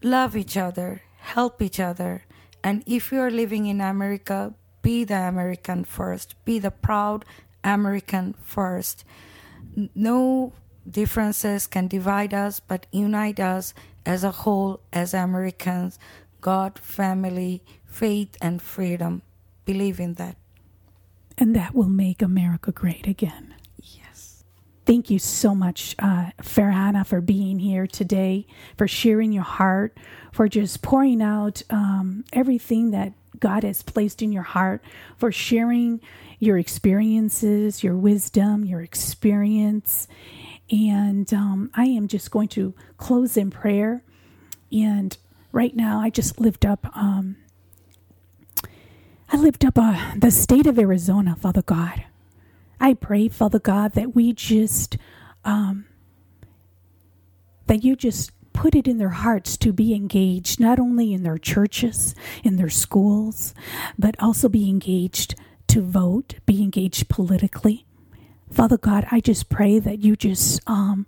Love 0.04 0.36
each 0.36 0.58
other, 0.58 1.02
help 1.18 1.62
each 1.62 1.80
other, 1.80 2.24
and 2.64 2.84
if 2.86 3.12
you 3.12 3.20
are 3.20 3.32
living 3.32 3.66
in 3.66 3.82
America, 3.82 4.54
be 4.82 5.04
the 5.04 5.16
American 5.16 5.84
first. 5.84 6.36
Be 6.46 6.60
the 6.60 6.72
proud 6.72 7.26
American 7.64 8.36
first. 8.42 9.04
No 9.96 10.54
differences 10.90 11.68
can 11.68 11.88
divide 11.88 12.34
us, 12.34 12.60
but 12.60 12.86
unite 12.92 13.40
us 13.40 13.74
as 14.06 14.24
a 14.24 14.32
whole, 14.32 14.82
as 14.92 15.14
Americans. 15.14 15.98
God, 16.42 16.78
family, 16.78 17.64
faith, 17.86 18.36
and 18.42 18.62
freedom. 18.62 19.22
Believe 19.66 20.00
in 20.00 20.16
that. 20.16 20.36
And 21.38 21.56
that 21.56 21.74
will 21.74 21.90
make 21.90 22.22
America 22.22 22.72
great 22.72 23.08
again. 23.08 23.56
Yes. 23.78 24.44
Thank 24.86 25.10
you 25.10 25.20
so 25.20 25.56
much, 25.56 25.96
uh, 26.00 26.32
Farhana, 26.42 27.06
for 27.08 27.22
being 27.22 27.60
here 27.60 27.88
today, 27.88 28.46
for 28.78 28.88
sharing 28.88 29.32
your 29.32 29.44
heart, 29.44 29.98
for 30.34 30.50
just 30.50 30.82
pouring 30.82 31.22
out 31.22 31.64
um, 31.70 32.26
everything 32.34 32.92
that 32.92 33.14
God 33.40 33.64
has 33.64 33.82
placed 33.82 34.22
in 34.22 34.32
your 34.32 34.44
heart, 34.44 34.84
for 35.18 35.32
sharing 35.32 36.02
your 36.40 36.58
experiences, 36.58 37.84
your 37.84 37.96
wisdom, 37.96 38.66
your 38.66 38.82
experience. 38.82 40.08
And 40.74 41.32
um, 41.36 41.70
I 41.76 41.86
am 41.86 42.08
just 42.08 42.32
going 42.32 42.48
to 42.50 42.74
close 42.98 43.38
in 43.38 43.52
prayer. 43.52 44.04
And 44.72 45.16
right 45.52 45.76
now, 45.76 46.00
I 46.00 46.10
just 46.10 46.40
lift 46.40 46.66
up. 46.66 46.88
Um, 46.98 47.38
I 49.32 49.38
lift 49.38 49.64
up 49.64 49.78
uh, 49.78 50.16
the 50.18 50.32
state 50.32 50.66
of 50.66 50.80
Arizona, 50.80 51.36
Father 51.36 51.62
God. 51.62 52.06
I 52.80 52.96
pray, 52.96 53.28
Father 53.28 53.60
God, 53.60 53.92
that 53.92 54.16
we 54.16 54.34
just, 54.34 54.98
um, 55.46 55.86
that 57.68 57.84
you 57.84 57.96
just 57.96 58.32
put 58.52 58.74
it 58.74 58.88
in 58.88 58.98
their 58.98 59.10
hearts 59.10 59.58
to 59.58 59.74
be 59.74 59.94
engaged, 59.94 60.60
not 60.60 60.80
only 60.80 61.14
in 61.14 61.22
their 61.22 61.38
churches, 61.38 62.16
in 62.44 62.56
their 62.56 62.70
schools, 62.70 63.54
but 64.00 64.16
also 64.18 64.50
be 64.50 64.68
engaged 64.68 65.36
to 65.68 65.84
vote, 65.84 66.36
be 66.48 66.64
engaged 66.64 67.10
politically. 67.10 67.86
Father 68.54 68.78
God, 68.78 69.08
I 69.12 69.20
just 69.20 69.50
pray 69.50 69.80
that 69.80 70.02
you 70.04 70.16
just 70.16 70.62
um, 70.68 71.08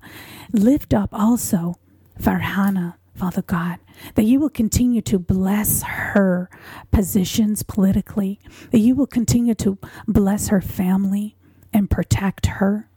lift 0.52 0.96
up 0.96 1.10
also 1.14 1.76
Farhana, 2.20 2.96
Father 3.14 3.44
God, 3.44 3.78
that 4.16 4.24
you 4.26 4.40
will 4.40 4.50
continue 4.50 5.02
to 5.04 5.20
bless 5.20 5.84
her 5.84 6.50
positions 6.92 7.62
politically, 7.64 8.40
that 8.72 8.80
you 8.80 8.96
will 8.96 9.08
continue 9.08 9.54
to 9.56 9.78
bless 10.08 10.48
her 10.48 10.60
family 10.62 11.36
and 11.72 11.90
protect 11.90 12.48
her, 12.48 12.90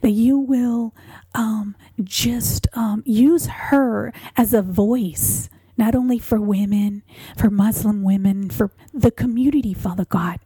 that 0.00 0.12
you 0.12 0.38
will 0.38 0.94
um, 1.34 1.76
just 2.02 2.68
um, 2.74 3.02
use 3.04 3.46
her 3.46 4.12
as 4.38 4.54
a 4.54 4.62
voice, 4.62 5.50
not 5.76 5.94
only 5.94 6.18
for 6.18 6.40
women, 6.40 7.02
for 7.36 7.50
Muslim 7.50 8.02
women, 8.02 8.48
for 8.48 8.70
the 8.94 9.10
community, 9.10 9.74
Father 9.74 10.06
God, 10.06 10.40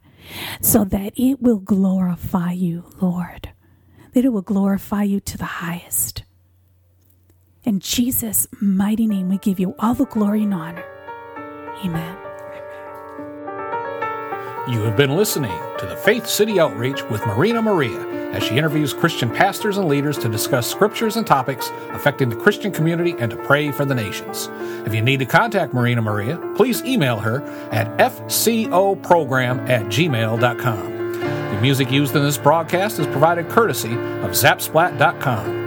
so 0.61 0.83
that 0.85 1.13
it 1.15 1.41
will 1.41 1.59
glorify 1.59 2.51
you, 2.51 2.85
Lord, 2.99 3.49
that 4.13 4.25
it 4.25 4.29
will 4.29 4.41
glorify 4.41 5.03
you 5.03 5.19
to 5.19 5.37
the 5.37 5.45
highest. 5.45 6.23
In 7.63 7.79
Jesus' 7.79 8.47
mighty 8.59 9.05
name, 9.05 9.29
we 9.29 9.37
give 9.37 9.59
you 9.59 9.75
all 9.79 9.93
the 9.93 10.05
glory 10.05 10.43
and 10.43 10.53
honor. 10.53 10.83
Amen. 11.85 12.17
You 14.67 14.81
have 14.81 14.95
been 14.95 15.15
listening 15.15 15.57
to 15.79 15.85
the 15.85 15.95
Faith 15.95 16.27
City 16.27 16.59
Outreach 16.59 17.03
with 17.09 17.25
Marina 17.25 17.61
Maria 17.61 18.10
as 18.31 18.43
she 18.43 18.57
interviews 18.57 18.93
Christian 18.93 19.29
pastors 19.29 19.77
and 19.77 19.87
leaders 19.87 20.17
to 20.19 20.29
discuss 20.29 20.69
scriptures 20.69 21.17
and 21.17 21.27
topics 21.27 21.69
affecting 21.91 22.29
the 22.29 22.35
Christian 22.35 22.71
community 22.71 23.15
and 23.19 23.29
to 23.31 23.37
pray 23.37 23.71
for 23.71 23.85
the 23.85 23.95
nations. 23.95 24.49
If 24.85 24.93
you 24.93 25.01
need 25.01 25.19
to 25.19 25.25
contact 25.25 25.73
Marina 25.73 26.01
Maria, 26.01 26.37
please 26.55 26.83
email 26.83 27.19
her 27.19 27.41
at 27.71 27.87
fcoprogram 27.97 29.69
at 29.69 29.85
gmail.com. 29.87 30.91
The 31.19 31.61
music 31.61 31.91
used 31.91 32.15
in 32.15 32.23
this 32.23 32.37
broadcast 32.37 32.99
is 32.99 33.07
provided 33.07 33.49
courtesy 33.49 33.91
of 33.91 34.31
zapsplat.com. 34.31 35.61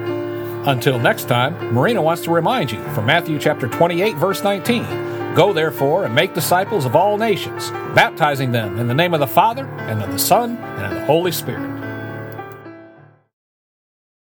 Until 0.67 0.99
next 0.99 1.29
time, 1.29 1.75
Marina 1.75 2.01
wants 2.01 2.23
to 2.23 2.31
remind 2.31 2.73
you 2.73 2.83
from 2.95 3.07
Matthew 3.07 3.39
chapter 3.39 3.69
28 3.69 4.17
verse 4.17 4.43
19 4.43 5.35
Go 5.35 5.53
therefore 5.53 6.05
and 6.05 6.15
make 6.15 6.33
disciples 6.33 6.85
of 6.85 6.95
all 6.95 7.19
nations, 7.19 7.71
baptizing 7.93 8.53
them 8.53 8.79
in 8.79 8.87
the 8.87 8.95
name 8.95 9.15
of 9.15 9.21
the 9.21 9.27
Father, 9.27 9.67
and 9.67 10.01
of 10.01 10.13
the 10.13 10.19
Son, 10.19 10.57
and 10.57 10.87
of 10.87 10.95
the 10.95 11.05
Holy 11.07 11.33
Spirit 11.33 11.74